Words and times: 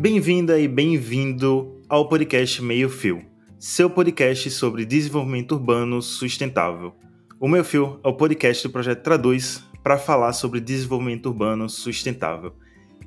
Bem-vinda 0.00 0.60
e 0.60 0.68
bem-vindo 0.68 1.76
ao 1.88 2.08
podcast 2.08 2.62
Meio 2.62 2.88
Fio, 2.88 3.20
seu 3.58 3.90
podcast 3.90 4.48
sobre 4.48 4.86
desenvolvimento 4.86 5.56
urbano 5.56 6.00
sustentável. 6.00 6.94
O 7.40 7.48
Meio 7.48 7.64
Fio 7.64 7.98
é 8.04 8.08
o 8.08 8.14
podcast 8.14 8.62
do 8.62 8.70
projeto 8.70 9.02
Traduz 9.02 9.60
para 9.82 9.98
falar 9.98 10.34
sobre 10.34 10.60
desenvolvimento 10.60 11.26
urbano 11.26 11.68
sustentável. 11.68 12.52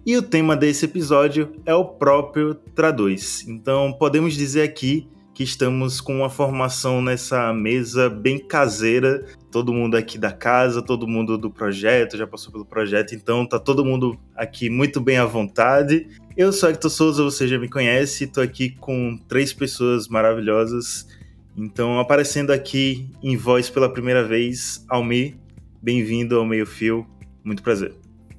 E 0.06 0.18
o 0.18 0.22
tema 0.22 0.54
desse 0.54 0.84
episódio 0.84 1.54
é 1.66 1.74
o 1.74 1.86
próprio 1.86 2.56
Traduz. 2.56 3.48
Então, 3.48 3.94
podemos 3.94 4.34
dizer 4.34 4.64
aqui 4.64 5.08
que 5.34 5.44
estamos 5.44 6.02
com 6.02 6.18
uma 6.18 6.30
formação 6.30 7.02
nessa 7.02 7.54
mesa 7.54 8.10
bem 8.10 8.38
caseira. 8.38 9.26
Todo 9.52 9.74
mundo 9.74 9.98
aqui 9.98 10.18
da 10.18 10.32
casa, 10.32 10.82
todo 10.82 11.06
mundo 11.06 11.38
do 11.38 11.52
projeto, 11.52 12.16
já 12.16 12.26
passou 12.26 12.52
pelo 12.52 12.66
projeto, 12.66 13.14
então 13.14 13.46
tá 13.46 13.60
todo 13.60 13.84
mundo 13.84 14.18
aqui 14.34 14.70
muito 14.70 15.02
bem 15.02 15.18
à 15.18 15.26
vontade. 15.26 16.08
Eu 16.38 16.54
sou 16.54 16.70
Hector 16.70 16.90
Souza, 16.90 17.22
você 17.22 17.48
já 17.48 17.60
me 17.60 17.68
conhece, 17.68 18.28
tô 18.28 18.40
aqui 18.40 18.70
com 18.70 19.18
três 19.28 19.52
pessoas 19.52 20.08
maravilhosas. 20.08 21.06
Então, 21.58 22.00
aparecendo 22.00 22.52
aqui 22.52 23.10
em 23.22 23.36
voz 23.36 23.70
pela 23.70 23.92
primeira 23.92 24.26
vez, 24.26 24.86
Almir, 24.88 25.36
bem-vindo 25.82 26.38
ao 26.38 26.46
Meio 26.46 26.66
Fio, 26.66 27.06
muito 27.44 27.62
prazer. 27.62 27.94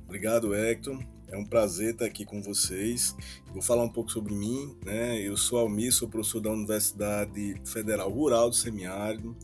Obrigado, 0.06 0.55
Hector. 0.55 0.98
É 1.33 1.39
um 1.39 1.47
prazer 1.47 1.92
estar 1.92 2.05
aqui 2.05 2.27
com 2.27 2.42
vocês. 2.42 3.17
Vou 3.55 3.62
falar 3.62 3.83
um 3.84 3.89
pouco 3.89 4.12
sobre 4.12 4.34
mim. 4.34 4.77
Né? 4.84 5.19
Eu 5.19 5.34
sou 5.34 5.59
Almir, 5.59 5.91
sou 5.91 6.06
professor 6.06 6.41
da 6.41 6.51
Universidade 6.51 7.55
Federal 7.65 8.11
Rural 8.11 8.51
do 8.51 8.55
Semiárido, 8.55 9.34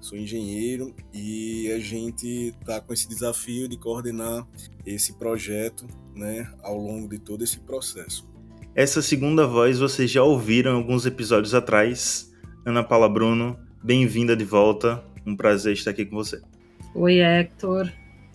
sou 0.00 0.18
engenheiro 0.18 0.94
e 1.12 1.70
a 1.72 1.78
gente 1.78 2.54
está 2.60 2.80
com 2.80 2.92
esse 2.92 3.08
desafio 3.08 3.68
de 3.68 3.76
coordenar 3.76 4.46
esse 4.86 5.18
projeto 5.18 5.86
né, 6.14 6.50
ao 6.62 6.76
longo 6.76 7.08
de 7.08 7.18
todo 7.18 7.44
esse 7.44 7.60
processo. 7.60 8.28
Essa 8.74 9.02
segunda 9.02 9.46
voz 9.46 9.78
vocês 9.78 10.10
já 10.10 10.22
ouviram 10.22 10.76
alguns 10.76 11.04
episódios 11.04 11.54
atrás. 11.54 12.32
Ana 12.64 12.84
Paula 12.84 13.08
Bruno, 13.08 13.58
bem-vinda 13.82 14.36
de 14.36 14.44
volta. 14.44 15.04
Um 15.26 15.36
prazer 15.36 15.72
estar 15.72 15.90
aqui 15.90 16.04
com 16.04 16.16
você. 16.16 16.40
Oi, 16.94 17.20
Hector. 17.20 17.90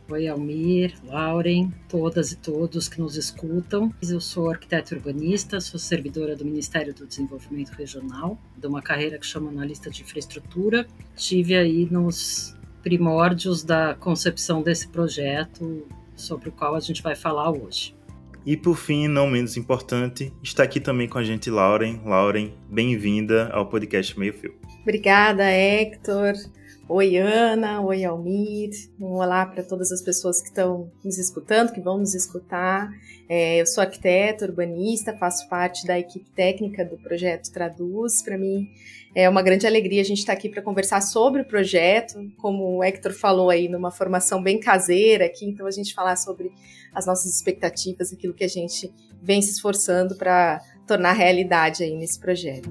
Oi, 0.09 0.27
Almir, 0.27 0.93
Lauren, 1.05 1.71
todas 1.87 2.33
e 2.33 2.37
todos 2.37 2.89
que 2.89 2.99
nos 2.99 3.15
escutam. 3.15 3.93
Eu 4.01 4.19
sou 4.19 4.49
arquiteta 4.49 4.93
urbanista, 4.93 5.61
sou 5.61 5.79
servidora 5.79 6.35
do 6.35 6.43
Ministério 6.43 6.93
do 6.93 7.07
Desenvolvimento 7.07 7.69
Regional, 7.69 8.37
de 8.57 8.67
uma 8.67 8.81
carreira 8.81 9.17
que 9.17 9.25
chama 9.25 9.49
analista 9.49 9.89
de 9.89 10.01
infraestrutura. 10.01 10.85
Estive 11.15 11.55
aí 11.55 11.87
nos 11.89 12.53
primórdios 12.81 13.63
da 13.63 13.95
concepção 13.95 14.61
desse 14.61 14.89
projeto, 14.89 15.87
sobre 16.15 16.49
o 16.49 16.51
qual 16.51 16.75
a 16.75 16.81
gente 16.81 17.01
vai 17.01 17.15
falar 17.15 17.49
hoje. 17.49 17.95
E 18.45 18.57
por 18.57 18.75
fim, 18.75 19.07
não 19.07 19.25
menos 19.25 19.55
importante, 19.55 20.33
está 20.43 20.63
aqui 20.63 20.81
também 20.81 21.07
com 21.07 21.17
a 21.17 21.23
gente 21.23 21.49
Lauren. 21.49 22.01
Lauren, 22.03 22.53
bem-vinda 22.69 23.47
ao 23.53 23.69
podcast 23.69 24.19
Meio 24.19 24.33
Fio. 24.33 24.53
Obrigada, 24.81 25.45
Hector. 25.49 26.33
Oi, 26.89 27.15
Ana. 27.15 27.81
Oi, 27.81 28.03
Almir. 28.03 28.71
Um 28.99 29.13
olá 29.13 29.45
para 29.45 29.63
todas 29.63 29.89
as 29.89 30.01
pessoas 30.01 30.41
que 30.41 30.49
estão 30.49 30.91
nos 31.01 31.17
escutando, 31.17 31.71
que 31.71 31.79
vão 31.79 31.97
nos 31.97 32.13
escutar. 32.13 32.91
É, 33.29 33.61
eu 33.61 33.65
sou 33.65 33.81
arquiteta, 33.81 34.45
urbanista, 34.45 35.15
faço 35.17 35.47
parte 35.47 35.87
da 35.87 35.97
equipe 35.97 36.29
técnica 36.31 36.83
do 36.83 36.97
projeto 36.97 37.49
Traduz. 37.53 38.21
Para 38.21 38.37
mim 38.37 38.69
é 39.15 39.29
uma 39.29 39.41
grande 39.41 39.65
alegria 39.65 40.01
a 40.01 40.05
gente 40.05 40.19
estar 40.19 40.33
tá 40.33 40.37
aqui 40.37 40.49
para 40.49 40.61
conversar 40.61 40.99
sobre 40.99 41.41
o 41.41 41.45
projeto, 41.45 42.19
como 42.37 42.77
o 42.77 42.83
Hector 42.83 43.13
falou 43.13 43.49
aí, 43.49 43.69
numa 43.69 43.89
formação 43.89 44.43
bem 44.43 44.59
caseira 44.59 45.25
aqui, 45.25 45.45
então 45.45 45.65
a 45.65 45.71
gente 45.71 45.93
falar 45.93 46.17
sobre 46.17 46.51
as 46.93 47.05
nossas 47.05 47.33
expectativas, 47.33 48.11
aquilo 48.11 48.33
que 48.33 48.43
a 48.43 48.49
gente 48.49 48.91
vem 49.21 49.41
se 49.41 49.51
esforçando 49.51 50.15
para 50.15 50.59
tornar 50.85 51.13
realidade 51.13 51.81
aí 51.81 51.95
nesse 51.95 52.19
projeto. 52.19 52.69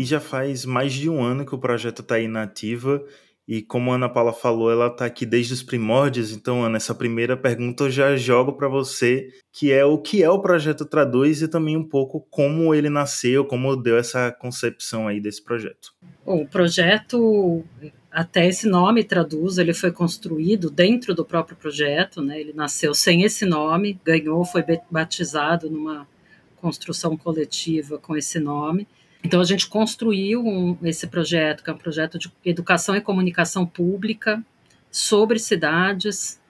E 0.00 0.04
já 0.06 0.18
faz 0.18 0.64
mais 0.64 0.94
de 0.94 1.10
um 1.10 1.22
ano 1.22 1.44
que 1.44 1.54
o 1.54 1.58
projeto 1.58 2.00
está 2.00 2.14
aí 2.14 2.26
na 2.26 2.44
ativa. 2.44 3.04
E 3.46 3.60
como 3.60 3.92
a 3.92 3.96
Ana 3.96 4.08
Paula 4.08 4.32
falou, 4.32 4.70
ela 4.70 4.86
está 4.86 5.04
aqui 5.04 5.26
desde 5.26 5.52
os 5.52 5.62
primórdios. 5.62 6.32
Então, 6.32 6.64
Ana, 6.64 6.78
essa 6.78 6.94
primeira 6.94 7.36
pergunta 7.36 7.84
eu 7.84 7.90
já 7.90 8.16
jogo 8.16 8.54
para 8.54 8.66
você, 8.66 9.28
que 9.52 9.70
é 9.70 9.84
o 9.84 9.98
que 9.98 10.22
é 10.22 10.30
o 10.30 10.40
projeto 10.40 10.86
Traduz 10.86 11.42
e 11.42 11.48
também 11.48 11.76
um 11.76 11.86
pouco 11.86 12.26
como 12.30 12.74
ele 12.74 12.88
nasceu, 12.88 13.44
como 13.44 13.76
deu 13.76 13.98
essa 13.98 14.32
concepção 14.32 15.06
aí 15.06 15.20
desse 15.20 15.44
projeto. 15.44 15.92
O 16.24 16.46
projeto, 16.46 17.62
até 18.10 18.48
esse 18.48 18.66
nome 18.66 19.04
Traduz, 19.04 19.58
ele 19.58 19.74
foi 19.74 19.92
construído 19.92 20.70
dentro 20.70 21.14
do 21.14 21.26
próprio 21.26 21.58
projeto, 21.58 22.22
né? 22.22 22.40
Ele 22.40 22.54
nasceu 22.54 22.94
sem 22.94 23.22
esse 23.22 23.44
nome, 23.44 24.00
ganhou, 24.02 24.46
foi 24.46 24.64
batizado 24.90 25.68
numa 25.68 26.08
construção 26.56 27.18
coletiva 27.18 27.98
com 27.98 28.16
esse 28.16 28.40
nome. 28.40 28.88
Então, 29.22 29.40
a 29.40 29.44
gente 29.44 29.68
construiu 29.68 30.44
um, 30.44 30.76
esse 30.82 31.06
projeto, 31.06 31.62
que 31.62 31.70
é 31.70 31.72
um 31.72 31.78
projeto 31.78 32.18
de 32.18 32.32
educação 32.44 32.96
e 32.96 33.00
comunicação 33.00 33.66
pública 33.66 34.42
sobre 34.90 35.38
cidades, 35.38 36.40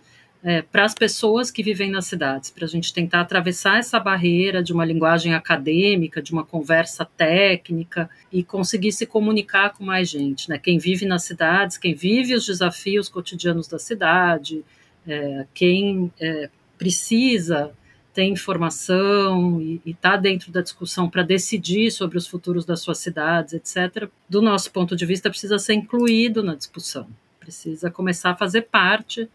é, 0.43 0.63
para 0.63 0.85
as 0.85 0.95
pessoas 0.95 1.51
que 1.51 1.63
vivem 1.63 1.91
nas 1.91 2.07
cidades, 2.07 2.51
para 2.51 2.65
a 2.65 2.69
gente 2.69 2.95
tentar 2.95 3.21
atravessar 3.21 3.79
essa 3.79 4.01
barreira 4.01 4.63
de 4.63 4.73
uma 4.73 4.85
linguagem 4.85 5.35
acadêmica, 5.35 6.23
de 6.23 6.33
uma 6.33 6.45
conversa 6.45 7.05
técnica 7.05 8.09
e 8.33 8.43
conseguir 8.43 8.93
se 8.93 9.05
comunicar 9.05 9.75
com 9.75 9.85
mais 9.85 10.09
gente. 10.09 10.49
Né? 10.49 10.59
Quem 10.59 10.79
vive 10.79 11.05
nas 11.05 11.25
cidades, 11.25 11.77
quem 11.77 11.95
vive 11.95 12.35
os 12.35 12.47
desafios 12.47 13.09
cotidianos 13.09 13.69
da 13.69 13.79
cidade, 13.79 14.65
é, 15.07 15.47
quem 15.53 16.11
é, 16.19 16.49
precisa 16.79 17.71
tem 18.13 18.33
informação 18.33 19.61
e 19.61 19.81
está 19.87 20.17
dentro 20.17 20.51
da 20.51 20.61
discussão 20.61 21.09
para 21.09 21.23
decidir 21.23 21.91
sobre 21.91 22.19
os 22.19 22.27
futuros 22.27 22.65
das 22.65 22.81
suas 22.81 22.99
cidades, 22.99 23.55
etc., 23.55 24.09
do 24.29 24.43
nosso 24.43 24.71
ponto 24.73 24.97
de 24.97 25.07
vista, 25.07 25.31
precisa 25.31 25.59
ser 25.59 25.75
incluído 25.75 26.43
na 26.43 26.55
discussão, 26.55 27.07
precisa 27.39 27.91
começar 27.91 28.31
a 28.31 28.37
fazer 28.37 28.63
parte 28.63 29.29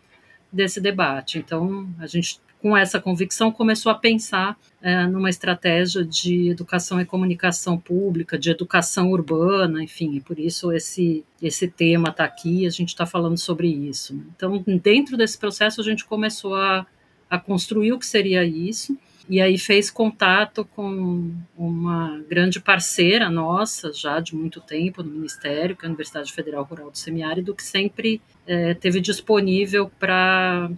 desse 0.52 0.80
debate. 0.80 1.38
Então, 1.38 1.88
a 2.00 2.08
gente, 2.08 2.40
com 2.62 2.76
essa 2.76 3.00
convicção, 3.00 3.52
começou 3.52 3.92
a 3.92 3.96
pensar 3.96 4.58
é, 4.82 5.06
numa 5.08 5.30
estratégia 5.30 6.04
de 6.04 6.50
educação 6.50 7.00
e 7.00 7.06
comunicação 7.06 7.78
pública, 7.78 8.38
de 8.38 8.50
educação 8.50 9.10
urbana, 9.12 9.84
enfim, 9.84 10.16
e 10.16 10.22
por 10.22 10.38
isso 10.38 10.72
esse, 10.72 11.24
esse 11.42 11.68
tema 11.68 12.10
está 12.10 12.24
aqui, 12.24 12.66
a 12.66 12.70
gente 12.70 12.90
está 12.90 13.06
falando 13.06 13.38
sobre 13.38 13.68
isso. 13.68 14.22
Então, 14.36 14.64
dentro 14.82 15.16
desse 15.16 15.38
processo, 15.38 15.80
a 15.80 15.84
gente 15.84 16.06
começou 16.06 16.56
a 16.56 16.86
a 17.30 17.38
construir 17.38 17.94
o 17.94 18.00
que 18.00 18.06
seria 18.06 18.44
isso. 18.44 18.98
E 19.28 19.42
aí 19.42 19.58
fez 19.58 19.90
contato 19.90 20.64
com 20.76 21.32
uma 21.58 22.24
grande 22.30 22.60
parceira 22.60 23.28
nossa, 23.30 23.92
já 23.92 24.20
de 24.20 24.36
muito 24.36 24.62
tempo 24.62 25.02
no 25.02 25.10
Ministério, 25.10 25.76
que 25.76 25.84
é 25.84 25.88
a 25.88 25.90
Universidade 25.90 26.32
Federal 26.32 26.64
Rural 26.64 26.92
do 26.92 26.98
Semiárido, 26.98 27.56
que 27.56 27.64
sempre 27.64 28.22
é, 28.46 28.76
teve 28.76 29.02
disponível 29.02 29.90
para 30.00 30.70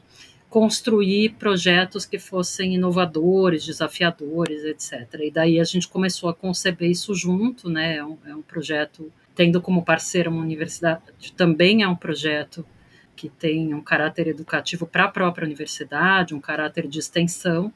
construir 0.50 1.36
projetos 1.38 2.06
que 2.06 2.18
fossem 2.18 2.75
inovadores, 2.75 3.66
desafiadores, 3.66 4.63
etc. 4.63 5.19
E 5.22 5.30
daí 5.30 5.59
a 5.59 5.66
gente 5.66 5.88
começou 5.90 6.30
a 6.30 6.34
conceber 6.34 6.90
isso 6.90 7.13
junto, 7.13 7.69
né? 7.69 7.97
É 7.97 8.06
um, 8.06 8.18
é 8.25 8.34
um 8.34 8.41
projeto 8.41 9.12
tendo 9.36 9.62
como 9.62 9.84
parceira 9.84 10.30
uma 10.30 10.41
universidade, 10.41 11.02
também 11.36 11.84
é 11.84 11.88
um 11.88 11.96
projeto 11.96 12.66
que 13.17 13.28
tem 13.28 13.73
um 13.73 13.81
caráter 13.81 14.28
educativo 14.28 14.85
para 14.85 15.05
a 15.05 15.07
própria 15.09 15.44
universidade, 15.44 16.35
um 16.35 16.39
caráter 16.39 16.88
de 16.88 17.00
extensão. 17.00 17.73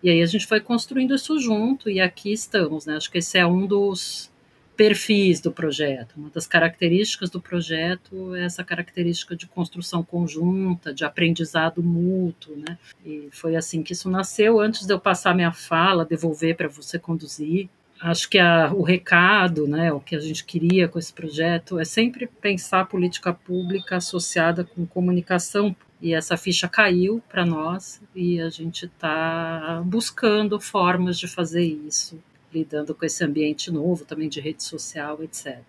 E 0.00 0.08
aí 0.08 0.22
a 0.22 0.26
gente 0.26 0.46
foi 0.46 0.60
construindo 0.60 1.14
isso 1.14 1.38
junto 1.40 1.90
e 1.90 2.00
aqui 2.00 2.32
estamos, 2.32 2.86
né? 2.86 2.96
Acho 2.96 3.10
que 3.10 3.18
esse 3.18 3.36
é 3.36 3.44
um 3.44 3.66
dos 3.66 4.30
perfis 4.76 5.40
do 5.40 5.50
projeto. 5.50 6.14
Uma 6.16 6.30
das 6.30 6.46
características 6.46 7.28
do 7.28 7.40
projeto 7.40 8.34
é 8.34 8.44
essa 8.44 8.62
característica 8.62 9.34
de 9.34 9.46
construção 9.46 10.02
conjunta, 10.04 10.94
de 10.94 11.04
aprendizado 11.04 11.82
mútuo, 11.82 12.56
né? 12.56 12.78
E 13.04 13.28
foi 13.32 13.56
assim 13.56 13.82
que 13.82 13.92
isso 13.92 14.08
nasceu. 14.08 14.60
Antes 14.60 14.86
de 14.86 14.92
eu 14.92 15.00
passar 15.00 15.34
minha 15.34 15.52
fala, 15.52 16.04
devolver 16.04 16.56
para 16.56 16.68
você 16.68 16.98
conduzir, 16.98 17.68
acho 18.04 18.28
que 18.28 18.38
a, 18.38 18.70
o 18.72 18.82
recado, 18.82 19.66
né, 19.66 19.90
o 19.90 19.98
que 19.98 20.14
a 20.14 20.20
gente 20.20 20.44
queria 20.44 20.86
com 20.86 20.98
esse 20.98 21.12
projeto 21.12 21.78
é 21.78 21.84
sempre 21.86 22.26
pensar 22.26 22.80
a 22.80 22.84
política 22.84 23.32
pública 23.32 23.96
associada 23.96 24.62
com 24.62 24.86
comunicação. 24.86 25.74
E 26.02 26.12
essa 26.12 26.36
ficha 26.36 26.68
caiu 26.68 27.22
para 27.30 27.46
nós 27.46 28.02
e 28.14 28.38
a 28.38 28.50
gente 28.50 28.84
está 28.84 29.82
buscando 29.86 30.60
formas 30.60 31.18
de 31.18 31.26
fazer 31.26 31.64
isso, 31.64 32.22
lidando 32.52 32.94
com 32.94 33.06
esse 33.06 33.24
ambiente 33.24 33.72
novo 33.72 34.04
também 34.04 34.28
de 34.28 34.38
rede 34.38 34.62
social, 34.62 35.22
etc. 35.22 35.62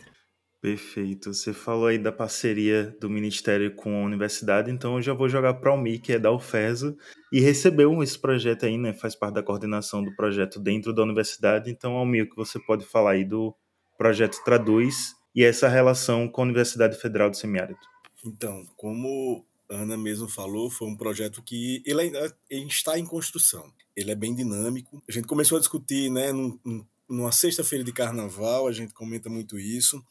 Perfeito. 0.65 1.31
Você 1.31 1.53
falou 1.53 1.85
aí 1.85 1.99
da 1.99 2.11
parceria 2.11 2.97
do 2.99 3.07
Ministério 3.07 3.75
com 3.75 4.01
a 4.01 4.03
universidade, 4.03 4.71
então 4.71 4.95
eu 4.95 5.01
já 5.03 5.13
vou 5.13 5.29
jogar 5.29 5.53
para 5.53 5.71
o 5.71 5.77
Mi, 5.77 5.99
que 5.99 6.13
é 6.13 6.17
da 6.17 6.31
UFESA, 6.31 6.97
e 7.31 7.39
recebeu 7.39 8.01
esse 8.01 8.17
projeto 8.17 8.65
aí, 8.65 8.75
né? 8.75 8.91
Faz 8.91 9.15
parte 9.15 9.35
da 9.35 9.43
coordenação 9.43 10.03
do 10.03 10.15
projeto 10.15 10.59
dentro 10.59 10.91
da 10.91 11.03
universidade. 11.03 11.69
Então, 11.69 11.93
Almir, 11.93 12.27
que 12.27 12.35
você 12.35 12.57
pode 12.57 12.83
falar 12.83 13.11
aí 13.11 13.23
do 13.23 13.53
projeto 13.95 14.43
Traduz 14.43 15.13
e 15.35 15.43
essa 15.43 15.67
relação 15.67 16.27
com 16.27 16.41
a 16.41 16.45
Universidade 16.45 16.99
Federal 16.99 17.29
do 17.29 17.37
Semiárido? 17.37 17.77
Então, 18.25 18.65
como 18.75 19.45
Ana 19.69 19.95
mesmo 19.95 20.27
falou, 20.27 20.71
foi 20.71 20.87
um 20.87 20.97
projeto 20.97 21.43
que 21.43 21.83
ele 21.85 22.01
ainda 22.01 22.35
está 22.49 22.97
em 22.97 23.05
construção. 23.05 23.71
Ele 23.95 24.09
é 24.09 24.15
bem 24.15 24.33
dinâmico. 24.33 24.99
A 25.07 25.11
gente 25.11 25.27
começou 25.27 25.57
a 25.57 25.61
discutir, 25.61 26.09
né, 26.09 26.31
num, 26.31 26.57
numa 27.07 27.31
sexta-feira 27.31 27.83
de 27.83 27.93
carnaval, 27.93 28.67
a 28.67 28.71
gente 28.71 28.93
comenta 28.93 29.29
muito 29.29 29.59
isso. 29.59 30.03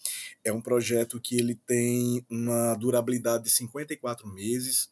É 0.44 0.52
um 0.52 0.60
projeto 0.60 1.20
que 1.20 1.36
ele 1.36 1.54
tem 1.66 2.24
uma 2.30 2.74
durabilidade 2.74 3.44
de 3.44 3.50
54 3.50 4.26
meses. 4.28 4.88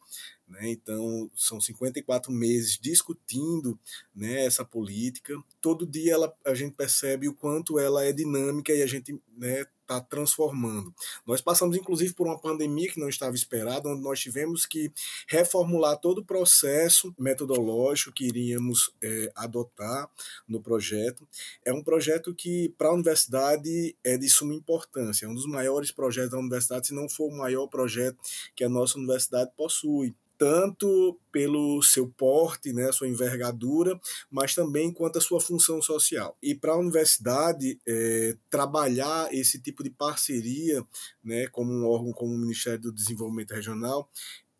Né? 0.53 0.69
Então, 0.69 1.29
são 1.35 1.59
54 1.59 2.31
meses 2.31 2.77
discutindo 2.79 3.77
né, 4.15 4.45
essa 4.45 4.63
política. 4.63 5.33
Todo 5.59 5.87
dia 5.87 6.13
ela, 6.13 6.33
a 6.45 6.53
gente 6.53 6.75
percebe 6.75 7.27
o 7.27 7.33
quanto 7.33 7.79
ela 7.79 8.05
é 8.05 8.13
dinâmica 8.13 8.71
e 8.71 8.83
a 8.83 8.87
gente 8.87 9.19
né, 9.35 9.65
está 9.81 9.99
transformando. 9.99 10.93
Nós 11.25 11.41
passamos, 11.41 11.75
inclusive, 11.75 12.13
por 12.13 12.27
uma 12.27 12.39
pandemia 12.39 12.87
que 12.87 12.99
não 12.99 13.09
estava 13.09 13.35
esperada, 13.35 13.89
onde 13.89 14.03
nós 14.03 14.19
tivemos 14.19 14.65
que 14.65 14.91
reformular 15.27 15.97
todo 15.97 16.19
o 16.19 16.25
processo 16.25 17.13
metodológico 17.17 18.13
que 18.13 18.27
iríamos 18.27 18.93
é, 19.01 19.31
adotar 19.35 20.07
no 20.47 20.61
projeto. 20.61 21.27
É 21.65 21.73
um 21.73 21.83
projeto 21.83 22.33
que, 22.33 22.69
para 22.77 22.89
a 22.89 22.93
universidade, 22.93 23.95
é 24.03 24.17
de 24.17 24.29
suma 24.29 24.53
importância. 24.53 25.25
É 25.25 25.29
um 25.29 25.33
dos 25.33 25.47
maiores 25.47 25.91
projetos 25.91 26.31
da 26.31 26.37
universidade, 26.39 26.87
se 26.87 26.93
não 26.93 27.09
for 27.09 27.27
o 27.31 27.35
maior 27.35 27.65
projeto 27.67 28.17
que 28.55 28.63
a 28.63 28.69
nossa 28.69 28.99
universidade 28.99 29.51
possui 29.57 30.15
tanto 30.37 31.19
pelo 31.31 31.81
seu 31.81 32.07
porte, 32.07 32.73
né, 32.73 32.91
sua 32.91 33.07
envergadura, 33.07 33.99
mas 34.29 34.53
também 34.53 34.91
quanto 34.91 35.17
a 35.17 35.21
sua 35.21 35.39
função 35.39 35.81
social. 35.81 36.37
E 36.41 36.53
para 36.53 36.73
a 36.73 36.77
universidade 36.77 37.79
é, 37.87 38.35
trabalhar 38.49 39.33
esse 39.33 39.59
tipo 39.59 39.83
de 39.83 39.89
parceria, 39.89 40.85
né, 41.23 41.47
como 41.47 41.71
um 41.71 41.85
órgão 41.85 42.11
como 42.11 42.33
o 42.33 42.37
Ministério 42.37 42.79
do 42.79 42.91
Desenvolvimento 42.91 43.53
Regional, 43.53 44.09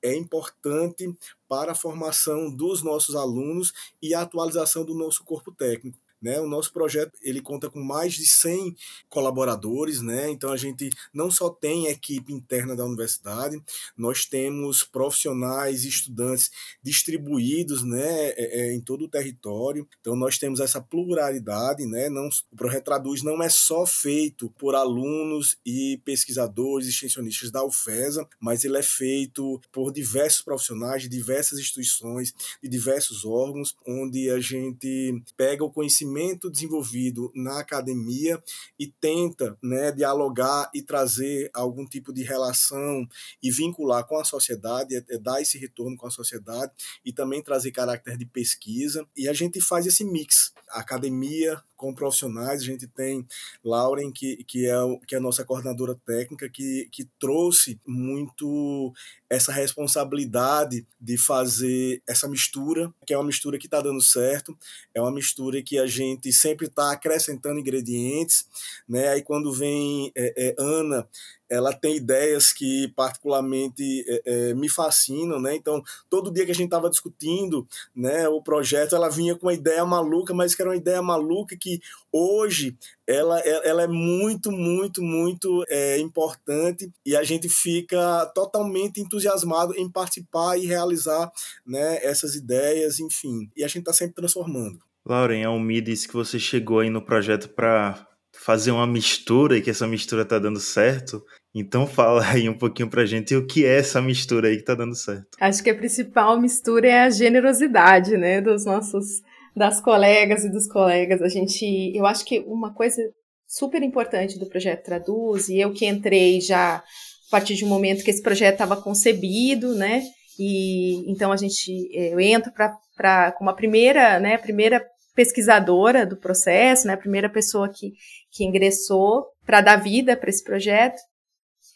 é 0.01 0.13
importante 0.13 1.15
para 1.47 1.71
a 1.71 1.75
formação 1.75 2.53
dos 2.53 2.83
nossos 2.83 3.15
alunos 3.15 3.71
e 4.01 4.13
a 4.13 4.21
atualização 4.21 4.83
do 4.83 4.93
nosso 4.93 5.23
corpo 5.23 5.51
técnico. 5.51 5.97
Né? 6.23 6.39
O 6.39 6.47
nosso 6.47 6.71
projeto 6.71 7.11
ele 7.21 7.41
conta 7.41 7.69
com 7.69 7.83
mais 7.83 8.13
de 8.13 8.25
100 8.25 8.75
colaboradores, 9.09 10.01
né? 10.01 10.29
então 10.29 10.53
a 10.53 10.57
gente 10.57 10.89
não 11.13 11.29
só 11.29 11.49
tem 11.49 11.87
equipe 11.87 12.31
interna 12.31 12.77
da 12.77 12.85
universidade, 12.85 13.61
nós 13.97 14.25
temos 14.25 14.83
profissionais 14.83 15.83
e 15.83 15.89
estudantes 15.89 16.49
distribuídos 16.81 17.83
né, 17.83 18.29
é, 18.29 18.61
é, 18.61 18.73
em 18.73 18.79
todo 18.79 19.03
o 19.03 19.09
território, 19.09 19.85
então 19.99 20.15
nós 20.15 20.37
temos 20.37 20.61
essa 20.61 20.79
pluralidade. 20.79 21.85
Né? 21.85 22.09
Não, 22.09 22.29
o 22.51 22.55
Projeto 22.55 22.85
Traduz 22.85 23.21
não 23.21 23.43
é 23.43 23.49
só 23.49 23.85
feito 23.85 24.49
por 24.57 24.75
alunos 24.75 25.57
e 25.65 25.99
pesquisadores 26.05 26.87
extensionistas 26.87 27.51
da 27.51 27.65
UFESA, 27.65 28.25
mas 28.39 28.63
ele 28.63 28.77
é 28.77 28.83
feito 28.83 29.59
por 29.73 29.91
diversos 29.91 30.41
profissionais 30.41 31.03
de 31.03 31.09
diversas 31.09 31.59
instituições, 31.59 32.33
de 32.61 32.69
diversos 32.69 33.25
órgãos, 33.25 33.75
onde 33.85 34.29
a 34.29 34.39
gente 34.39 35.21
pega 35.35 35.65
o 35.65 35.71
conhecimento 35.71 36.12
conhecimento 36.13 36.49
desenvolvido 36.49 37.31
na 37.35 37.59
academia 37.59 38.41
e 38.79 38.87
tenta 38.87 39.57
né, 39.61 39.91
dialogar 39.91 40.69
e 40.73 40.81
trazer 40.81 41.49
algum 41.53 41.85
tipo 41.85 42.13
de 42.13 42.23
relação 42.23 43.07
e 43.41 43.49
vincular 43.49 44.05
com 44.05 44.17
a 44.17 44.23
sociedade, 44.23 44.95
é, 44.95 45.03
é 45.09 45.17
dar 45.17 45.41
esse 45.41 45.57
retorno 45.57 45.97
com 45.97 46.07
a 46.07 46.11
sociedade 46.11 46.71
e 47.03 47.11
também 47.11 47.41
trazer 47.41 47.71
caráter 47.71 48.17
de 48.17 48.25
pesquisa. 48.25 49.05
E 49.17 49.27
a 49.27 49.33
gente 49.33 49.59
faz 49.59 49.87
esse 49.87 50.03
mix, 50.03 50.53
academia 50.69 51.61
com 51.75 51.93
profissionais. 51.93 52.61
A 52.61 52.65
gente 52.65 52.87
tem 52.87 53.27
Lauren, 53.63 54.11
que, 54.11 54.43
que, 54.45 54.67
é, 54.67 54.75
que 55.05 55.15
é 55.15 55.17
a 55.17 55.21
nossa 55.21 55.43
coordenadora 55.43 55.99
técnica, 56.05 56.49
que, 56.49 56.87
que 56.91 57.03
trouxe 57.19 57.79
muito 57.85 58.93
essa 59.29 59.51
responsabilidade 59.51 60.87
de 61.01 61.17
fazer 61.17 62.01
essa 62.07 62.27
mistura, 62.27 62.93
que 63.05 63.13
é 63.13 63.17
uma 63.17 63.25
mistura 63.25 63.57
que 63.57 63.67
está 63.67 63.81
dando 63.81 64.01
certo, 64.01 64.57
é 64.93 65.01
uma 65.01 65.11
mistura 65.11 65.61
que 65.61 65.77
a 65.77 65.87
gente 65.87 66.02
sempre 66.31 66.67
está 66.67 66.91
acrescentando 66.91 67.59
ingredientes, 67.59 68.47
né? 68.87 69.09
Aí 69.09 69.21
quando 69.21 69.51
vem 69.53 70.11
é, 70.15 70.33
é, 70.49 70.55
Ana 70.57 71.07
ela 71.53 71.71
tem 71.71 71.97
ideias 71.97 72.51
que 72.51 72.87
particularmente 72.95 74.03
é, 74.07 74.21
é, 74.25 74.53
me 74.55 74.67
fascinam, 74.67 75.39
né? 75.39 75.55
Então, 75.55 75.83
todo 76.09 76.31
dia 76.31 76.45
que 76.45 76.51
a 76.51 76.55
gente 76.55 76.65
estava 76.65 76.89
discutindo, 76.89 77.67
né, 77.95 78.27
o 78.27 78.41
projeto, 78.41 78.95
ela 78.95 79.07
vinha 79.07 79.35
com 79.35 79.45
uma 79.45 79.53
ideia 79.53 79.85
maluca, 79.85 80.33
mas 80.33 80.55
que 80.55 80.61
era 80.63 80.71
uma 80.71 80.75
ideia 80.75 81.01
maluca 81.01 81.55
que 81.55 81.79
hoje 82.11 82.75
ela, 83.05 83.39
ela 83.39 83.83
é 83.83 83.87
muito, 83.87 84.51
muito, 84.51 85.03
muito 85.03 85.63
é, 85.67 85.99
importante 85.99 86.91
e 87.05 87.15
a 87.15 87.23
gente 87.23 87.47
fica 87.47 88.25
totalmente 88.33 88.99
entusiasmado 88.99 89.75
em 89.77 89.89
participar 89.89 90.57
e 90.57 90.65
realizar 90.65 91.31
né, 91.65 92.03
essas 92.03 92.33
ideias, 92.33 92.99
enfim. 92.99 93.51
E 93.55 93.63
a 93.63 93.67
gente 93.67 93.79
está 93.79 93.93
sempre 93.93 94.15
transformando. 94.15 94.79
Lauren, 95.05 95.43
a 95.43 95.47
Almi 95.49 95.81
disse 95.81 96.07
que 96.07 96.13
você 96.13 96.39
chegou 96.39 96.79
aí 96.79 96.89
no 96.89 97.03
projeto 97.03 97.49
para 97.49 98.07
fazer 98.35 98.71
uma 98.71 98.87
mistura 98.87 99.57
e 99.57 99.61
que 99.61 99.69
essa 99.69 99.85
mistura 99.85 100.25
tá 100.25 100.39
dando 100.39 100.59
certo. 100.59 101.23
Então 101.53 101.85
fala 101.85 102.25
aí 102.31 102.49
um 102.49 102.57
pouquinho 102.57 102.89
pra 102.89 103.05
gente 103.05 103.35
o 103.35 103.45
que 103.45 103.65
é 103.65 103.77
essa 103.79 104.01
mistura 104.01 104.47
aí 104.47 104.57
que 104.57 104.63
tá 104.63 104.75
dando 104.75 104.95
certo. 104.95 105.29
Acho 105.39 105.63
que 105.63 105.69
a 105.69 105.75
principal 105.75 106.39
mistura 106.39 106.87
é 106.87 107.01
a 107.01 107.09
generosidade, 107.09 108.17
né, 108.17 108.41
dos 108.41 108.65
nossos 108.65 109.21
das 109.55 109.79
colegas 109.79 110.43
e 110.43 110.49
dos 110.49 110.67
colegas. 110.67 111.21
A 111.21 111.27
gente, 111.27 111.95
eu 111.95 112.05
acho 112.07 112.25
que 112.25 112.39
uma 112.47 112.73
coisa 112.73 113.01
super 113.47 113.83
importante 113.83 114.39
do 114.39 114.47
projeto 114.47 114.83
Traduz, 114.83 115.47
e 115.47 115.59
eu 115.59 115.71
que 115.71 115.85
entrei 115.85 116.41
já 116.41 116.77
a 116.77 116.83
partir 117.29 117.53
de 117.53 117.63
um 117.63 117.69
momento 117.69 118.03
que 118.03 118.09
esse 118.09 118.21
projeto 118.21 118.53
estava 118.53 118.75
concebido, 118.75 119.75
né? 119.75 120.01
E 120.39 121.09
então 121.11 121.31
a 121.31 121.37
gente 121.37 121.87
eu 121.93 122.19
entro 122.19 122.51
para 122.95 123.31
como 123.33 123.51
a 123.51 123.53
primeira, 123.53 124.19
né, 124.19 124.39
primeira 124.39 124.83
pesquisadora 125.15 126.05
do 126.05 126.17
processo, 126.17 126.87
né, 126.87 126.93
a 126.93 126.97
primeira 126.97 127.29
pessoa 127.29 127.69
que, 127.69 127.93
que 128.31 128.43
ingressou 128.43 129.25
para 129.45 129.61
dar 129.61 129.77
vida 129.77 130.17
para 130.17 130.29
esse 130.29 130.43
projeto. 130.43 130.99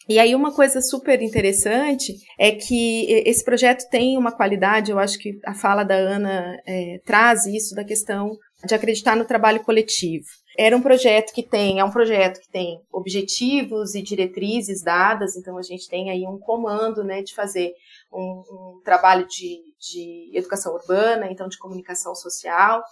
E 0.08 0.18
aí 0.18 0.34
uma 0.34 0.54
coisa 0.54 0.80
super 0.80 1.20
interessante 1.20 2.14
é 2.38 2.50
que 2.50 3.06
esse 3.26 3.44
projeto 3.44 3.88
tem 3.90 4.16
uma 4.16 4.32
qualidade, 4.32 4.90
eu 4.90 4.98
acho 4.98 5.18
que 5.18 5.38
a 5.44 5.54
fala 5.54 5.84
da 5.84 5.94
Ana 5.94 6.58
é, 6.66 6.98
traz 7.04 7.44
isso 7.44 7.74
da 7.74 7.84
questão 7.84 8.36
de 8.64 8.74
acreditar 8.74 9.14
no 9.14 9.26
trabalho 9.26 9.62
coletivo. 9.62 10.26
Era 10.56 10.76
um 10.76 10.82
projeto 10.82 11.32
que 11.32 11.42
tem, 11.42 11.78
é 11.78 11.84
um 11.84 11.90
projeto 11.90 12.40
que 12.40 12.50
tem 12.50 12.80
objetivos 12.90 13.94
e 13.94 14.02
diretrizes 14.02 14.82
dadas, 14.82 15.36
então 15.36 15.56
a 15.56 15.62
gente 15.62 15.86
tem 15.88 16.10
aí 16.10 16.26
um 16.26 16.38
comando, 16.38 17.04
né, 17.04 17.22
de 17.22 17.34
fazer 17.34 17.72
um, 18.12 18.42
um 18.50 18.80
trabalho 18.82 19.26
de, 19.28 19.60
de 19.78 20.30
educação 20.34 20.74
urbana, 20.74 21.30
então 21.30 21.48
de 21.48 21.58
comunicação 21.58 22.14
social, 22.14 22.82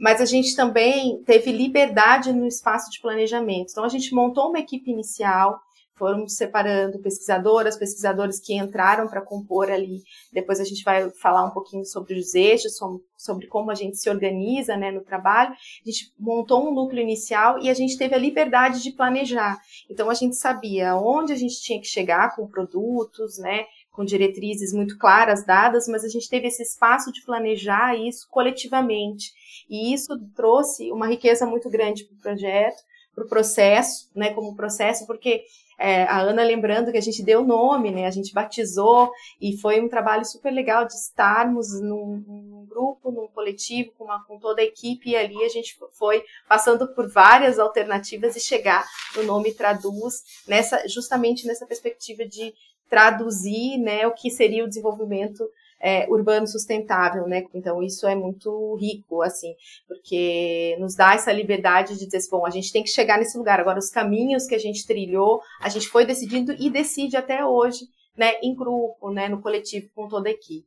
mas 0.00 0.20
a 0.20 0.24
gente 0.24 0.56
também 0.56 1.22
teve 1.24 1.52
liberdade 1.52 2.32
no 2.32 2.46
espaço 2.46 2.90
de 2.90 3.00
planejamento. 3.00 3.70
Então 3.70 3.84
a 3.84 3.88
gente 3.88 4.14
montou 4.14 4.48
uma 4.48 4.58
equipe 4.58 4.90
inicial 4.90 5.60
foram 6.00 6.26
separando 6.26 6.98
pesquisadoras, 6.98 7.76
pesquisadores 7.76 8.40
que 8.40 8.54
entraram 8.54 9.06
para 9.06 9.20
compor 9.20 9.70
ali. 9.70 10.02
Depois 10.32 10.58
a 10.58 10.64
gente 10.64 10.82
vai 10.82 11.10
falar 11.10 11.44
um 11.44 11.50
pouquinho 11.50 11.84
sobre 11.84 12.18
os 12.18 12.34
eixos, 12.34 12.78
sobre 13.18 13.46
como 13.48 13.70
a 13.70 13.74
gente 13.74 13.98
se 13.98 14.08
organiza 14.08 14.78
né, 14.78 14.90
no 14.90 15.02
trabalho. 15.02 15.52
A 15.52 15.90
gente 15.90 16.10
montou 16.18 16.66
um 16.66 16.72
núcleo 16.72 17.02
inicial 17.02 17.58
e 17.58 17.68
a 17.68 17.74
gente 17.74 17.98
teve 17.98 18.14
a 18.14 18.18
liberdade 18.18 18.82
de 18.82 18.92
planejar. 18.92 19.60
Então 19.90 20.08
a 20.08 20.14
gente 20.14 20.36
sabia 20.36 20.96
onde 20.96 21.34
a 21.34 21.36
gente 21.36 21.60
tinha 21.60 21.78
que 21.78 21.86
chegar 21.86 22.34
com 22.34 22.48
produtos, 22.48 23.36
né, 23.36 23.66
com 23.90 24.04
diretrizes 24.04 24.72
muito 24.72 24.96
claras 24.98 25.44
dadas, 25.44 25.86
mas 25.88 26.04
a 26.04 26.08
gente 26.08 26.28
teve 26.28 26.46
esse 26.46 26.62
espaço 26.62 27.12
de 27.12 27.22
planejar 27.24 27.96
isso 27.96 28.28
coletivamente. 28.30 29.32
E 29.68 29.92
isso 29.92 30.18
trouxe 30.34 30.90
uma 30.92 31.06
riqueza 31.06 31.46
muito 31.46 31.68
grande 31.68 32.04
para 32.04 32.14
o 32.14 32.20
projeto, 32.20 32.82
para 33.14 33.24
o 33.24 33.28
processo, 33.28 34.08
né, 34.14 34.32
como 34.32 34.56
processo, 34.56 35.06
porque 35.06 35.42
é, 35.80 36.02
a 36.04 36.20
Ana 36.20 36.42
lembrando 36.42 36.92
que 36.92 36.98
a 36.98 37.02
gente 37.02 37.22
deu 37.22 37.42
nome, 37.42 37.90
né? 37.90 38.06
A 38.06 38.10
gente 38.10 38.34
batizou 38.34 39.10
e 39.40 39.56
foi 39.56 39.80
um 39.80 39.88
trabalho 39.88 40.26
super 40.26 40.52
legal 40.52 40.84
de 40.84 40.92
estarmos 40.92 41.80
num, 41.80 42.22
num 42.26 42.66
grupo, 42.66 43.10
num 43.10 43.26
coletivo, 43.28 43.90
com, 43.96 44.04
uma, 44.04 44.22
com, 44.24 44.38
toda 44.38 44.60
a 44.60 44.64
equipe 44.64 45.08
e 45.08 45.16
ali 45.16 45.42
a 45.42 45.48
gente 45.48 45.78
foi 45.92 46.22
passando 46.46 46.86
por 46.88 47.08
várias 47.10 47.58
alternativas 47.58 48.36
e 48.36 48.40
chegar 48.40 48.86
no 49.16 49.22
nome 49.22 49.54
Traduz, 49.54 50.22
nessa, 50.46 50.86
justamente 50.86 51.46
nessa 51.46 51.66
perspectiva 51.66 52.26
de 52.26 52.52
traduzir 52.90 53.78
né, 53.78 54.06
o 54.06 54.12
que 54.12 54.28
seria 54.28 54.64
o 54.64 54.68
desenvolvimento 54.68 55.48
é, 55.80 56.06
urbano 56.10 56.46
sustentável, 56.46 57.26
né? 57.26 57.42
Então 57.54 57.82
isso 57.82 58.06
é 58.06 58.14
muito 58.14 58.76
rico, 58.78 59.22
assim, 59.22 59.54
porque 59.88 60.76
nos 60.78 60.94
dá 60.94 61.14
essa 61.14 61.32
liberdade 61.32 61.98
de 61.98 62.04
dizer, 62.04 62.20
bom, 62.30 62.44
a 62.44 62.50
gente 62.50 62.70
tem 62.70 62.82
que 62.82 62.90
chegar 62.90 63.18
nesse 63.18 63.38
lugar. 63.38 63.58
Agora, 63.58 63.78
os 63.78 63.88
caminhos 63.88 64.46
que 64.46 64.54
a 64.54 64.58
gente 64.58 64.86
trilhou, 64.86 65.40
a 65.62 65.70
gente 65.70 65.88
foi 65.88 66.04
decidindo 66.04 66.52
e 66.58 66.68
decide 66.68 67.16
até 67.16 67.42
hoje, 67.46 67.86
né? 68.14 68.34
Em 68.42 68.54
grupo, 68.54 69.10
né? 69.10 69.28
No 69.28 69.40
coletivo, 69.40 69.88
com 69.94 70.06
toda 70.06 70.28
a 70.28 70.32
equipe. 70.32 70.66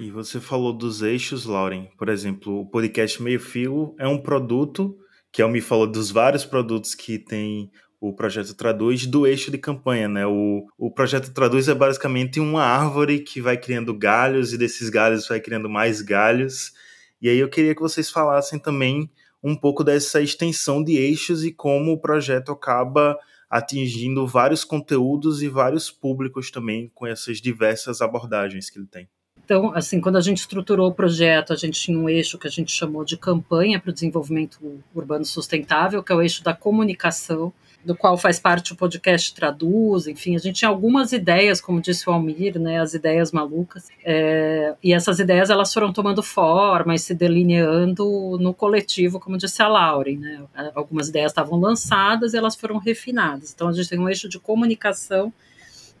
E 0.00 0.10
você 0.10 0.40
falou 0.40 0.72
dos 0.72 1.02
eixos, 1.02 1.44
Lauren. 1.44 1.88
Por 1.98 2.08
exemplo, 2.08 2.60
o 2.60 2.70
podcast 2.70 3.20
Meio 3.22 3.40
Fio 3.40 3.94
é 3.98 4.06
um 4.06 4.22
produto 4.22 4.96
que 5.30 5.42
eu 5.42 5.48
me 5.48 5.60
falou 5.60 5.86
dos 5.86 6.10
vários 6.10 6.46
produtos 6.46 6.94
que 6.94 7.18
tem 7.18 7.70
o 8.00 8.12
projeto 8.12 8.54
Traduz 8.54 9.06
do 9.06 9.26
eixo 9.26 9.50
de 9.50 9.58
campanha, 9.58 10.08
né? 10.08 10.26
O, 10.26 10.66
o 10.78 10.90
projeto 10.90 11.32
Traduz 11.32 11.68
é 11.68 11.74
basicamente 11.74 12.38
uma 12.38 12.62
árvore 12.62 13.20
que 13.20 13.40
vai 13.40 13.56
criando 13.56 13.92
galhos 13.92 14.52
e 14.52 14.58
desses 14.58 14.88
galhos 14.88 15.26
vai 15.26 15.40
criando 15.40 15.68
mais 15.68 16.00
galhos. 16.00 16.72
E 17.20 17.28
aí 17.28 17.38
eu 17.38 17.48
queria 17.48 17.74
que 17.74 17.80
vocês 17.80 18.10
falassem 18.10 18.58
também 18.58 19.10
um 19.42 19.56
pouco 19.56 19.82
dessa 19.82 20.20
extensão 20.20 20.82
de 20.82 20.96
eixos 20.96 21.44
e 21.44 21.52
como 21.52 21.92
o 21.92 21.98
projeto 21.98 22.52
acaba 22.52 23.18
atingindo 23.50 24.26
vários 24.26 24.62
conteúdos 24.64 25.42
e 25.42 25.48
vários 25.48 25.90
públicos 25.90 26.50
também 26.50 26.90
com 26.94 27.06
essas 27.06 27.40
diversas 27.40 28.00
abordagens 28.00 28.68
que 28.68 28.78
ele 28.78 28.86
tem. 28.86 29.08
Então, 29.44 29.72
assim, 29.74 29.98
quando 29.98 30.16
a 30.16 30.20
gente 30.20 30.38
estruturou 30.38 30.90
o 30.90 30.94
projeto, 30.94 31.54
a 31.54 31.56
gente 31.56 31.80
tinha 31.80 31.98
um 31.98 32.06
eixo 32.06 32.38
que 32.38 32.46
a 32.46 32.50
gente 32.50 32.70
chamou 32.70 33.02
de 33.02 33.16
campanha 33.16 33.80
para 33.80 33.90
o 33.90 33.94
desenvolvimento 33.94 34.58
urbano 34.94 35.24
sustentável, 35.24 36.02
que 36.02 36.12
é 36.12 36.14
o 36.14 36.20
eixo 36.20 36.44
da 36.44 36.52
comunicação, 36.52 37.50
do 37.84 37.96
qual 37.96 38.18
faz 38.18 38.38
parte 38.38 38.72
o 38.72 38.76
podcast 38.76 39.34
Traduz, 39.34 40.06
enfim, 40.06 40.34
a 40.34 40.38
gente 40.38 40.56
tinha 40.56 40.68
algumas 40.68 41.12
ideias, 41.12 41.60
como 41.60 41.80
disse 41.80 42.08
o 42.08 42.12
Almir, 42.12 42.58
né, 42.58 42.80
as 42.80 42.92
ideias 42.92 43.32
malucas, 43.32 43.88
é, 44.04 44.74
e 44.82 44.92
essas 44.92 45.18
ideias 45.18 45.48
elas 45.48 45.72
foram 45.72 45.92
tomando 45.92 46.22
forma 46.22 46.94
e 46.94 46.98
se 46.98 47.14
delineando 47.14 48.36
no 48.40 48.52
coletivo, 48.52 49.20
como 49.20 49.38
disse 49.38 49.62
a 49.62 49.68
Lauren, 49.68 50.18
né, 50.18 50.42
algumas 50.74 51.08
ideias 51.08 51.30
estavam 51.30 51.58
lançadas 51.58 52.34
e 52.34 52.36
elas 52.36 52.56
foram 52.56 52.78
refinadas, 52.78 53.52
então 53.54 53.68
a 53.68 53.72
gente 53.72 53.88
tem 53.88 53.98
um 53.98 54.08
eixo 54.08 54.28
de 54.28 54.38
comunicação 54.38 55.32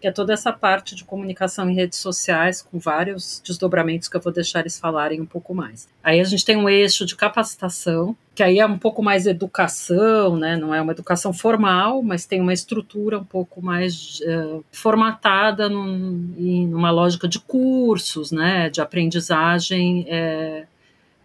que 0.00 0.06
é 0.06 0.12
toda 0.12 0.32
essa 0.32 0.52
parte 0.52 0.94
de 0.94 1.04
comunicação 1.04 1.68
em 1.68 1.74
redes 1.74 1.98
sociais, 1.98 2.62
com 2.62 2.78
vários 2.78 3.42
desdobramentos 3.44 4.08
que 4.08 4.16
eu 4.16 4.20
vou 4.20 4.32
deixar 4.32 4.60
eles 4.60 4.78
falarem 4.78 5.20
um 5.20 5.26
pouco 5.26 5.54
mais. 5.54 5.88
Aí 6.02 6.20
a 6.20 6.24
gente 6.24 6.44
tem 6.44 6.56
um 6.56 6.68
eixo 6.68 7.04
de 7.04 7.16
capacitação, 7.16 8.16
que 8.34 8.42
aí 8.42 8.60
é 8.60 8.66
um 8.66 8.78
pouco 8.78 9.02
mais 9.02 9.26
educação, 9.26 10.36
né? 10.36 10.56
não 10.56 10.74
é 10.74 10.80
uma 10.80 10.92
educação 10.92 11.32
formal, 11.32 12.02
mas 12.02 12.26
tem 12.26 12.40
uma 12.40 12.52
estrutura 12.52 13.18
um 13.18 13.24
pouco 13.24 13.60
mais 13.60 14.20
uh, 14.20 14.64
formatada 14.70 15.68
num, 15.68 16.68
uma 16.72 16.90
lógica 16.90 17.26
de 17.26 17.40
cursos, 17.40 18.30
né? 18.30 18.70
de 18.70 18.80
aprendizagem 18.80 20.06
é, 20.08 20.66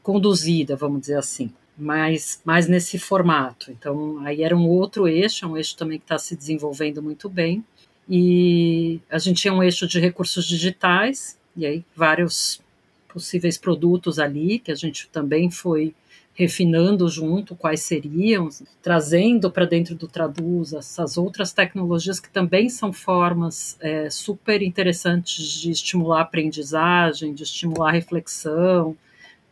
conduzida, 0.01 0.75
vamos 0.75 1.01
dizer 1.01 1.17
assim 1.17 1.51
mais, 1.77 2.41
mais 2.45 2.67
nesse 2.67 2.97
formato. 2.99 3.71
Então, 3.71 4.19
aí 4.19 4.43
era 4.43 4.55
um 4.55 4.67
outro 4.67 5.07
eixo, 5.07 5.45
é 5.45 5.47
um 5.47 5.57
eixo 5.57 5.75
também 5.75 5.97
que 5.97 6.05
está 6.05 6.17
se 6.17 6.35
desenvolvendo 6.35 7.01
muito 7.01 7.27
bem. 7.27 7.63
E 8.09 8.99
a 9.09 9.17
gente 9.17 9.41
tinha 9.41 9.53
um 9.53 9.63
eixo 9.63 9.87
de 9.87 9.99
recursos 9.99 10.45
digitais, 10.45 11.37
e 11.55 11.65
aí 11.65 11.85
vários 11.95 12.61
possíveis 13.07 13.57
produtos 13.57 14.19
ali, 14.19 14.59
que 14.59 14.71
a 14.71 14.75
gente 14.75 15.07
também 15.09 15.49
foi 15.49 15.93
refinando 16.35 17.07
junto 17.07 17.55
quais 17.55 17.81
seriam, 17.81 18.49
trazendo 18.81 19.51
para 19.51 19.65
dentro 19.65 19.93
do 19.93 20.07
Traduz 20.07 20.73
essas 20.73 21.15
outras 21.15 21.53
tecnologias 21.53 22.19
que 22.19 22.29
também 22.29 22.69
são 22.69 22.91
formas 22.91 23.77
é, 23.79 24.09
super 24.09 24.63
interessantes 24.63 25.61
de 25.61 25.69
estimular 25.69 26.19
a 26.19 26.23
aprendizagem, 26.23 27.35
de 27.35 27.43
estimular 27.43 27.89
a 27.89 27.93
reflexão, 27.93 28.97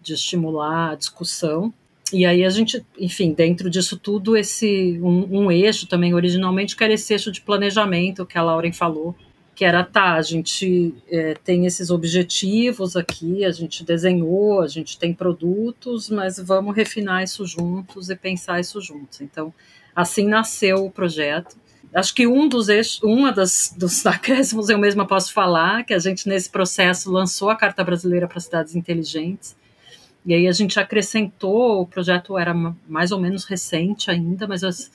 de 0.01 0.13
estimular 0.13 0.91
a 0.91 0.95
discussão. 0.95 1.71
E 2.13 2.25
aí 2.25 2.43
a 2.43 2.49
gente, 2.49 2.85
enfim, 2.99 3.33
dentro 3.33 3.69
disso 3.69 3.97
tudo, 3.97 4.35
esse 4.35 4.99
um, 5.01 5.43
um, 5.43 5.51
eixo 5.51 5.87
também 5.87 6.13
originalmente 6.13 6.75
que 6.75 6.83
era 6.83 6.93
esse 6.93 7.13
eixo 7.13 7.31
de 7.31 7.41
planejamento 7.41 8.25
que 8.25 8.37
a 8.37 8.43
Lauren 8.43 8.73
falou, 8.73 9.15
que 9.55 9.63
era 9.63 9.83
tá, 9.83 10.15
a 10.15 10.21
gente 10.21 10.93
é, 11.09 11.35
tem 11.43 11.65
esses 11.65 11.89
objetivos 11.89 12.95
aqui, 12.95 13.45
a 13.45 13.51
gente 13.51 13.83
desenhou, 13.83 14.61
a 14.61 14.67
gente 14.67 14.97
tem 14.97 15.13
produtos, 15.13 16.09
mas 16.09 16.37
vamos 16.37 16.75
refinar 16.75 17.23
isso 17.23 17.45
juntos 17.45 18.09
e 18.09 18.15
pensar 18.15 18.59
isso 18.59 18.81
juntos. 18.81 19.21
Então, 19.21 19.53
assim 19.95 20.27
nasceu 20.27 20.85
o 20.85 20.91
projeto. 20.91 21.55
Acho 21.93 22.15
que 22.15 22.25
um 22.25 22.47
dos 22.47 22.69
eixos, 22.69 23.01
uma 23.03 23.31
das 23.31 23.73
dos 23.77 24.03
acréscimos 24.07 24.69
eu 24.69 24.77
mesma 24.77 25.05
posso 25.05 25.31
falar, 25.31 25.85
que 25.85 25.93
a 25.93 25.99
gente 25.99 26.27
nesse 26.27 26.49
processo 26.49 27.11
lançou 27.11 27.49
a 27.49 27.55
Carta 27.55 27.83
Brasileira 27.83 28.27
para 28.27 28.39
Cidades 28.39 28.75
Inteligentes 28.75 29.55
e 30.25 30.33
aí 30.33 30.47
a 30.47 30.51
gente 30.51 30.79
acrescentou, 30.79 31.81
o 31.81 31.87
projeto 31.87 32.37
era 32.37 32.53
mais 32.87 33.11
ou 33.11 33.19
menos 33.19 33.45
recente 33.45 34.11
ainda, 34.11 34.47
mas 34.47 34.63
as, 34.63 34.91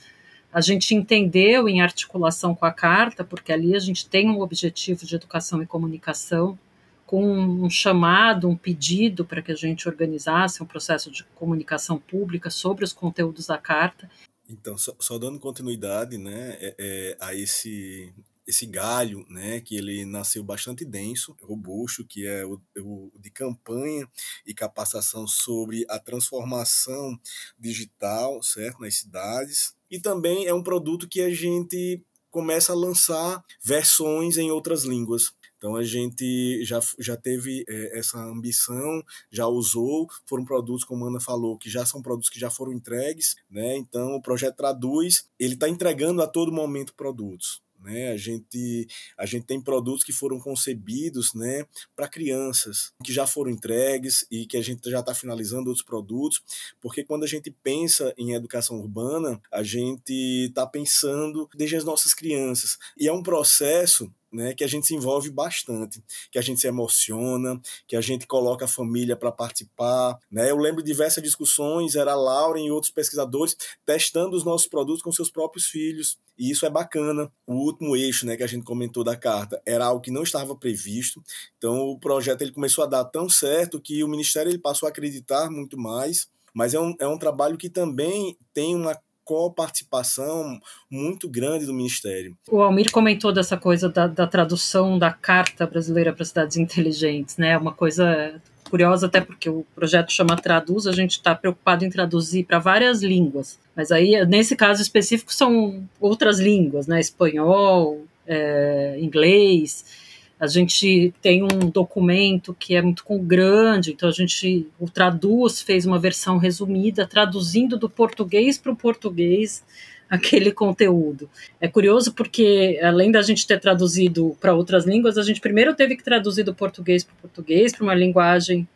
a 0.51 0.61
gente 0.61 0.95
entendeu 0.95 1.67
em 1.67 1.81
articulação 1.81 2.55
com 2.55 2.65
a 2.65 2.71
carta, 2.71 3.23
porque 3.23 3.51
ali 3.51 3.75
a 3.75 3.79
gente 3.79 4.07
tem 4.07 4.29
um 4.29 4.39
objetivo 4.39 5.05
de 5.05 5.15
educação 5.15 5.61
e 5.61 5.67
comunicação, 5.67 6.57
com 7.05 7.23
um 7.23 7.69
chamado, 7.69 8.49
um 8.49 8.55
pedido 8.55 9.23
para 9.23 9.41
que 9.41 9.51
a 9.51 9.55
gente 9.55 9.87
organizasse 9.87 10.61
um 10.61 10.65
processo 10.65 11.09
de 11.09 11.23
comunicação 11.35 11.97
pública 11.97 12.49
sobre 12.49 12.83
os 12.83 12.91
conteúdos 12.91 13.47
da 13.47 13.57
carta. 13.57 14.09
Então, 14.49 14.77
só, 14.77 14.93
só 14.99 15.17
dando 15.17 15.39
continuidade 15.39 16.17
né, 16.17 16.57
é, 16.59 16.75
é, 16.77 17.17
a 17.19 17.33
esse, 17.33 18.13
esse 18.47 18.65
galho, 18.65 19.25
né, 19.29 19.59
que 19.59 19.75
ele 19.75 20.05
nasceu 20.05 20.41
bastante 20.41 20.85
denso, 20.85 21.35
robusto, 21.41 22.05
que 22.05 22.25
é 22.25 22.45
o, 22.45 22.61
o, 22.77 23.11
de 23.19 23.29
campanha 23.29 24.09
e 24.45 24.53
capacitação 24.53 25.27
sobre 25.27 25.85
a 25.89 25.99
transformação 25.99 27.19
digital, 27.59 28.41
certo, 28.41 28.79
nas 28.79 28.95
cidades. 28.95 29.75
E 29.91 29.99
também 29.99 30.47
é 30.47 30.53
um 30.53 30.63
produto 30.63 31.07
que 31.07 31.21
a 31.21 31.33
gente 31.33 32.01
começa 32.31 32.71
a 32.71 32.75
lançar 32.75 33.43
versões 33.61 34.37
em 34.37 34.51
outras 34.51 34.83
línguas. 34.83 35.33
Então 35.57 35.75
a 35.75 35.83
gente 35.83 36.63
já, 36.63 36.79
já 36.99 37.17
teve 37.17 37.65
é, 37.67 37.97
essa 37.97 38.19
ambição, 38.19 39.03
já 39.31 39.47
usou, 39.47 40.07
foram 40.25 40.45
produtos, 40.45 40.85
como 40.85 41.03
a 41.03 41.07
Ana 41.09 41.19
falou, 41.19 41.57
que 41.57 41.69
já 41.69 41.85
são 41.85 42.01
produtos 42.01 42.29
que 42.29 42.39
já 42.39 42.49
foram 42.49 42.73
entregues, 42.73 43.35
né? 43.49 43.75
Então 43.75 44.15
o 44.15 44.21
projeto 44.21 44.55
Traduz, 44.55 45.27
ele 45.39 45.55
está 45.55 45.67
entregando 45.67 46.21
a 46.21 46.27
todo 46.27 46.51
momento 46.51 46.93
produtos. 46.93 47.61
Né? 47.79 48.11
A, 48.11 48.17
gente, 48.17 48.87
a 49.17 49.25
gente 49.25 49.45
tem 49.45 49.61
produtos 49.61 50.03
que 50.03 50.11
foram 50.11 50.39
concebidos 50.39 51.33
né, 51.33 51.65
para 51.95 52.07
crianças, 52.07 52.91
que 53.03 53.13
já 53.13 53.27
foram 53.27 53.51
entregues 53.51 54.25
e 54.31 54.45
que 54.45 54.57
a 54.57 54.61
gente 54.61 54.89
já 54.89 54.99
está 54.99 55.13
finalizando 55.13 55.69
outros 55.69 55.85
produtos, 55.85 56.41
porque 56.81 57.03
quando 57.03 57.23
a 57.23 57.27
gente 57.27 57.51
pensa 57.51 58.13
em 58.17 58.33
educação 58.33 58.79
urbana, 58.79 59.41
a 59.51 59.63
gente 59.63 60.47
está 60.47 60.65
pensando 60.65 61.49
desde 61.55 61.75
as 61.75 61.83
nossas 61.83 62.13
crianças. 62.13 62.77
E 62.97 63.07
é 63.07 63.13
um 63.13 63.23
processo 63.23 64.11
né, 64.37 64.53
que 64.53 64.63
a 64.63 64.67
gente 64.67 64.85
se 64.85 64.93
envolve 64.93 65.31
bastante, 65.31 66.01
que 66.31 66.37
a 66.37 66.41
gente 66.43 66.61
se 66.61 66.67
emociona, 66.67 67.59
que 67.87 67.95
a 67.95 68.01
gente 68.01 68.27
coloca 68.27 68.65
a 68.65 68.67
família 68.67 69.15
para 69.15 69.31
participar. 69.31 70.19
Né? 70.31 70.51
Eu 70.51 70.57
lembro 70.57 70.83
de 70.83 70.91
diversas 70.91 71.23
discussões, 71.23 71.95
era 71.95 72.11
a 72.11 72.15
Lauren 72.15 72.63
e 72.63 72.71
outros 72.71 72.91
pesquisadores 72.91 73.57
testando 73.83 74.37
os 74.37 74.45
nossos 74.45 74.67
produtos 74.67 75.01
com 75.01 75.11
seus 75.11 75.31
próprios 75.31 75.65
filhos, 75.65 76.19
e 76.37 76.51
isso 76.51 76.67
é 76.67 76.69
bacana. 76.69 77.31
O 77.47 77.55
último 77.55 77.95
eixo 77.97 78.27
né, 78.27 78.37
que 78.37 78.43
a 78.43 78.47
gente 78.47 78.63
comentou 78.63 79.03
da 79.03 79.15
carta 79.15 79.59
era 79.65 79.85
algo 79.85 80.01
que 80.01 80.11
não 80.11 80.21
estava 80.21 80.55
previsto, 80.55 81.23
então 81.57 81.87
o 81.87 81.99
projeto 81.99 82.43
ele 82.43 82.51
começou 82.51 82.83
a 82.83 82.87
dar 82.87 83.05
tão 83.05 83.27
certo 83.27 83.81
que 83.81 84.03
o 84.03 84.07
Ministério 84.07 84.51
ele 84.51 84.59
passou 84.59 84.85
a 84.85 84.89
acreditar 84.91 85.49
muito 85.49 85.79
mais, 85.79 86.29
mas 86.53 86.75
é 86.75 86.79
um, 86.79 86.95
é 86.99 87.07
um 87.07 87.17
trabalho 87.17 87.57
que 87.57 87.69
também 87.69 88.37
tem 88.53 88.75
uma 88.75 88.95
coparticipação 89.27 90.57
muito 90.89 91.27
grande 91.27 91.65
do 91.65 91.73
Ministério. 91.73 92.35
O 92.49 92.61
Almir 92.61 92.89
comentou 92.89 93.33
dessa 93.33 93.57
coisa 93.57 93.89
da, 93.89 94.07
da 94.07 94.25
tradução 94.25 94.97
da 94.97 95.11
Carta 95.11 95.67
Brasileira 95.67 96.13
para 96.13 96.23
Cidades 96.23 96.55
Inteligentes, 96.55 97.35
né? 97.35 97.57
Uma 97.57 97.73
coisa 97.73 98.41
curiosa 98.69 99.07
até 99.07 99.19
porque 99.19 99.49
o 99.49 99.65
projeto 99.75 100.11
chama 100.11 100.37
Traduz, 100.37 100.87
a 100.87 100.93
gente 100.93 101.11
está 101.11 101.35
preocupado 101.35 101.83
em 101.83 101.89
traduzir 101.89 102.45
para 102.45 102.59
várias 102.59 103.01
línguas, 103.01 103.59
mas 103.75 103.91
aí 103.91 104.25
nesse 104.25 104.55
caso 104.55 104.81
específico 104.81 105.33
são 105.33 105.87
outras 105.99 106.39
línguas, 106.39 106.87
né? 106.87 106.99
Espanhol, 106.99 108.05
é, 108.25 108.97
inglês. 108.99 110.06
A 110.39 110.45
gente 110.45 111.13
tem 111.21 111.41
um 111.41 111.69
documento 111.69 112.53
que 112.53 112.75
é 112.75 112.81
muito 112.81 113.03
grande, 113.19 113.91
então 113.91 114.07
a 114.07 114.11
gente, 114.11 114.67
o 114.79 114.87
Traduz 114.87 115.61
fez 115.61 115.85
uma 115.85 115.97
versão 115.97 116.37
resumida, 116.37 117.07
traduzindo 117.07 117.77
do 117.77 117.89
português 117.89 118.57
para 118.57 118.71
o 118.71 118.75
português 118.75 119.63
aquele 120.09 120.51
conteúdo. 120.51 121.29
É 121.59 121.67
curioso 121.67 122.13
porque, 122.13 122.79
além 122.83 123.11
da 123.11 123.21
gente 123.21 123.47
ter 123.47 123.59
traduzido 123.59 124.37
para 124.39 124.53
outras 124.53 124.85
línguas, 124.85 125.17
a 125.17 125.23
gente 125.23 125.41
primeiro 125.41 125.75
teve 125.75 125.95
que 125.95 126.03
traduzir 126.03 126.43
do 126.43 126.53
português 126.53 127.03
para 127.03 127.13
o 127.13 127.17
português, 127.17 127.73
para 127.73 127.83
uma 127.83 127.95
linguagem 127.95 128.67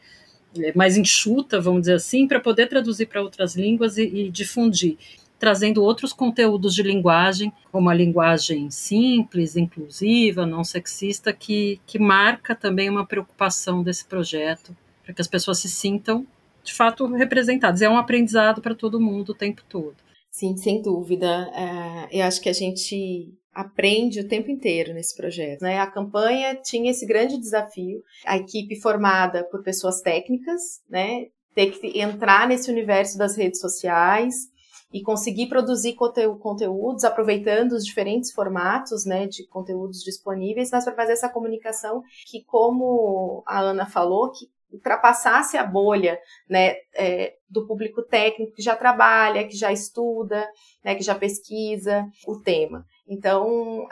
é, 0.58 0.74
mais 0.76 0.98
enxuta, 0.98 1.62
vamos 1.62 1.82
dizer 1.82 1.94
assim, 1.94 2.28
para 2.28 2.40
poder 2.40 2.68
traduzir 2.68 3.06
para 3.06 3.22
outras 3.22 3.56
línguas 3.56 3.98
e, 3.98 4.04
e 4.04 4.30
difundir 4.30 4.98
trazendo 5.42 5.84
outros 5.84 6.14
conteúdos 6.14 6.76
de 6.76 6.84
linguagem, 6.84 7.52
como 7.72 7.90
a 7.90 7.96
linguagem 7.96 8.70
simples, 8.70 9.58
inclusiva, 9.58 10.46
não 10.46 10.64
sexista, 10.64 11.34
que, 11.34 11.82
que 11.88 11.98
marca 11.98 12.54
também 12.54 12.88
uma 12.88 13.08
preocupação 13.08 13.82
desse 13.82 14.06
projeto, 14.06 14.78
para 15.04 15.16
que 15.16 15.22
as 15.22 15.28
pessoas 15.28 15.58
se 15.58 15.68
sintam, 15.68 16.28
de 16.64 16.72
fato, 16.72 17.08
representadas. 17.08 17.82
É 17.82 17.90
um 17.90 17.98
aprendizado 17.98 18.62
para 18.62 18.76
todo 18.76 19.02
mundo 19.02 19.30
o 19.30 19.36
tempo 19.36 19.64
todo. 19.68 19.96
Sim, 20.30 20.56
sem 20.58 20.80
dúvida. 20.80 21.52
É, 21.56 22.20
eu 22.20 22.24
acho 22.24 22.40
que 22.40 22.48
a 22.48 22.54
gente 22.54 23.34
aprende 23.52 24.20
o 24.20 24.28
tempo 24.28 24.52
inteiro 24.52 24.94
nesse 24.94 25.18
projeto. 25.18 25.64
Né? 25.64 25.80
A 25.80 25.88
campanha 25.88 26.54
tinha 26.54 26.92
esse 26.92 27.04
grande 27.04 27.40
desafio, 27.40 28.04
a 28.28 28.38
equipe 28.38 28.80
formada 28.80 29.44
por 29.46 29.64
pessoas 29.64 30.02
técnicas, 30.02 30.62
né? 30.88 31.26
ter 31.54 31.72
que 31.72 32.00
entrar 32.00 32.48
nesse 32.48 32.72
universo 32.72 33.18
das 33.18 33.36
redes 33.36 33.60
sociais, 33.60 34.51
e 34.92 35.02
conseguir 35.02 35.48
produzir 35.48 35.96
conteúdos 35.96 37.04
aproveitando 37.04 37.74
os 37.74 37.86
diferentes 37.86 38.32
formatos 38.32 39.06
né, 39.06 39.28
de 39.28 39.48
conteúdos 39.48 40.04
disponíveis, 40.04 40.70
mas 40.72 40.84
para 40.84 40.96
fazer 40.96 41.14
essa 41.14 41.30
comunicação 41.30 42.04
que, 42.26 42.44
como 42.44 43.44
a 43.46 43.60
Ana 43.60 43.86
falou, 43.86 44.32
que 44.32 44.50
ultrapassasse 44.72 45.58
a 45.58 45.66
bolha 45.66 46.18
né, 46.50 46.76
é, 46.96 47.36
do 47.50 47.68
público 47.68 48.02
técnico 48.02 48.54
que 48.54 48.62
já 48.62 48.76
trabalha, 48.76 49.46
que 49.46 49.56
já 49.56 49.72
estuda, 49.72 50.48
né, 50.84 50.96
que 50.96 51.04
já 51.04 51.14
pesquisa 51.14 52.06
o 52.26 52.40
tema. 52.40 52.86
Então, 53.08 53.86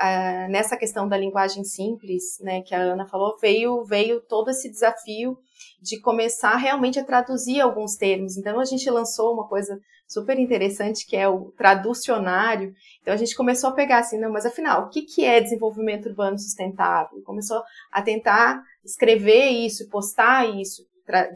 nessa 0.49 0.77
questão 0.77 1.07
da 1.07 1.17
linguagem 1.17 1.65
simples, 1.65 2.39
né, 2.39 2.61
que 2.61 2.73
a 2.73 2.79
Ana 2.79 3.05
falou, 3.05 3.37
veio, 3.41 3.83
veio 3.83 4.21
todo 4.21 4.49
esse 4.49 4.69
desafio 4.69 5.37
de 5.81 5.99
começar 5.99 6.55
realmente 6.55 6.99
a 6.99 7.03
traduzir 7.03 7.61
alguns 7.61 7.95
termos. 7.95 8.37
Então, 8.37 8.59
a 8.59 8.65
gente 8.65 8.89
lançou 8.89 9.33
uma 9.33 9.47
coisa 9.47 9.79
super 10.07 10.39
interessante 10.39 11.05
que 11.05 11.15
é 11.15 11.27
o 11.27 11.51
traducionário. 11.51 12.73
Então, 13.01 13.13
a 13.13 13.17
gente 13.17 13.35
começou 13.35 13.69
a 13.69 13.73
pegar 13.73 13.99
assim, 13.99 14.19
não, 14.19 14.31
mas 14.31 14.45
afinal, 14.45 14.85
o 14.85 14.89
que, 14.89 15.03
que 15.03 15.23
é 15.23 15.39
desenvolvimento 15.39 16.09
urbano 16.09 16.37
sustentável? 16.37 17.21
Começou 17.23 17.61
a 17.91 18.01
tentar 18.01 18.61
escrever 18.83 19.49
isso, 19.49 19.87
postar 19.89 20.49
isso, 20.59 20.85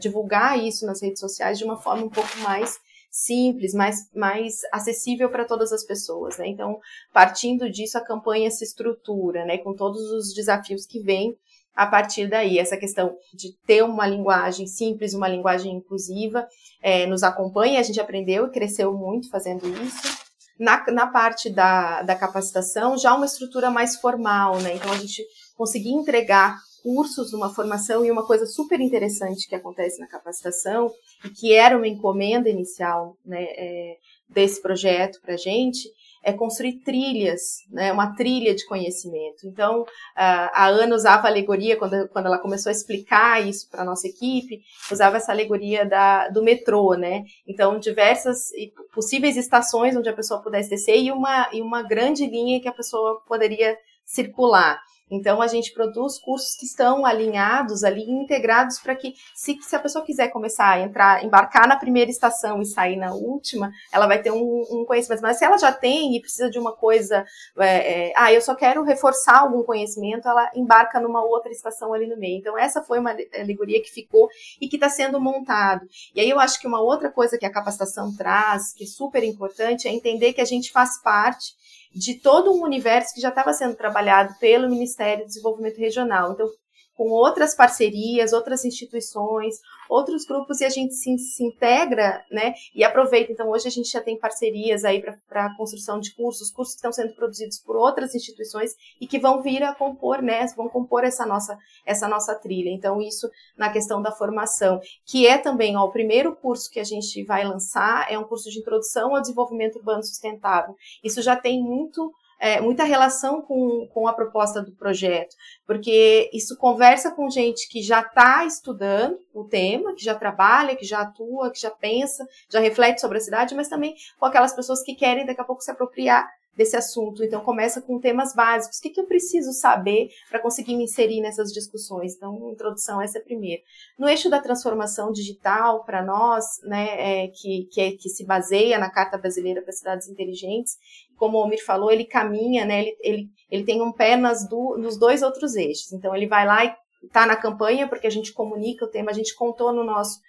divulgar 0.00 0.58
isso 0.58 0.84
nas 0.86 1.00
redes 1.00 1.20
sociais 1.20 1.58
de 1.58 1.64
uma 1.64 1.76
forma 1.76 2.04
um 2.04 2.10
pouco 2.10 2.36
mais 2.40 2.78
simples, 3.10 3.72
mais, 3.72 4.10
mais 4.12 4.58
acessível 4.72 5.30
para 5.30 5.44
todas 5.44 5.72
as 5.72 5.84
pessoas, 5.84 6.36
né? 6.36 6.48
Então, 6.48 6.80
partindo 7.12 7.70
disso, 7.70 7.96
a 7.96 8.04
campanha 8.04 8.50
se 8.50 8.64
estrutura, 8.64 9.44
né? 9.44 9.56
Com 9.58 9.72
todos 9.72 10.00
os 10.10 10.34
desafios 10.34 10.84
que 10.84 10.98
vêm 10.98 11.38
a 11.74 11.86
partir 11.86 12.28
daí. 12.28 12.58
Essa 12.58 12.76
questão 12.76 13.14
de 13.32 13.52
ter 13.66 13.82
uma 13.82 14.06
linguagem 14.06 14.66
simples, 14.66 15.14
uma 15.14 15.28
linguagem 15.28 15.74
inclusiva, 15.74 16.46
é, 16.82 17.06
nos 17.06 17.22
acompanha, 17.22 17.80
a 17.80 17.82
gente 17.82 18.00
aprendeu 18.00 18.46
e 18.46 18.50
cresceu 18.50 18.92
muito 18.92 19.30
fazendo 19.30 19.66
isso. 19.82 20.24
Na, 20.58 20.84
na 20.92 21.06
parte 21.08 21.50
da, 21.50 22.02
da 22.02 22.14
capacitação, 22.14 22.96
já 22.96 23.12
uma 23.14 23.26
estrutura 23.26 23.70
mais 23.70 23.96
formal, 23.96 24.60
né? 24.60 24.76
Então, 24.76 24.92
a 24.92 24.96
gente 24.96 25.24
conseguir 25.56 25.90
entregar 25.90 26.56
cursos 26.84 27.32
numa 27.32 27.52
formação 27.52 28.04
e 28.04 28.10
uma 28.10 28.26
coisa 28.26 28.46
super 28.46 28.78
interessante 28.78 29.48
que 29.48 29.54
acontece 29.54 29.98
na 29.98 30.06
capacitação 30.06 30.92
e 31.24 31.30
que 31.30 31.52
era 31.52 31.76
uma 31.76 31.88
encomenda 31.88 32.48
inicial 32.48 33.16
né, 33.24 33.42
é, 33.42 33.96
desse 34.28 34.60
projeto 34.60 35.18
para 35.22 35.32
a 35.32 35.38
gente 35.38 35.88
é 36.24 36.32
construir 36.32 36.80
trilhas, 36.80 37.58
né, 37.70 37.92
uma 37.92 38.14
trilha 38.14 38.54
de 38.54 38.66
conhecimento. 38.66 39.46
Então, 39.46 39.84
a 40.16 40.66
Ana 40.66 40.96
usava 40.96 41.28
a 41.28 41.30
alegoria, 41.30 41.76
quando, 41.76 42.08
quando 42.08 42.26
ela 42.26 42.38
começou 42.38 42.70
a 42.70 42.72
explicar 42.72 43.46
isso 43.46 43.68
para 43.70 43.82
a 43.82 43.84
nossa 43.84 44.08
equipe, 44.08 44.62
usava 44.90 45.18
essa 45.18 45.32
alegoria 45.32 45.84
da, 45.84 46.28
do 46.28 46.42
metrô, 46.42 46.94
né? 46.94 47.24
Então, 47.46 47.78
diversas 47.78 48.50
possíveis 48.92 49.36
estações 49.36 49.96
onde 49.96 50.08
a 50.08 50.14
pessoa 50.14 50.42
pudesse 50.42 50.70
descer 50.70 50.96
e 50.96 51.12
uma, 51.12 51.48
e 51.52 51.60
uma 51.60 51.82
grande 51.82 52.26
linha 52.26 52.60
que 52.60 52.68
a 52.68 52.72
pessoa 52.72 53.20
poderia 53.26 53.76
circular. 54.04 54.80
Então, 55.10 55.42
a 55.42 55.46
gente 55.46 55.72
produz 55.72 56.18
cursos 56.18 56.56
que 56.56 56.64
estão 56.64 57.04
alinhados 57.04 57.84
ali, 57.84 58.02
integrados 58.02 58.78
para 58.78 58.96
que, 58.96 59.14
se, 59.34 59.56
se, 59.60 59.76
a 59.76 59.78
pessoa 59.78 60.04
quiser 60.04 60.28
começar 60.28 60.70
a 60.70 60.80
entrar, 60.80 61.24
embarcar 61.24 61.68
na 61.68 61.76
primeira 61.76 62.10
estação 62.10 62.62
e 62.62 62.66
sair 62.66 62.96
na 62.96 63.12
última, 63.12 63.70
ela 63.92 64.06
vai 64.06 64.20
ter 64.22 64.30
um, 64.30 64.62
um 64.70 64.84
conhecimento. 64.86 65.20
Mas 65.20 65.38
se 65.38 65.44
ela 65.44 65.58
já 65.58 65.70
tem 65.70 66.16
e 66.16 66.20
precisa 66.20 66.50
de 66.50 66.58
uma 66.58 66.72
coisa, 66.72 67.24
é, 67.58 68.08
é, 68.08 68.12
ah, 68.16 68.32
eu 68.32 68.40
só 68.40 68.54
quero 68.54 68.82
reforçar 68.82 69.40
algum 69.40 69.62
conhecimento, 69.62 70.26
ela 70.26 70.50
embarca 70.54 70.98
numa 70.98 71.22
outra 71.22 71.52
estação 71.52 71.92
ali 71.92 72.06
no 72.06 72.16
meio. 72.16 72.38
Então, 72.38 72.58
essa 72.58 72.82
foi 72.82 72.98
uma 72.98 73.14
alegoria 73.38 73.82
que 73.82 73.90
ficou 73.90 74.28
e 74.60 74.68
que 74.68 74.76
está 74.76 74.88
sendo 74.88 75.20
montado. 75.20 75.86
E 76.14 76.20
aí, 76.20 76.30
eu 76.30 76.40
acho 76.40 76.58
que 76.58 76.66
uma 76.66 76.80
outra 76.80 77.10
coisa 77.10 77.36
que 77.36 77.44
a 77.44 77.52
capacitação 77.52 78.14
traz, 78.16 78.72
que 78.72 78.84
é 78.84 78.86
super 78.86 79.22
importante, 79.22 79.86
é 79.86 79.92
entender 79.92 80.32
que 80.32 80.40
a 80.40 80.46
gente 80.46 80.72
faz 80.72 81.00
parte 81.02 81.52
de 81.94 82.14
todo 82.14 82.52
um 82.52 82.62
universo 82.62 83.14
que 83.14 83.20
já 83.20 83.28
estava 83.28 83.52
sendo 83.52 83.76
trabalhado 83.76 84.34
pelo 84.40 84.68
Ministério 84.68 85.24
do 85.24 85.28
Desenvolvimento 85.28 85.78
Regional. 85.78 86.32
Então, 86.32 86.48
com 86.94 87.08
outras 87.08 87.54
parcerias, 87.54 88.32
outras 88.32 88.64
instituições, 88.64 89.56
outros 89.88 90.24
grupos 90.24 90.60
e 90.60 90.64
a 90.64 90.68
gente 90.68 90.94
se, 90.94 91.18
se 91.18 91.44
integra, 91.44 92.24
né? 92.30 92.54
E 92.74 92.84
aproveita. 92.84 93.32
Então, 93.32 93.50
hoje 93.50 93.66
a 93.66 93.70
gente 93.70 93.90
já 93.90 94.00
tem 94.00 94.18
parcerias 94.18 94.84
aí 94.84 95.02
para 95.28 95.46
a 95.46 95.56
construção 95.56 95.98
de 95.98 96.14
cursos, 96.14 96.50
cursos 96.50 96.74
que 96.74 96.78
estão 96.78 96.92
sendo 96.92 97.14
produzidos 97.14 97.58
por 97.58 97.76
outras 97.76 98.14
instituições 98.14 98.72
e 99.00 99.06
que 99.06 99.18
vão 99.18 99.42
vir 99.42 99.62
a 99.62 99.74
compor, 99.74 100.22
né? 100.22 100.46
Vão 100.56 100.68
compor 100.68 101.04
essa 101.04 101.26
nossa, 101.26 101.58
essa 101.84 102.08
nossa 102.08 102.34
trilha. 102.34 102.70
Então, 102.70 103.00
isso 103.00 103.28
na 103.56 103.70
questão 103.70 104.00
da 104.00 104.12
formação, 104.12 104.80
que 105.04 105.26
é 105.26 105.38
também, 105.38 105.76
ó, 105.76 105.84
o 105.84 105.92
primeiro 105.92 106.34
curso 106.36 106.70
que 106.70 106.80
a 106.80 106.84
gente 106.84 107.24
vai 107.24 107.44
lançar 107.44 108.10
é 108.10 108.18
um 108.18 108.24
curso 108.24 108.50
de 108.50 108.58
introdução 108.58 109.14
ao 109.14 109.20
desenvolvimento 109.20 109.76
urbano 109.76 110.02
sustentável. 110.02 110.76
Isso 111.02 111.20
já 111.22 111.36
tem 111.36 111.60
muito 111.62 112.12
é, 112.44 112.60
muita 112.60 112.84
relação 112.84 113.40
com, 113.40 113.88
com 113.88 114.06
a 114.06 114.12
proposta 114.12 114.62
do 114.62 114.70
projeto, 114.72 115.34
porque 115.66 116.28
isso 116.30 116.58
conversa 116.58 117.10
com 117.10 117.30
gente 117.30 117.66
que 117.70 117.80
já 117.80 118.02
está 118.02 118.44
estudando 118.44 119.18
o 119.32 119.44
tema, 119.44 119.94
que 119.94 120.04
já 120.04 120.14
trabalha, 120.14 120.76
que 120.76 120.84
já 120.84 121.00
atua, 121.00 121.50
que 121.50 121.58
já 121.58 121.70
pensa, 121.70 122.22
já 122.50 122.60
reflete 122.60 123.00
sobre 123.00 123.16
a 123.16 123.20
cidade, 123.22 123.54
mas 123.54 123.70
também 123.70 123.94
com 124.20 124.26
aquelas 124.26 124.52
pessoas 124.54 124.82
que 124.82 124.94
querem 124.94 125.24
daqui 125.24 125.40
a 125.40 125.44
pouco 125.44 125.62
se 125.62 125.70
apropriar 125.70 126.28
desse 126.56 126.76
assunto. 126.76 127.24
Então, 127.24 127.40
começa 127.40 127.80
com 127.80 127.98
temas 127.98 128.34
básicos. 128.34 128.78
O 128.78 128.82
que, 128.82 128.90
que 128.90 129.00
eu 129.00 129.06
preciso 129.06 129.52
saber 129.52 130.08
para 130.28 130.40
conseguir 130.40 130.76
me 130.76 130.84
inserir 130.84 131.20
nessas 131.20 131.52
discussões? 131.52 132.14
Então, 132.16 132.50
introdução, 132.52 133.00
essa 133.00 133.18
é 133.18 133.20
a 133.20 133.24
primeira. 133.24 133.62
No 133.98 134.08
eixo 134.08 134.30
da 134.30 134.40
transformação 134.40 135.12
digital, 135.12 135.84
para 135.84 136.02
nós, 136.04 136.44
né, 136.64 137.24
é, 137.24 137.28
que, 137.28 137.68
que, 137.72 137.80
é, 137.80 137.92
que 137.92 138.08
se 138.08 138.24
baseia 138.24 138.78
na 138.78 138.90
Carta 138.90 139.18
Brasileira 139.18 139.62
para 139.62 139.72
Cidades 139.72 140.08
Inteligentes, 140.08 140.76
como 141.16 141.38
o 141.38 141.44
Omir 141.44 141.64
falou, 141.64 141.90
ele 141.90 142.04
caminha, 142.04 142.64
né, 142.64 142.80
ele, 142.80 142.96
ele, 143.00 143.28
ele 143.50 143.64
tem 143.64 143.80
um 143.80 143.92
pé 143.92 144.16
nas 144.16 144.48
do, 144.48 144.76
nos 144.78 144.98
dois 144.98 145.22
outros 145.22 145.54
eixos. 145.54 145.92
Então, 145.92 146.14
ele 146.14 146.26
vai 146.26 146.46
lá 146.46 146.64
e 146.64 146.74
está 147.06 147.26
na 147.26 147.36
campanha, 147.36 147.88
porque 147.88 148.06
a 148.06 148.10
gente 148.10 148.32
comunica 148.32 148.84
o 148.84 148.88
tema, 148.88 149.10
a 149.10 149.14
gente 149.14 149.34
contou 149.34 149.72
no 149.72 149.84
nosso 149.84 150.20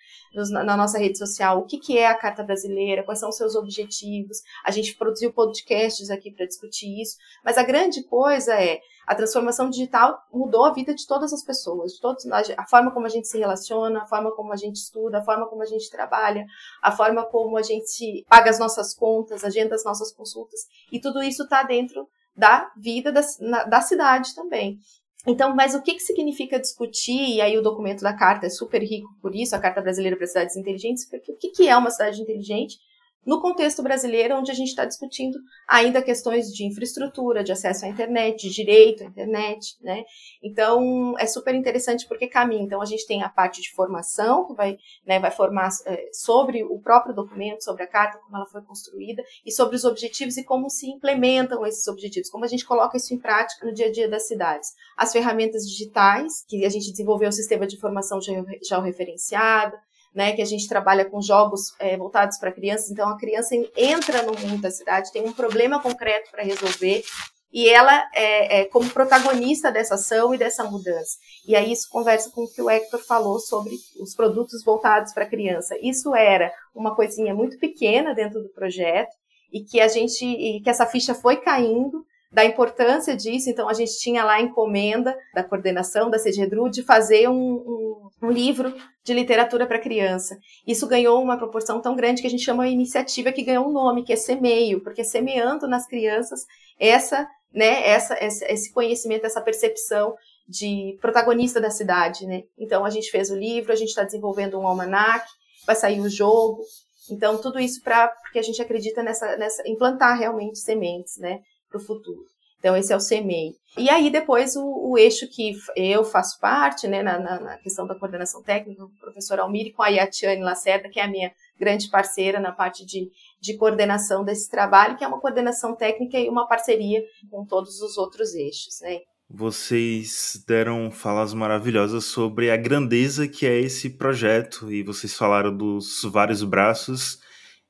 na 0.52 0.76
nossa 0.76 0.98
rede 0.98 1.18
social 1.18 1.60
o 1.60 1.66
que, 1.66 1.78
que 1.78 1.98
é 1.98 2.08
a 2.08 2.16
Carta 2.16 2.44
Brasileira, 2.44 3.04
quais 3.04 3.20
são 3.20 3.30
os 3.30 3.38
seus 3.38 3.56
objetivos. 3.56 4.40
A 4.66 4.72
gente 4.72 4.94
produziu 4.96 5.32
podcasts 5.32 6.10
aqui 6.10 6.30
para 6.30 6.46
discutir 6.46 7.02
isso, 7.02 7.16
mas 7.44 7.58
a 7.58 7.64
grande 7.64 8.04
coisa 8.04 8.54
é 8.54 8.82
a 9.08 9.14
transformação 9.14 9.70
digital 9.70 10.20
mudou 10.34 10.66
a 10.66 10.74
vida 10.74 10.94
de 10.94 11.06
todas 11.06 11.32
as 11.32 11.44
pessoas, 11.44 11.94
de 11.94 12.02
todos, 12.02 12.26
a 12.26 12.66
forma 12.66 12.92
como 12.92 13.06
a 13.06 13.10
gente 13.10 13.28
se 13.28 13.38
relaciona, 13.38 14.02
a 14.02 14.08
forma 14.08 14.36
como 14.36 14.52
a 14.52 14.56
gente 14.56 14.78
estuda, 14.78 15.20
a 15.20 15.24
forma 15.24 15.48
como 15.48 15.62
a 15.62 15.66
gente 15.66 15.90
trabalha, 15.90 16.46
a 16.82 16.92
forma 16.92 17.24
como 17.26 17.56
a 17.56 17.62
gente 17.62 18.26
paga 18.28 18.50
as 18.50 18.60
nossas 18.60 18.94
contas, 18.96 19.44
agenda 19.44 19.76
as 19.76 19.86
nossas 19.86 20.12
consultas, 20.12 20.62
e 20.92 21.00
tudo 21.00 21.22
isso 21.22 21.44
está 21.44 21.62
dentro 21.64 22.08
da 22.36 22.72
vida 22.76 23.12
da, 23.12 23.22
na, 23.40 23.64
da 23.64 23.82
cidade 23.82 24.34
também. 24.34 24.80
Então, 25.28 25.56
mas 25.56 25.74
o 25.74 25.82
que, 25.82 25.96
que 25.96 26.02
significa 26.02 26.60
discutir? 26.60 27.36
E 27.36 27.42
aí 27.42 27.58
o 27.58 27.62
documento 27.62 28.02
da 28.02 28.14
carta 28.14 28.46
é 28.46 28.50
super 28.50 28.82
rico 28.82 29.10
por 29.22 29.36
isso, 29.36 29.56
a 29.56 29.60
Carta 29.60 29.82
Brasileira 29.82 30.16
para 30.16 30.28
Cidades 30.28 30.56
Inteligentes, 30.56 31.10
porque 31.10 31.32
o 31.32 31.38
que, 31.38 31.50
que 31.50 31.68
é 31.68 31.76
uma 31.76 31.90
cidade 31.90 32.22
inteligente? 32.22 32.78
No 33.26 33.42
contexto 33.42 33.82
brasileiro, 33.82 34.38
onde 34.38 34.52
a 34.52 34.54
gente 34.54 34.70
está 34.70 34.86
discutindo 34.86 35.38
ainda 35.68 36.02
questões 36.02 36.54
de 36.54 36.66
infraestrutura, 36.66 37.44
de 37.44 37.52
acesso 37.52 37.86
à 37.86 37.88
internet, 37.88 38.48
de 38.48 38.54
direito 38.54 39.04
à 39.04 39.08
internet, 39.08 39.76
né? 39.82 40.04
Então, 40.44 41.16
é 41.18 41.26
super 41.26 41.56
interessante 41.56 42.08
porque 42.08 42.28
caminha. 42.28 42.64
Então, 42.64 42.82
a 42.82 42.86
gente 42.86 43.08
tem 43.08 43.24
a 43.24 43.30
parte 43.30 43.62
de 43.62 43.74
formação, 43.74 44.46
que 44.46 44.54
vai, 44.54 44.78
né, 45.06 45.20
vai 45.20 45.32
formar 45.32 45.70
é, 45.86 46.10
sobre 46.14 46.64
o 46.64 46.80
próprio 46.80 47.16
documento, 47.16 47.64
sobre 47.64 47.84
a 47.84 47.88
carta, 47.88 48.20
como 48.20 48.36
ela 48.36 48.46
foi 48.46 48.62
construída, 48.62 49.24
e 49.46 49.52
sobre 49.52 49.76
os 49.76 49.86
objetivos 49.86 50.38
e 50.38 50.44
como 50.44 50.70
se 50.70 50.88
implementam 50.88 51.66
esses 51.66 51.88
objetivos, 51.88 52.30
como 52.30 52.46
a 52.46 52.48
gente 52.48 52.66
coloca 52.66 52.98
isso 52.98 53.14
em 53.14 53.18
prática 53.18 53.66
no 53.66 53.74
dia 53.74 53.88
a 53.88 53.92
dia 53.92 54.08
das 54.08 54.28
cidades. 54.28 54.74
As 54.96 55.12
ferramentas 55.12 55.68
digitais, 55.68 56.46
que 56.48 56.64
a 56.66 56.70
gente 56.70 56.92
desenvolveu 56.92 57.30
o 57.30 57.34
sistema 57.34 57.66
de 57.66 57.76
informação 57.76 58.20
georreferenciada, 58.22 59.78
né, 60.16 60.32
que 60.32 60.42
a 60.42 60.46
gente 60.46 60.68
trabalha 60.68 61.04
com 61.04 61.22
jogos 61.22 61.76
é, 61.78 61.98
voltados 61.98 62.38
para 62.38 62.52
crianças, 62.52 62.90
então 62.90 63.10
a 63.10 63.18
criança 63.18 63.54
entra 63.76 64.22
no 64.24 64.32
mundo 64.40 64.62
da 64.62 64.72
cidade, 64.72 65.12
tem 65.12 65.28
um 65.28 65.34
problema 65.34 65.82
concreto 65.82 66.32
para 66.32 66.42
resolver, 66.42 67.04
e 67.52 67.70
ela 67.70 68.04
é, 68.14 68.62
é, 68.62 68.66
como 68.66 68.90
protagonista 68.90 69.72
dessa 69.72 69.96
ação 69.96 70.34
e 70.34 70.38
dessa 70.38 70.64
mudança. 70.64 71.18
E 71.48 71.56
aí 71.56 71.72
isso 71.72 71.88
conversa 71.90 72.32
com 72.32 72.44
o 72.44 72.52
que 72.52 72.62
o 72.62 72.70
Hector 72.70 73.00
falou 73.06 73.40
sobre 73.40 73.76
os 74.00 74.16
produtos 74.16 74.64
voltados 74.64 75.14
para 75.14 75.26
criança. 75.26 75.78
Isso 75.82 76.14
era 76.16 76.52
uma 76.74 76.96
coisinha 76.96 77.34
muito 77.34 77.58
pequena 77.58 78.14
dentro 78.14 78.42
do 78.42 78.50
projeto, 78.50 79.12
e 79.54 79.64
que 79.64 79.80
a 79.80 79.88
gente, 79.88 80.26
e 80.26 80.62
que 80.62 80.70
essa 80.70 80.86
ficha 80.86 81.14
foi 81.14 81.38
caindo, 81.38 82.06
da 82.36 82.44
importância 82.44 83.16
disso. 83.16 83.50
Então, 83.50 83.70
a 83.70 83.74
gente 83.74 83.98
tinha 83.98 84.24
lá 84.24 84.34
a 84.34 84.42
encomenda 84.42 85.18
da 85.34 85.42
coordenação 85.42 86.10
da 86.10 86.20
CGDRU 86.20 86.70
de 86.70 86.84
fazer 86.84 87.30
um, 87.30 87.34
um, 87.34 88.05
um 88.22 88.32
livro 88.32 88.74
de 89.04 89.14
literatura 89.14 89.68
para 89.68 89.80
criança. 89.80 90.38
Isso 90.66 90.88
ganhou 90.88 91.22
uma 91.22 91.38
proporção 91.38 91.82
tão 91.82 91.96
grande 91.96 92.22
que 92.22 92.28
a 92.28 92.30
gente 92.30 92.44
chama 92.44 92.64
a 92.64 92.70
iniciativa 92.70 93.32
que 93.32 93.44
ganhou 93.44 93.68
um 93.68 93.72
nome, 93.72 94.04
que 94.04 94.14
é 94.14 94.16
Semeio, 94.16 94.82
porque 94.82 95.04
semeando 95.04 95.68
nas 95.68 95.86
crianças 95.86 96.42
essa, 96.80 97.28
né, 97.54 97.88
essa, 97.88 98.18
esse 98.24 98.72
conhecimento, 98.74 99.26
essa 99.26 99.42
percepção 99.42 100.16
de 100.48 100.98
protagonista 101.02 101.60
da 101.60 101.70
cidade, 101.70 102.26
né? 102.26 102.44
Então 102.58 102.86
a 102.86 102.90
gente 102.90 103.10
fez 103.10 103.30
o 103.30 103.36
livro, 103.36 103.72
a 103.72 103.76
gente 103.76 103.90
está 103.90 104.04
desenvolvendo 104.04 104.60
um 104.60 104.68
almanac, 104.68 105.26
vai 105.66 105.76
sair 105.76 106.00
o 106.00 106.10
jogo, 106.10 106.64
Então, 107.10 107.40
tudo 107.40 107.60
isso 107.60 107.82
para 107.84 108.08
porque 108.08 108.40
a 108.40 108.42
gente 108.42 108.62
acredita 108.62 109.04
nessa, 109.04 109.38
nessa 109.38 109.68
implantar 109.68 110.18
realmente 110.18 110.60
sementes 110.60 111.18
né, 111.18 111.42
para 111.70 111.80
o 111.80 111.84
futuro. 111.84 112.26
Então, 112.66 112.76
esse 112.76 112.92
é 112.92 112.98
o 112.98 113.00
CMEI. 113.00 113.54
E 113.78 113.92
aí, 113.92 114.10
depois, 114.10 114.56
o, 114.56 114.90
o 114.90 114.98
eixo 114.98 115.30
que 115.30 115.54
eu 115.76 116.04
faço 116.04 116.40
parte, 116.40 116.88
né, 116.88 117.04
na, 117.04 117.20
na, 117.20 117.40
na, 117.40 117.58
questão 117.58 117.86
da 117.86 117.94
coordenação 117.94 118.42
técnica, 118.42 118.84
o 118.84 118.90
professor 119.00 119.40
Almir, 119.40 119.72
com 119.72 119.84
a 119.84 119.90
Yatiane 119.90 120.42
Lacerda, 120.42 120.90
que 120.90 121.00
é 121.00 121.04
a 121.04 121.08
minha 121.08 121.32
grande 121.60 121.88
parceira 121.90 122.40
na 122.40 122.52
parte 122.52 122.84
de, 122.84 123.12
de 123.40 123.56
coordenação 123.56 124.26
desse 124.26 124.50
trabalho, 124.50 124.98
que 124.98 125.04
é 125.04 125.08
uma 125.08 125.20
coordenação 125.20 125.76
técnica 125.76 126.18
e 126.18 126.28
uma 126.28 126.48
parceria 126.48 127.04
com 127.30 127.46
todos 127.46 127.80
os 127.82 128.00
outros 128.00 128.34
eixos. 128.34 128.80
Né? 128.82 129.02
Vocês 129.30 130.44
deram 130.48 130.90
falas 130.90 131.36
maravilhosas 131.36 132.06
sobre 132.06 132.50
a 132.50 132.58
grandeza 132.58 133.28
que 133.28 133.46
é 133.46 133.60
esse 133.60 133.92
projeto, 133.92 134.74
e 134.74 134.82
vocês 134.82 135.14
falaram 135.14 135.56
dos 135.56 136.02
vários 136.06 136.44
braços, 136.44 137.20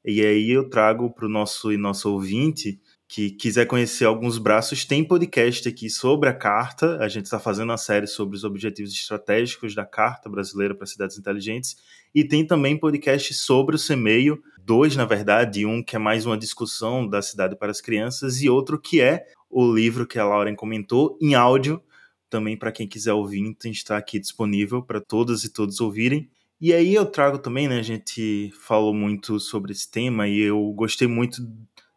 e 0.05 0.25
aí 0.25 0.51
eu 0.51 0.69
trago 0.69 1.13
para 1.13 1.25
o 1.25 1.29
nosso 1.29 1.73
e 1.73 1.75
nosso 1.75 2.09
ouvinte 2.13 2.79
que 3.07 3.29
quiser 3.29 3.65
conhecer 3.67 4.05
alguns 4.05 4.37
braços, 4.37 4.83
tem 4.83 5.03
podcast 5.03 5.67
aqui 5.67 5.89
sobre 5.89 6.27
a 6.27 6.33
carta. 6.33 6.97
A 6.97 7.07
gente 7.07 7.25
está 7.25 7.39
fazendo 7.39 7.69
uma 7.69 7.77
série 7.77 8.07
sobre 8.07 8.35
os 8.35 8.43
objetivos 8.43 8.91
estratégicos 8.91 9.75
da 9.75 9.85
Carta 9.85 10.29
Brasileira 10.29 10.73
para 10.73 10.87
Cidades 10.87 11.17
Inteligentes. 11.17 11.75
E 12.13 12.23
tem 12.23 12.45
também 12.45 12.77
podcast 12.77 13.33
sobre 13.33 13.75
o 13.75 13.79
CEMEIO, 13.79 14.41
dois, 14.59 14.95
na 14.95 15.05
verdade, 15.05 15.65
um 15.65 15.83
que 15.83 15.95
é 15.95 15.99
mais 15.99 16.25
uma 16.25 16.37
discussão 16.37 17.07
da 17.07 17.21
cidade 17.21 17.55
para 17.55 17.71
as 17.71 17.79
crianças, 17.79 18.41
e 18.41 18.49
outro 18.49 18.79
que 18.79 19.01
é 19.01 19.25
o 19.49 19.71
livro 19.71 20.07
que 20.07 20.17
a 20.17 20.25
Lauren 20.25 20.55
comentou, 20.55 21.17
em 21.21 21.35
áudio. 21.35 21.81
Também 22.27 22.57
para 22.57 22.71
quem 22.71 22.87
quiser 22.87 23.13
ouvir, 23.13 23.41
então 23.41 23.69
está 23.69 23.97
aqui 23.97 24.19
disponível 24.19 24.81
para 24.81 24.99
todas 24.99 25.43
e 25.43 25.53
todos 25.53 25.79
ouvirem. 25.79 26.27
E 26.59 26.73
aí 26.73 26.95
eu 26.95 27.05
trago 27.05 27.37
também, 27.37 27.67
né? 27.67 27.79
A 27.79 27.83
gente 27.83 28.51
falou 28.59 28.93
muito 28.93 29.39
sobre 29.39 29.71
esse 29.71 29.89
tema 29.89 30.27
e 30.27 30.39
eu 30.39 30.71
gostei 30.73 31.07
muito 31.07 31.45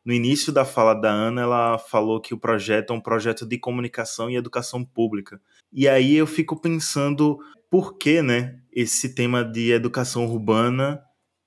no 0.09 0.15
início 0.15 0.51
da 0.51 0.65
fala 0.65 0.95
da 0.95 1.11
Ana, 1.11 1.43
ela 1.43 1.79
falou 1.79 2.19
que 2.19 2.33
o 2.33 2.39
projeto 2.39 2.95
é 2.95 2.97
um 2.97 3.01
projeto 3.01 3.45
de 3.45 3.59
comunicação 3.59 4.31
e 4.31 4.37
educação 4.37 4.83
pública. 4.83 5.39
E 5.71 5.87
aí 5.87 6.17
eu 6.17 6.27
fico 6.27 6.59
pensando 6.59 7.39
por 7.71 7.99
que, 7.99 8.23
né, 8.23 8.59
esse 8.73 9.15
tema 9.15 9.45
de 9.45 9.71
educação 9.71 10.25
urbana 10.25 10.99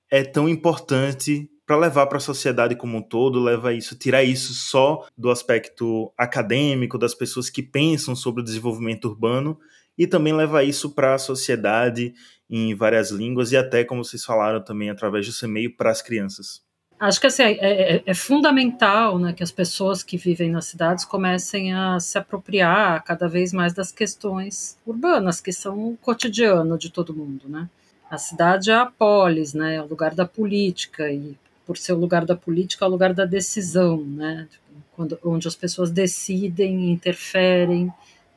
é 0.08 0.22
tão 0.22 0.48
importante 0.48 1.50
para 1.66 1.76
levar 1.76 2.06
para 2.06 2.18
a 2.18 2.20
sociedade 2.20 2.76
como 2.76 2.98
um 2.98 3.02
todo, 3.02 3.42
leva 3.42 3.74
isso, 3.74 3.98
tirar 3.98 4.22
isso 4.22 4.54
só 4.54 5.08
do 5.18 5.28
aspecto 5.28 6.12
acadêmico 6.16 6.96
das 6.96 7.16
pessoas 7.16 7.50
que 7.50 7.64
pensam 7.64 8.14
sobre 8.14 8.42
o 8.42 8.44
desenvolvimento 8.44 9.06
urbano 9.06 9.58
e 9.98 10.06
também 10.06 10.32
levar 10.32 10.62
isso 10.62 10.94
para 10.94 11.14
a 11.14 11.18
sociedade 11.18 12.14
em 12.48 12.76
várias 12.76 13.10
línguas 13.10 13.50
e 13.50 13.56
até, 13.56 13.82
como 13.82 14.04
vocês 14.04 14.24
falaram 14.24 14.62
também, 14.62 14.88
através 14.88 15.26
do 15.26 15.46
e-mail 15.46 15.76
para 15.76 15.90
as 15.90 16.00
crianças. 16.00 16.62
Acho 17.02 17.20
que 17.20 17.26
assim, 17.26 17.42
é, 17.42 17.96
é, 17.96 18.02
é, 18.06 18.14
fundamental 18.14 19.18
né, 19.18 19.32
que 19.32 19.42
as 19.42 19.50
pessoas 19.50 20.04
que 20.04 20.16
vivem 20.16 20.52
nas 20.52 20.66
cidades 20.66 21.04
comecem 21.04 21.74
a 21.74 21.98
se 21.98 22.16
apropriar 22.16 23.02
cada 23.02 23.26
vez 23.26 23.52
mais 23.52 23.72
das 23.72 23.90
questões 23.90 24.78
urbanas, 24.86 25.40
que 25.40 25.52
são 25.52 25.88
o 25.88 25.96
cotidiano 25.96 26.78
de 26.78 26.90
todo 26.90 27.12
mundo. 27.12 27.48
Né? 27.48 27.68
A 28.08 28.16
cidade 28.18 28.70
é 28.70 28.74
a 28.74 28.86
polis, 28.86 29.52
né, 29.52 29.74
é 29.74 29.82
o 29.82 29.86
lugar 29.88 30.14
da 30.14 30.24
política, 30.24 31.10
e 31.10 31.36
por 31.66 31.76
ser 31.76 31.92
o 31.92 31.98
lugar 31.98 32.24
da 32.24 32.36
política, 32.36 32.84
é 32.84 32.88
o 32.88 32.92
lugar 32.92 33.12
da 33.12 33.24
decisão, 33.24 34.04
né, 34.04 34.46
quando, 34.94 35.18
onde 35.24 35.48
as 35.48 35.56
pessoas 35.56 35.90
decidem, 35.90 36.92
interferem, 36.92 37.92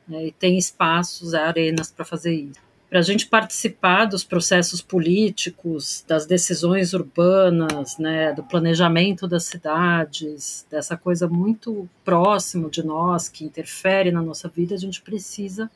né, 0.08 0.26
e 0.26 0.32
tem 0.32 0.58
espaços, 0.58 1.34
arenas 1.34 1.92
para 1.92 2.04
fazer 2.04 2.34
isso 2.34 2.65
para 2.88 3.00
a 3.00 3.02
gente 3.02 3.26
participar 3.26 4.04
dos 4.04 4.22
processos 4.22 4.80
políticos, 4.80 6.04
das 6.06 6.24
decisões 6.24 6.92
urbanas, 6.92 7.98
né, 7.98 8.32
do 8.32 8.44
planejamento 8.44 9.26
das 9.26 9.44
cidades, 9.44 10.64
dessa 10.70 10.96
coisa 10.96 11.26
muito 11.26 11.88
próximo 12.04 12.70
de 12.70 12.84
nós, 12.84 13.28
que 13.28 13.44
interfere 13.44 14.12
na 14.12 14.22
nossa 14.22 14.48
vida, 14.48 14.74
a 14.74 14.78
gente 14.78 15.02
precisa 15.02 15.70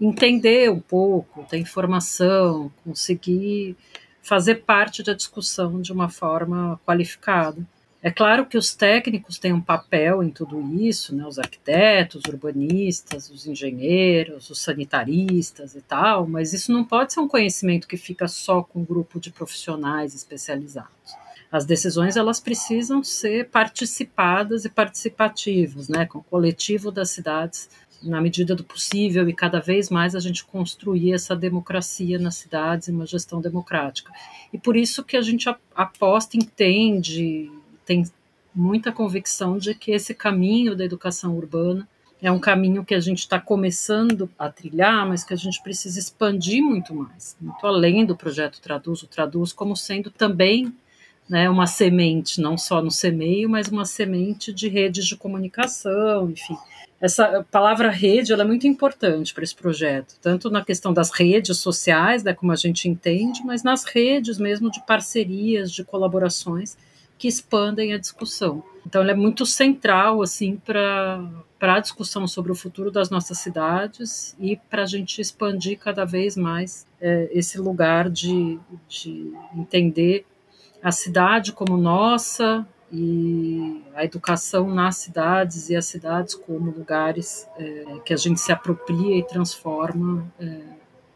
entender 0.00 0.70
um 0.70 0.80
pouco, 0.80 1.44
ter 1.48 1.58
informação, 1.58 2.70
conseguir 2.84 3.76
fazer 4.20 4.56
parte 4.56 5.02
da 5.04 5.14
discussão 5.14 5.80
de 5.80 5.92
uma 5.92 6.08
forma 6.08 6.80
qualificada. 6.84 7.64
É 8.06 8.10
claro 8.12 8.46
que 8.46 8.56
os 8.56 8.72
técnicos 8.72 9.36
têm 9.36 9.52
um 9.52 9.60
papel 9.60 10.22
em 10.22 10.30
tudo 10.30 10.62
isso, 10.80 11.12
né? 11.12 11.26
os 11.26 11.40
arquitetos, 11.40 12.22
os 12.24 12.32
urbanistas, 12.32 13.28
os 13.28 13.48
engenheiros, 13.48 14.48
os 14.48 14.62
sanitaristas 14.62 15.74
e 15.74 15.80
tal, 15.80 16.24
mas 16.24 16.52
isso 16.52 16.70
não 16.70 16.84
pode 16.84 17.12
ser 17.12 17.18
um 17.18 17.26
conhecimento 17.26 17.88
que 17.88 17.96
fica 17.96 18.28
só 18.28 18.62
com 18.62 18.78
um 18.78 18.84
grupo 18.84 19.18
de 19.18 19.32
profissionais 19.32 20.14
especializados. 20.14 21.16
As 21.50 21.64
decisões 21.64 22.16
elas 22.16 22.38
precisam 22.38 23.02
ser 23.02 23.48
participadas 23.48 24.64
e 24.64 24.68
participativas, 24.68 25.88
né? 25.88 26.06
com 26.06 26.20
o 26.20 26.22
coletivo 26.22 26.92
das 26.92 27.10
cidades 27.10 27.68
na 28.00 28.20
medida 28.20 28.54
do 28.54 28.62
possível 28.62 29.28
e 29.28 29.34
cada 29.34 29.58
vez 29.58 29.90
mais 29.90 30.14
a 30.14 30.20
gente 30.20 30.44
construir 30.44 31.12
essa 31.12 31.34
democracia 31.34 32.20
nas 32.20 32.36
cidades 32.36 32.86
e 32.86 32.92
uma 32.92 33.04
gestão 33.04 33.40
democrática. 33.40 34.12
E 34.52 34.58
por 34.58 34.76
isso 34.76 35.02
que 35.02 35.16
a 35.16 35.22
gente 35.22 35.48
aposta, 35.74 36.36
entende, 36.36 37.50
tem 37.86 38.04
muita 38.54 38.92
convicção 38.92 39.56
de 39.56 39.74
que 39.74 39.92
esse 39.92 40.12
caminho 40.12 40.76
da 40.76 40.84
educação 40.84 41.36
urbana 41.36 41.88
é 42.20 42.32
um 42.32 42.40
caminho 42.40 42.84
que 42.84 42.94
a 42.94 43.00
gente 43.00 43.20
está 43.20 43.38
começando 43.38 44.28
a 44.38 44.50
trilhar, 44.50 45.06
mas 45.06 45.22
que 45.22 45.32
a 45.32 45.36
gente 45.36 45.62
precisa 45.62 45.98
expandir 45.98 46.62
muito 46.62 46.94
mais, 46.94 47.36
muito 47.40 47.66
além 47.66 48.04
do 48.04 48.16
projeto 48.16 48.60
Traduz, 48.60 49.02
o 49.02 49.06
Traduz 49.06 49.52
como 49.52 49.76
sendo 49.76 50.10
também 50.10 50.74
né, 51.28 51.50
uma 51.50 51.66
semente, 51.66 52.40
não 52.40 52.56
só 52.56 52.80
no 52.80 52.90
semeio, 52.90 53.48
mas 53.48 53.68
uma 53.68 53.84
semente 53.84 54.52
de 54.52 54.68
redes 54.68 55.06
de 55.06 55.16
comunicação, 55.16 56.30
enfim. 56.30 56.56
Essa 57.00 57.44
palavra 57.50 57.90
rede 57.90 58.32
é 58.32 58.44
muito 58.44 58.66
importante 58.66 59.34
para 59.34 59.44
esse 59.44 59.54
projeto, 59.54 60.14
tanto 60.22 60.48
na 60.48 60.64
questão 60.64 60.94
das 60.94 61.10
redes 61.10 61.58
sociais, 61.58 62.24
né, 62.24 62.32
como 62.32 62.52
a 62.52 62.56
gente 62.56 62.88
entende, 62.88 63.42
mas 63.44 63.62
nas 63.62 63.84
redes 63.84 64.38
mesmo 64.38 64.70
de 64.70 64.80
parcerias, 64.86 65.70
de 65.70 65.84
colaborações, 65.84 66.76
que 67.18 67.28
expandem 67.28 67.92
a 67.92 67.98
discussão. 67.98 68.62
Então, 68.86 69.02
ele 69.02 69.10
é 69.10 69.14
muito 69.14 69.44
central 69.44 70.22
assim 70.22 70.56
para 70.56 71.28
a 71.60 71.80
discussão 71.80 72.26
sobre 72.28 72.52
o 72.52 72.54
futuro 72.54 72.90
das 72.90 73.10
nossas 73.10 73.38
cidades 73.38 74.36
e 74.38 74.56
para 74.56 74.82
a 74.82 74.86
gente 74.86 75.20
expandir 75.20 75.78
cada 75.78 76.04
vez 76.04 76.36
mais 76.36 76.86
é, 77.00 77.28
esse 77.32 77.58
lugar 77.58 78.08
de, 78.08 78.58
de 78.88 79.32
entender 79.54 80.24
a 80.82 80.92
cidade 80.92 81.52
como 81.52 81.76
nossa 81.76 82.66
e 82.92 83.82
a 83.94 84.04
educação 84.04 84.72
nas 84.72 84.96
cidades 84.96 85.68
e 85.68 85.74
as 85.74 85.86
cidades 85.86 86.34
como 86.34 86.70
lugares 86.70 87.48
é, 87.58 87.98
que 88.04 88.14
a 88.14 88.16
gente 88.16 88.40
se 88.40 88.52
apropria 88.52 89.18
e 89.18 89.24
transforma 89.24 90.24
é, 90.38 90.60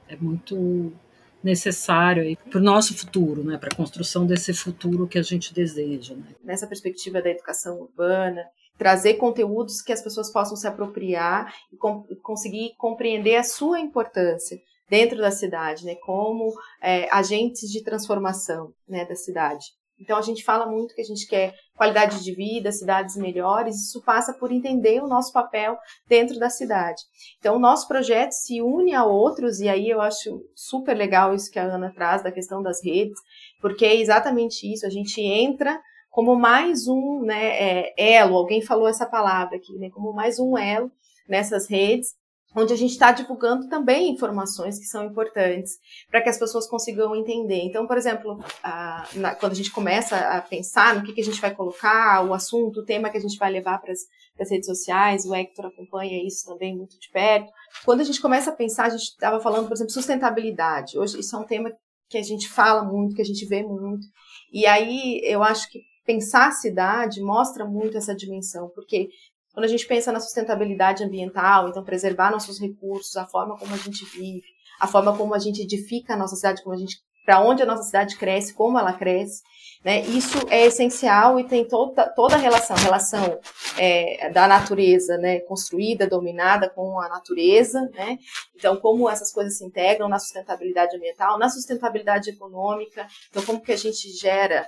é 0.08 0.16
muito 0.20 0.92
necessário 1.42 2.36
para 2.50 2.58
o 2.58 2.62
nosso 2.62 2.96
futuro, 2.96 3.42
né, 3.42 3.56
para 3.56 3.70
a 3.72 3.74
construção 3.74 4.26
desse 4.26 4.52
futuro 4.52 5.08
que 5.08 5.18
a 5.18 5.22
gente 5.22 5.54
deseja. 5.54 6.14
Né. 6.14 6.34
Nessa 6.44 6.66
perspectiva 6.66 7.22
da 7.22 7.30
educação 7.30 7.80
urbana, 7.80 8.44
trazer 8.76 9.14
conteúdos 9.14 9.82
que 9.82 9.92
as 9.92 10.02
pessoas 10.02 10.32
possam 10.32 10.56
se 10.56 10.66
apropriar 10.66 11.54
e 11.72 11.76
com, 11.76 12.02
conseguir 12.22 12.74
compreender 12.78 13.36
a 13.36 13.42
sua 13.42 13.78
importância 13.78 14.58
dentro 14.88 15.18
da 15.18 15.30
cidade, 15.30 15.84
né, 15.84 15.94
como 15.96 16.52
é, 16.82 17.08
agentes 17.12 17.70
de 17.70 17.82
transformação 17.82 18.72
né, 18.88 19.04
da 19.04 19.14
cidade. 19.14 19.66
Então 20.00 20.16
a 20.16 20.22
gente 20.22 20.42
fala 20.42 20.66
muito 20.66 20.94
que 20.94 21.00
a 21.02 21.04
gente 21.04 21.26
quer 21.26 21.54
qualidade 21.76 22.24
de 22.24 22.34
vida, 22.34 22.72
cidades 22.72 23.16
melhores, 23.16 23.76
isso 23.76 24.02
passa 24.02 24.32
por 24.32 24.50
entender 24.50 25.02
o 25.02 25.08
nosso 25.08 25.32
papel 25.32 25.76
dentro 26.08 26.38
da 26.38 26.48
cidade. 26.48 27.02
Então 27.38 27.56
o 27.56 27.60
nosso 27.60 27.86
projeto 27.86 28.32
se 28.32 28.62
une 28.62 28.94
a 28.94 29.04
outros, 29.04 29.60
e 29.60 29.68
aí 29.68 29.88
eu 29.88 30.00
acho 30.00 30.42
super 30.54 30.96
legal 30.96 31.34
isso 31.34 31.50
que 31.50 31.58
a 31.58 31.64
Ana 31.64 31.92
traz 31.92 32.22
da 32.22 32.32
questão 32.32 32.62
das 32.62 32.82
redes, 32.84 33.18
porque 33.60 33.84
é 33.84 33.96
exatamente 33.96 34.72
isso, 34.72 34.86
a 34.86 34.90
gente 34.90 35.20
entra 35.20 35.80
como 36.10 36.34
mais 36.34 36.88
um 36.88 37.22
né, 37.22 37.44
é, 37.44 37.94
elo, 37.96 38.36
alguém 38.36 38.60
falou 38.60 38.88
essa 38.88 39.06
palavra 39.06 39.56
aqui, 39.56 39.72
né, 39.78 39.90
como 39.90 40.12
mais 40.12 40.38
um 40.38 40.58
elo 40.58 40.90
nessas 41.28 41.68
redes, 41.68 42.14
onde 42.54 42.72
a 42.72 42.76
gente 42.76 42.92
está 42.92 43.12
divulgando 43.12 43.68
também 43.68 44.10
informações 44.10 44.78
que 44.78 44.84
são 44.84 45.04
importantes 45.04 45.78
para 46.10 46.20
que 46.20 46.28
as 46.28 46.38
pessoas 46.38 46.68
consigam 46.68 47.14
entender. 47.14 47.62
Então, 47.62 47.86
por 47.86 47.96
exemplo, 47.96 48.42
a, 48.62 49.08
na, 49.14 49.34
quando 49.34 49.52
a 49.52 49.54
gente 49.56 49.70
começa 49.70 50.16
a 50.16 50.40
pensar 50.40 50.94
no 50.94 51.02
que, 51.02 51.12
que, 51.12 51.20
a 51.20 51.24
gente 51.24 51.40
vai 51.40 51.54
colocar, 51.54 52.24
o 52.26 52.34
assunto, 52.34 52.80
o 52.80 52.84
tema 52.84 53.10
que 53.10 53.18
a 53.18 53.20
gente 53.20 53.38
vai 53.38 53.50
levar 53.50 53.78
para 53.80 53.92
as 53.92 54.50
redes 54.50 54.66
sociais, 54.66 55.24
o 55.24 55.34
Hector 55.34 55.66
acompanha 55.66 56.26
isso 56.26 56.44
também 56.46 56.76
muito 56.76 56.98
de 56.98 57.08
perto. 57.10 57.50
Quando 57.84 58.00
a 58.00 58.04
gente 58.04 58.20
começa 58.20 58.50
a 58.50 58.54
pensar, 58.54 58.86
a 58.86 58.90
gente 58.90 59.02
estava 59.02 59.40
falando, 59.40 59.68
por 59.68 59.74
exemplo, 59.74 59.92
sustentabilidade. 59.92 60.98
Hoje 60.98 61.20
isso 61.20 61.36
é 61.36 61.38
um 61.38 61.46
tema 61.46 61.72
que 62.08 62.18
a 62.18 62.22
gente 62.22 62.48
fala 62.48 62.82
muito, 62.82 63.14
que 63.14 63.22
a 63.22 63.24
gente 63.24 63.46
vê 63.46 63.62
muito. 63.62 64.04
E 64.52 64.66
aí 64.66 65.20
eu 65.22 65.44
acho 65.44 65.70
que 65.70 65.80
pensar 66.04 66.48
a 66.48 66.52
cidade 66.52 67.20
mostra 67.20 67.64
muito 67.64 67.96
essa 67.96 68.14
dimensão, 68.14 68.68
porque 68.74 69.08
quando 69.52 69.64
a 69.64 69.68
gente 69.68 69.86
pensa 69.86 70.12
na 70.12 70.20
sustentabilidade 70.20 71.04
ambiental, 71.04 71.68
então 71.68 71.84
preservar 71.84 72.30
nossos 72.30 72.60
recursos, 72.60 73.16
a 73.16 73.26
forma 73.26 73.56
como 73.56 73.74
a 73.74 73.78
gente 73.78 74.04
vive, 74.04 74.46
a 74.78 74.86
forma 74.86 75.16
como 75.16 75.34
a 75.34 75.38
gente 75.38 75.62
edifica 75.62 76.14
a 76.14 76.16
nossa 76.16 76.36
cidade, 76.36 76.62
como 76.62 76.74
a 76.74 76.78
gente 76.78 76.96
para 77.24 77.40
onde 77.40 77.62
a 77.62 77.66
nossa 77.66 77.84
cidade 77.84 78.16
cresce, 78.16 78.54
como 78.54 78.78
ela 78.78 78.92
cresce. 78.92 79.42
Né? 79.84 80.00
Isso 80.00 80.38
é 80.50 80.66
essencial 80.66 81.38
e 81.38 81.44
tem 81.44 81.64
toda, 81.66 82.08
toda 82.08 82.34
a 82.34 82.38
relação, 82.38 82.76
relação 82.76 83.38
é, 83.78 84.30
da 84.30 84.48
natureza 84.48 85.16
né, 85.16 85.40
construída, 85.40 86.08
dominada 86.08 86.68
com 86.68 87.00
a 87.00 87.08
natureza. 87.08 87.88
Né? 87.94 88.18
Então, 88.56 88.76
como 88.76 89.08
essas 89.08 89.32
coisas 89.32 89.58
se 89.58 89.64
integram 89.64 90.08
na 90.08 90.18
sustentabilidade 90.18 90.96
ambiental, 90.96 91.38
na 91.38 91.48
sustentabilidade 91.48 92.30
econômica. 92.30 93.06
Então, 93.30 93.44
como 93.44 93.60
que 93.60 93.72
a 93.72 93.76
gente 93.76 94.10
gera 94.10 94.66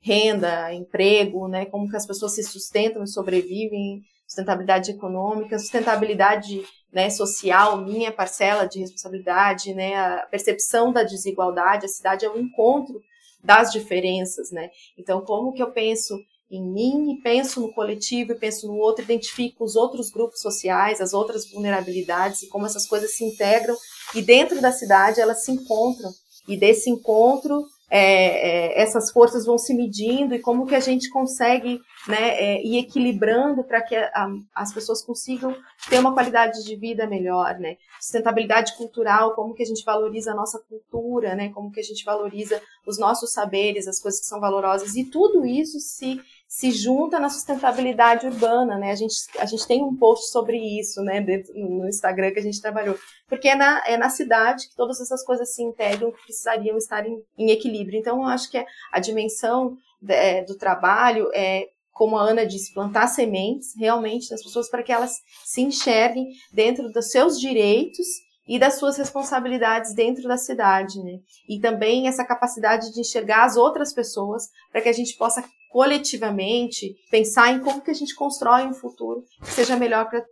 renda, 0.00 0.72
emprego, 0.72 1.48
né? 1.48 1.66
como 1.66 1.88
que 1.90 1.96
as 1.96 2.06
pessoas 2.06 2.34
se 2.34 2.44
sustentam 2.44 3.02
e 3.02 3.08
sobrevivem, 3.08 4.02
sustentabilidade 4.26 4.90
econômica, 4.90 5.58
sustentabilidade 5.58 6.64
né, 6.92 7.10
social, 7.10 7.84
minha 7.84 8.12
parcela 8.12 8.66
de 8.66 8.80
responsabilidade, 8.80 9.74
né, 9.74 9.96
a 9.96 10.26
percepção 10.30 10.92
da 10.92 11.02
desigualdade, 11.02 11.86
a 11.86 11.88
cidade 11.88 12.24
é 12.24 12.30
um 12.30 12.38
encontro 12.38 13.00
das 13.42 13.72
diferenças, 13.72 14.50
né? 14.50 14.70
Então, 14.96 15.20
como 15.20 15.52
que 15.52 15.62
eu 15.62 15.70
penso 15.70 16.18
em 16.50 16.62
mim 16.62 17.12
e 17.12 17.22
penso 17.22 17.60
no 17.60 17.72
coletivo 17.72 18.32
e 18.32 18.38
penso 18.38 18.66
no 18.66 18.74
outro, 18.76 19.02
identifico 19.02 19.64
os 19.64 19.76
outros 19.76 20.10
grupos 20.10 20.40
sociais, 20.40 21.00
as 21.00 21.12
outras 21.12 21.50
vulnerabilidades 21.50 22.42
e 22.42 22.48
como 22.48 22.66
essas 22.66 22.86
coisas 22.86 23.16
se 23.16 23.24
integram 23.24 23.76
e 24.14 24.22
dentro 24.22 24.60
da 24.60 24.70
cidade 24.70 25.20
elas 25.20 25.44
se 25.44 25.50
encontram 25.50 26.10
e 26.48 26.56
desse 26.56 26.90
encontro 26.90 27.64
é, 27.96 28.00
é, 28.00 28.82
essas 28.82 29.12
forças 29.12 29.46
vão 29.46 29.56
se 29.56 29.72
medindo 29.72 30.34
e 30.34 30.40
como 30.40 30.66
que 30.66 30.74
a 30.74 30.80
gente 30.80 31.08
consegue 31.10 31.80
né, 32.08 32.30
é, 32.30 32.66
ir 32.66 32.78
equilibrando 32.78 33.62
para 33.62 33.80
que 33.80 33.94
a, 33.94 34.28
as 34.52 34.74
pessoas 34.74 35.00
consigam 35.00 35.56
ter 35.88 36.00
uma 36.00 36.12
qualidade 36.12 36.64
de 36.64 36.74
vida 36.74 37.06
melhor, 37.06 37.56
né? 37.60 37.76
Sustentabilidade 38.00 38.76
cultural, 38.76 39.36
como 39.36 39.54
que 39.54 39.62
a 39.62 39.66
gente 39.66 39.84
valoriza 39.84 40.32
a 40.32 40.34
nossa 40.34 40.58
cultura, 40.68 41.36
né? 41.36 41.50
Como 41.50 41.70
que 41.70 41.78
a 41.78 41.84
gente 41.84 42.04
valoriza 42.04 42.60
os 42.84 42.98
nossos 42.98 43.30
saberes, 43.30 43.86
as 43.86 44.00
coisas 44.00 44.20
que 44.20 44.26
são 44.26 44.40
valorosas 44.40 44.96
e 44.96 45.04
tudo 45.04 45.46
isso 45.46 45.78
se 45.78 46.20
se 46.54 46.70
junta 46.70 47.18
na 47.18 47.28
sustentabilidade 47.28 48.28
urbana, 48.28 48.78
né? 48.78 48.92
A 48.92 48.94
gente, 48.94 49.16
a 49.40 49.44
gente 49.44 49.66
tem 49.66 49.82
um 49.82 49.96
post 49.96 50.30
sobre 50.30 50.56
isso, 50.56 51.02
né, 51.02 51.18
no 51.52 51.88
Instagram 51.88 52.30
que 52.30 52.38
a 52.38 52.42
gente 52.42 52.62
trabalhou, 52.62 52.96
porque 53.28 53.48
é 53.48 53.56
na, 53.56 53.82
é 53.84 53.96
na 53.96 54.08
cidade 54.08 54.68
que 54.68 54.76
todas 54.76 55.00
essas 55.00 55.24
coisas 55.24 55.52
se 55.52 55.64
integram, 55.64 56.12
que 56.12 56.22
precisariam 56.22 56.76
estar 56.76 57.04
em, 57.04 57.20
em 57.36 57.50
equilíbrio. 57.50 57.98
Então, 57.98 58.22
eu 58.22 58.28
acho 58.28 58.48
que 58.48 58.64
a 58.92 59.00
dimensão 59.00 59.76
é, 60.08 60.44
do 60.44 60.56
trabalho 60.56 61.28
é 61.34 61.70
como 61.90 62.16
a 62.16 62.22
Ana 62.22 62.46
disse, 62.46 62.72
plantar 62.72 63.08
sementes 63.08 63.74
realmente 63.76 64.30
nas 64.30 64.42
pessoas 64.42 64.68
para 64.68 64.82
que 64.82 64.92
elas 64.92 65.16
se 65.44 65.60
enxerguem 65.60 66.26
dentro 66.52 66.88
dos 66.90 67.10
seus 67.10 67.38
direitos 67.38 68.06
e 68.46 68.58
das 68.58 68.74
suas 68.74 68.96
responsabilidades 68.96 69.94
dentro 69.94 70.28
da 70.28 70.36
cidade, 70.36 71.02
né? 71.02 71.18
E 71.48 71.58
também 71.58 72.06
essa 72.06 72.24
capacidade 72.24 72.92
de 72.92 73.00
enxergar 73.00 73.44
as 73.44 73.56
outras 73.56 73.92
pessoas 73.92 74.48
para 74.70 74.80
que 74.80 74.88
a 74.88 74.92
gente 74.92 75.16
possa 75.16 75.42
coletivamente 75.74 76.94
pensar 77.10 77.52
em 77.52 77.58
como 77.58 77.80
que 77.80 77.90
a 77.90 77.94
gente 77.94 78.14
constrói 78.14 78.62
um 78.64 78.72
futuro 78.72 79.24
que 79.42 79.50
seja 79.50 79.74
melhor 79.76 80.08
para 80.08 80.24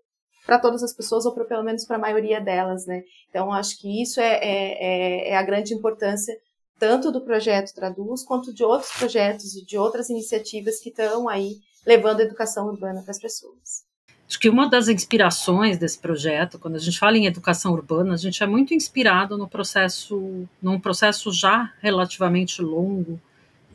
para 0.46 0.58
todas 0.58 0.82
as 0.82 0.92
pessoas, 0.92 1.24
ou 1.24 1.32
pra, 1.32 1.44
pelo 1.44 1.62
menos 1.62 1.84
para 1.84 1.96
a 1.96 2.00
maioria 2.00 2.40
delas, 2.40 2.84
né? 2.84 3.02
Então, 3.28 3.52
acho 3.52 3.80
que 3.80 4.02
isso 4.02 4.20
é, 4.20 4.40
é, 4.42 5.28
é, 5.28 5.28
é 5.30 5.36
a 5.36 5.42
grande 5.42 5.72
importância 5.72 6.36
tanto 6.80 7.12
do 7.12 7.20
projeto 7.24 7.72
Traduz, 7.72 8.24
quanto 8.24 8.52
de 8.52 8.64
outros 8.64 8.90
projetos 8.92 9.54
e 9.54 9.64
de 9.64 9.78
outras 9.78 10.10
iniciativas 10.10 10.80
que 10.80 10.88
estão 10.88 11.28
aí 11.28 11.58
levando 11.86 12.20
a 12.20 12.24
educação 12.24 12.66
urbana 12.66 13.02
para 13.02 13.12
as 13.12 13.20
pessoas. 13.20 13.84
Acho 14.28 14.40
que 14.40 14.48
uma 14.48 14.68
das 14.68 14.88
inspirações 14.88 15.78
desse 15.78 15.98
projeto, 16.00 16.58
quando 16.58 16.74
a 16.74 16.80
gente 16.80 16.98
fala 16.98 17.16
em 17.16 17.26
educação 17.26 17.72
urbana, 17.72 18.14
a 18.14 18.16
gente 18.16 18.42
é 18.42 18.46
muito 18.46 18.74
inspirado 18.74 19.38
no 19.38 19.48
processo, 19.48 20.44
num 20.60 20.80
processo 20.80 21.30
já 21.32 21.72
relativamente 21.80 22.60
longo 22.60 23.20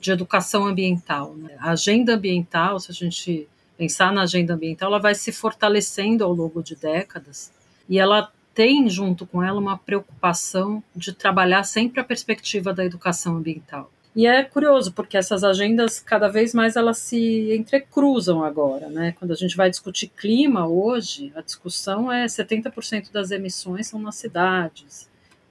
de 0.07 0.11
educação 0.13 0.65
ambiental. 0.65 1.35
Né? 1.35 1.55
A 1.59 1.71
agenda 1.71 2.15
ambiental, 2.15 2.79
se 2.79 2.89
a 2.89 2.93
gente 2.93 3.47
pensar 3.77 4.11
na 4.11 4.21
agenda 4.21 4.53
ambiental, 4.53 4.87
ela 4.87 4.99
vai 4.99 5.13
se 5.13 5.33
fortalecendo 5.33 6.23
ao 6.23 6.33
longo 6.33 6.63
de 6.63 6.75
décadas 6.75 7.51
e 7.89 7.99
ela 7.99 8.31
tem 8.53 8.89
junto 8.89 9.25
com 9.25 9.43
ela 9.43 9.59
uma 9.59 9.77
preocupação 9.77 10.81
de 10.95 11.13
trabalhar 11.13 11.63
sempre 11.63 11.99
a 11.99 12.03
perspectiva 12.03 12.73
da 12.73 12.85
educação 12.85 13.35
ambiental. 13.35 13.91
E 14.15 14.25
é 14.25 14.43
curioso 14.43 14.93
porque 14.93 15.17
essas 15.17 15.43
agendas 15.43 15.99
cada 15.99 16.27
vez 16.27 16.53
mais 16.53 16.75
elas 16.75 16.97
se 16.97 17.53
entrecruzam 17.53 18.43
agora, 18.43 18.89
né? 18.89 19.13
Quando 19.19 19.31
a 19.31 19.35
gente 19.35 19.55
vai 19.55 19.69
discutir 19.69 20.07
clima 20.07 20.67
hoje, 20.67 21.31
a 21.35 21.41
discussão 21.41 22.11
é 22.11 22.25
70% 22.25 23.11
das 23.11 23.29
emissões 23.29 23.87
são 23.87 23.99
nas 23.99 24.15
cidades. 24.15 25.07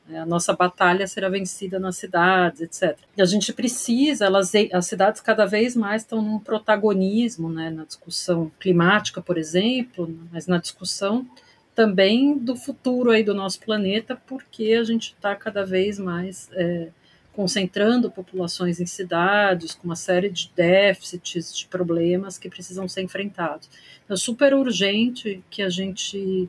Né? 0.09 0.19
A 0.21 0.27
nossa 0.27 0.53
batalha 0.55 1.07
será 1.07 1.29
vencida 1.29 1.79
nas 1.79 1.97
cidades, 1.97 2.61
etc. 2.61 2.99
E 3.17 3.23
a 3.23 3.25
gente 3.25 3.53
precisa, 3.53 4.27
elas, 4.27 4.53
as 4.73 4.87
cidades 4.87 5.21
cada 5.21 5.47
vez 5.47 5.75
mais 5.75 6.03
estão 6.03 6.23
num 6.23 6.39
protagonismo 6.39 7.49
né, 7.49 7.71
na 7.71 7.85
discussão 7.85 8.51
climática, 8.61 9.21
por 9.21 9.39
exemplo, 9.39 10.15
mas 10.33 10.47
na 10.47 10.59
discussão 10.59 11.27
também 11.75 12.39
do 12.39 12.57
futuro 12.57 13.11
aí 13.11 13.23
do 13.23 13.35
nosso 13.35 13.61
planeta, 13.61 14.17
porque 14.27 14.73
a 14.73 14.83
gente 14.83 15.13
está 15.13 15.37
cada 15.37 15.65
vez 15.65 15.99
mais 15.99 16.49
é, 16.55 16.89
concentrando 17.35 18.11
populações 18.11 18.81
em 18.81 18.87
cidades 18.87 19.75
com 19.75 19.85
uma 19.85 19.95
série 19.95 20.31
de 20.31 20.51
déficits, 20.57 21.55
de 21.55 21.67
problemas 21.67 22.39
que 22.39 22.49
precisam 22.49 22.89
ser 22.89 23.03
enfrentados. 23.03 23.69
Então, 24.03 24.15
é 24.15 24.17
super 24.17 24.55
urgente 24.55 25.45
que 25.51 25.61
a 25.61 25.69
gente 25.69 26.49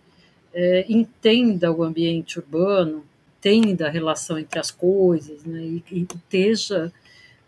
é, 0.54 0.86
entenda 0.88 1.74
o 1.74 1.84
ambiente 1.84 2.40
urbano, 2.40 3.04
entenda 3.38 3.88
a 3.88 3.92
relação 3.92 4.38
entre 4.38 4.60
as 4.60 4.72
coisas, 4.72 5.44
né, 5.44 5.62
e, 5.62 5.84
e 5.92 6.02
esteja 6.04 6.92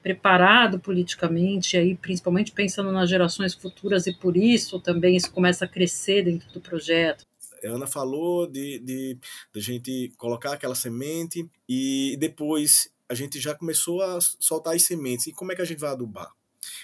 preparado 0.02 0.80
politicamente, 0.80 1.76
aí 1.76 1.96
principalmente 1.96 2.52
pensando 2.52 2.92
nas 2.92 3.10
gerações 3.10 3.54
futuras 3.54 4.08
e 4.08 4.14
por 4.14 4.38
isso 4.38 4.80
também 4.80 5.16
isso 5.16 5.32
começa 5.32 5.66
a 5.66 5.68
crescer 5.68 6.24
dentro 6.24 6.52
do 6.54 6.62
projeto. 6.62 7.26
A 7.64 7.68
Ana 7.68 7.86
falou 7.86 8.48
de, 8.48 8.80
de, 8.80 9.18
de 9.54 9.62
gente 9.62 10.14
colocar 10.18 10.54
aquela 10.54 10.76
semente 10.76 11.50
e 11.68 12.16
depois 12.18 12.90
a 13.10 13.14
gente 13.14 13.40
já 13.40 13.54
começou 13.54 14.02
a 14.02 14.20
soltar 14.22 14.76
as 14.76 14.84
sementes. 14.84 15.28
E 15.28 15.34
como 15.34 15.52
é 15.52 15.56
que 15.56 15.62
a 15.62 15.66
gente 15.66 15.80
vai 15.80 15.90
adubar? 15.90 16.32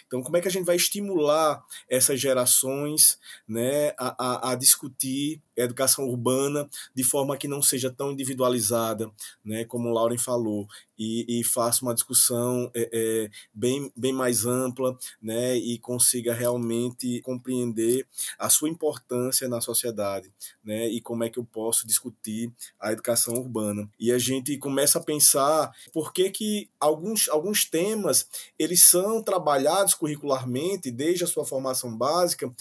Então, 0.08 0.22
como 0.22 0.36
é 0.36 0.42
que 0.42 0.48
a 0.48 0.52
gente 0.52 0.66
vai 0.66 0.76
estimular 0.76 1.64
essas 1.90 2.20
gerações 2.20 3.18
né, 3.48 3.90
a, 3.98 4.50
a, 4.50 4.52
a 4.52 4.56
discutir 4.56 5.42
educação 5.56 6.06
urbana 6.06 6.70
de 6.94 7.04
forma 7.04 7.38
que 7.38 7.48
não 7.48 7.62
seja 7.62 7.90
tão 7.90 8.12
individualizada, 8.12 9.12
né, 9.44 9.66
como 9.66 9.90
o 9.90 9.94
Lauren 9.94 10.18
falou, 10.18 10.68
e, 10.98 11.40
e 11.40 11.44
faça 11.44 11.84
uma 11.84 11.94
discussão 11.94 12.72
é, 12.74 12.90
é, 12.92 13.30
bem, 13.54 13.92
bem 13.96 14.14
mais 14.14 14.46
ampla, 14.46 14.98
né, 15.22 15.56
e 15.58 15.78
consiga 15.80 16.34
realmente 16.34 17.22
compreender 17.22 18.08
a 18.40 18.50
sua 18.50 18.70
importância 18.70 19.48
na 19.48 19.62
sociedade, 19.62 20.32
né, 20.64 20.88
e 20.88 21.02
como 21.02 21.24
é 21.24 21.30
que 21.30 21.40
eu 21.40 21.46
posso 21.46 21.86
discutir 21.86 22.52
a 22.80 22.92
educação 22.92 23.36
urbana. 23.36 23.90
E 24.00 24.12
a 24.12 24.18
gente 24.18 24.58
começa 24.58 25.00
a 25.00 25.04
pensar 25.04 25.72
por 25.94 26.14
que 26.14 26.30
que 26.30 26.70
alguns, 26.80 27.28
alguns 27.30 27.66
temas 27.66 28.28
eles 28.58 28.84
são 28.84 29.22
trabalhados 29.22 29.94
curricularmente 29.94 30.92
desde 30.92 31.24
a 31.24 31.28
sua 31.28 31.46
formação 31.46 31.96
básica, 31.96 32.52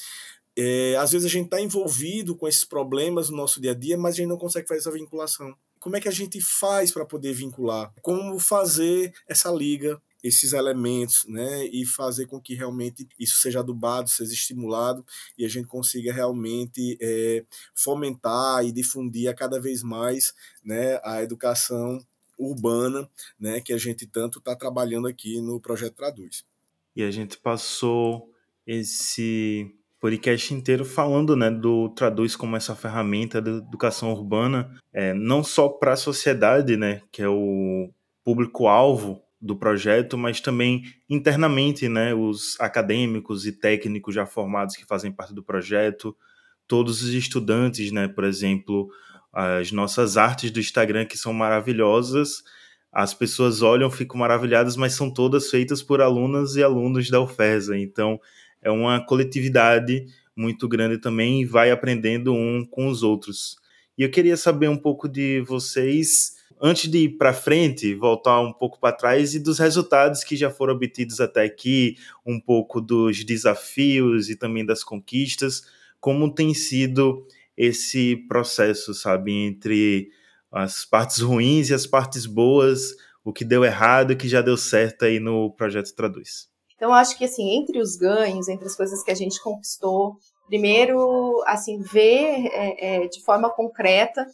é, 0.56 0.96
às 0.96 1.12
vezes 1.12 1.26
a 1.26 1.30
gente 1.30 1.46
está 1.46 1.60
envolvido 1.60 2.36
com 2.36 2.46
esses 2.46 2.64
problemas 2.64 3.28
no 3.28 3.36
nosso 3.36 3.60
dia 3.60 3.72
a 3.72 3.74
dia, 3.74 3.98
mas 3.98 4.14
a 4.14 4.16
gente 4.18 4.28
não 4.28 4.38
consegue 4.38 4.68
fazer 4.68 4.80
essa 4.80 4.92
vinculação. 4.92 5.54
Como 5.80 5.96
é 5.96 6.00
que 6.00 6.08
a 6.08 6.12
gente 6.12 6.40
faz 6.40 6.90
para 6.90 7.04
poder 7.04 7.32
vincular? 7.32 7.92
Como 8.00 8.38
fazer 8.38 9.12
essa 9.28 9.50
liga, 9.50 10.00
esses 10.22 10.54
elementos, 10.54 11.26
né? 11.26 11.66
E 11.66 11.84
fazer 11.84 12.26
com 12.26 12.40
que 12.40 12.54
realmente 12.54 13.06
isso 13.20 13.36
seja 13.36 13.60
adubado, 13.60 14.08
seja 14.08 14.32
estimulado 14.32 15.04
e 15.36 15.44
a 15.44 15.48
gente 15.48 15.66
consiga 15.66 16.12
realmente 16.12 16.96
é, 17.00 17.44
fomentar 17.74 18.64
e 18.64 18.72
difundir 18.72 19.28
a 19.28 19.34
cada 19.34 19.60
vez 19.60 19.82
mais 19.82 20.32
né, 20.64 20.98
a 21.04 21.22
educação 21.22 22.02
urbana, 22.38 23.08
né, 23.38 23.60
que 23.60 23.72
a 23.72 23.78
gente 23.78 24.06
tanto 24.06 24.38
está 24.38 24.56
trabalhando 24.56 25.06
aqui 25.06 25.40
no 25.40 25.60
projeto 25.60 25.94
Traduz. 25.94 26.44
E 26.96 27.02
a 27.02 27.10
gente 27.10 27.38
passou 27.38 28.32
esse 28.66 29.70
podcast 30.04 30.52
inteiro 30.52 30.84
falando 30.84 31.34
né, 31.34 31.50
do 31.50 31.88
Traduz 31.88 32.36
como 32.36 32.56
essa 32.56 32.76
ferramenta 32.76 33.40
de 33.40 33.48
educação 33.48 34.12
urbana, 34.12 34.70
é, 34.92 35.14
não 35.14 35.42
só 35.42 35.66
para 35.66 35.94
a 35.94 35.96
sociedade, 35.96 36.76
né, 36.76 37.00
que 37.10 37.22
é 37.22 37.28
o 37.28 37.90
público-alvo 38.22 39.22
do 39.40 39.56
projeto, 39.56 40.18
mas 40.18 40.42
também 40.42 40.82
internamente, 41.08 41.88
né, 41.88 42.12
os 42.12 42.54
acadêmicos 42.60 43.46
e 43.46 43.52
técnicos 43.52 44.14
já 44.14 44.26
formados 44.26 44.76
que 44.76 44.84
fazem 44.84 45.10
parte 45.10 45.32
do 45.32 45.42
projeto, 45.42 46.14
todos 46.68 47.00
os 47.00 47.14
estudantes, 47.14 47.90
né, 47.90 48.06
por 48.06 48.24
exemplo, 48.24 48.90
as 49.32 49.72
nossas 49.72 50.18
artes 50.18 50.50
do 50.50 50.60
Instagram 50.60 51.06
que 51.06 51.16
são 51.16 51.32
maravilhosas, 51.32 52.42
as 52.92 53.14
pessoas 53.14 53.62
olham, 53.62 53.90
ficam 53.90 54.20
maravilhadas, 54.20 54.76
mas 54.76 54.92
são 54.92 55.10
todas 55.10 55.48
feitas 55.48 55.82
por 55.82 56.02
alunas 56.02 56.56
e 56.56 56.62
alunos 56.62 57.08
da 57.08 57.22
UFESA, 57.22 57.78
então 57.78 58.20
é 58.64 58.70
uma 58.70 59.04
coletividade 59.04 60.06
muito 60.34 60.66
grande 60.66 60.98
também 60.98 61.42
e 61.42 61.44
vai 61.44 61.70
aprendendo 61.70 62.34
um 62.34 62.64
com 62.64 62.88
os 62.88 63.04
outros. 63.04 63.56
E 63.96 64.02
eu 64.02 64.10
queria 64.10 64.36
saber 64.36 64.68
um 64.68 64.76
pouco 64.76 65.08
de 65.08 65.40
vocês, 65.42 66.34
Antes 66.60 66.90
de 66.90 66.98
ir 66.98 67.18
para 67.18 67.34
frente, 67.34 67.94
voltar 67.94 68.40
um 68.40 68.52
pouco 68.52 68.78
para 68.78 68.94
trás 68.94 69.34
e 69.34 69.38
dos 69.38 69.58
resultados 69.58 70.22
que 70.22 70.36
já 70.36 70.50
foram 70.50 70.74
obtidos 70.74 71.20
até 71.20 71.42
aqui, 71.42 71.96
um 72.24 72.40
pouco 72.40 72.80
dos 72.80 73.24
desafios 73.24 74.30
e 74.30 74.36
também 74.36 74.64
das 74.64 74.84
conquistas, 74.84 75.64
como 76.00 76.32
tem 76.32 76.54
sido 76.54 77.26
esse 77.56 78.16
processo, 78.28 78.94
sabe, 78.94 79.32
entre 79.32 80.10
as 80.50 80.84
partes 80.84 81.18
ruins 81.20 81.70
e 81.70 81.74
as 81.74 81.86
partes 81.86 82.24
boas, 82.24 82.94
o 83.24 83.32
que 83.32 83.44
deu 83.44 83.64
errado 83.64 84.12
e 84.12 84.14
o 84.14 84.16
que 84.16 84.28
já 84.28 84.40
deu 84.40 84.56
certo 84.56 85.04
aí 85.04 85.18
no 85.18 85.50
projeto 85.50 85.94
Traduz. 85.94 86.53
Então, 86.84 86.92
acho 86.92 87.16
que, 87.16 87.24
assim, 87.24 87.56
entre 87.56 87.80
os 87.80 87.96
ganhos, 87.96 88.46
entre 88.46 88.66
as 88.66 88.76
coisas 88.76 89.02
que 89.02 89.10
a 89.10 89.14
gente 89.14 89.42
conquistou, 89.42 90.18
primeiro, 90.46 91.42
assim, 91.46 91.80
ver 91.80 92.50
é, 92.52 93.04
é, 93.04 93.08
de 93.08 93.22
forma 93.22 93.48
concreta 93.48 94.26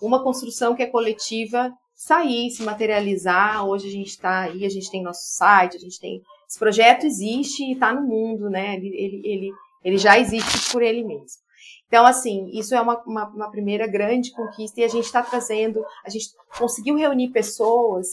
uma 0.00 0.24
construção 0.24 0.74
que 0.74 0.82
é 0.82 0.86
coletiva 0.86 1.70
sair, 1.94 2.50
se 2.50 2.62
materializar. 2.62 3.62
Hoje 3.68 3.88
a 3.88 3.90
gente 3.90 4.08
está 4.08 4.44
aí, 4.44 4.64
a 4.64 4.70
gente 4.70 4.90
tem 4.90 5.02
nosso 5.02 5.20
site, 5.36 5.76
a 5.76 5.80
gente 5.80 6.00
tem. 6.00 6.22
Esse 6.48 6.58
projeto 6.58 7.04
existe 7.04 7.62
e 7.62 7.74
está 7.74 7.92
no 7.92 8.08
mundo, 8.08 8.48
né? 8.48 8.76
Ele, 8.76 8.88
ele, 8.88 9.22
ele, 9.22 9.52
ele 9.84 9.98
já 9.98 10.18
existe 10.18 10.72
por 10.72 10.80
ele 10.80 11.04
mesmo. 11.04 11.42
Então, 11.88 12.06
assim, 12.06 12.48
isso 12.54 12.74
é 12.74 12.80
uma, 12.80 13.02
uma, 13.04 13.28
uma 13.28 13.50
primeira 13.50 13.86
grande 13.86 14.32
conquista 14.32 14.80
e 14.80 14.84
a 14.84 14.88
gente 14.88 15.04
está 15.04 15.22
trazendo, 15.22 15.84
a 16.02 16.08
gente 16.08 16.28
conseguiu 16.56 16.96
reunir 16.96 17.32
pessoas 17.32 18.06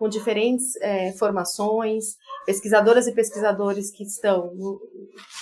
com 0.00 0.08
diferentes 0.08 0.76
é, 0.76 1.12
formações, 1.12 2.16
pesquisadoras 2.46 3.06
e 3.06 3.12
pesquisadores 3.12 3.90
que 3.90 4.02
estão 4.02 4.50
em 4.54 4.78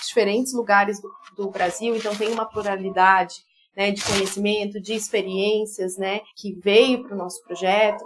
diferentes 0.05 0.53
lugares 0.53 1.01
do, 1.01 1.09
do 1.37 1.49
Brasil, 1.49 1.95
então 1.95 2.13
tem 2.13 2.29
uma 2.29 2.43
pluralidade 2.43 3.35
né, 3.73 3.91
de 3.91 4.03
conhecimento, 4.03 4.81
de 4.81 4.93
experiências, 4.93 5.97
né, 5.97 6.19
que 6.35 6.51
veio 6.59 7.03
para 7.03 7.15
o 7.15 7.17
nosso 7.17 7.41
projeto. 7.43 8.05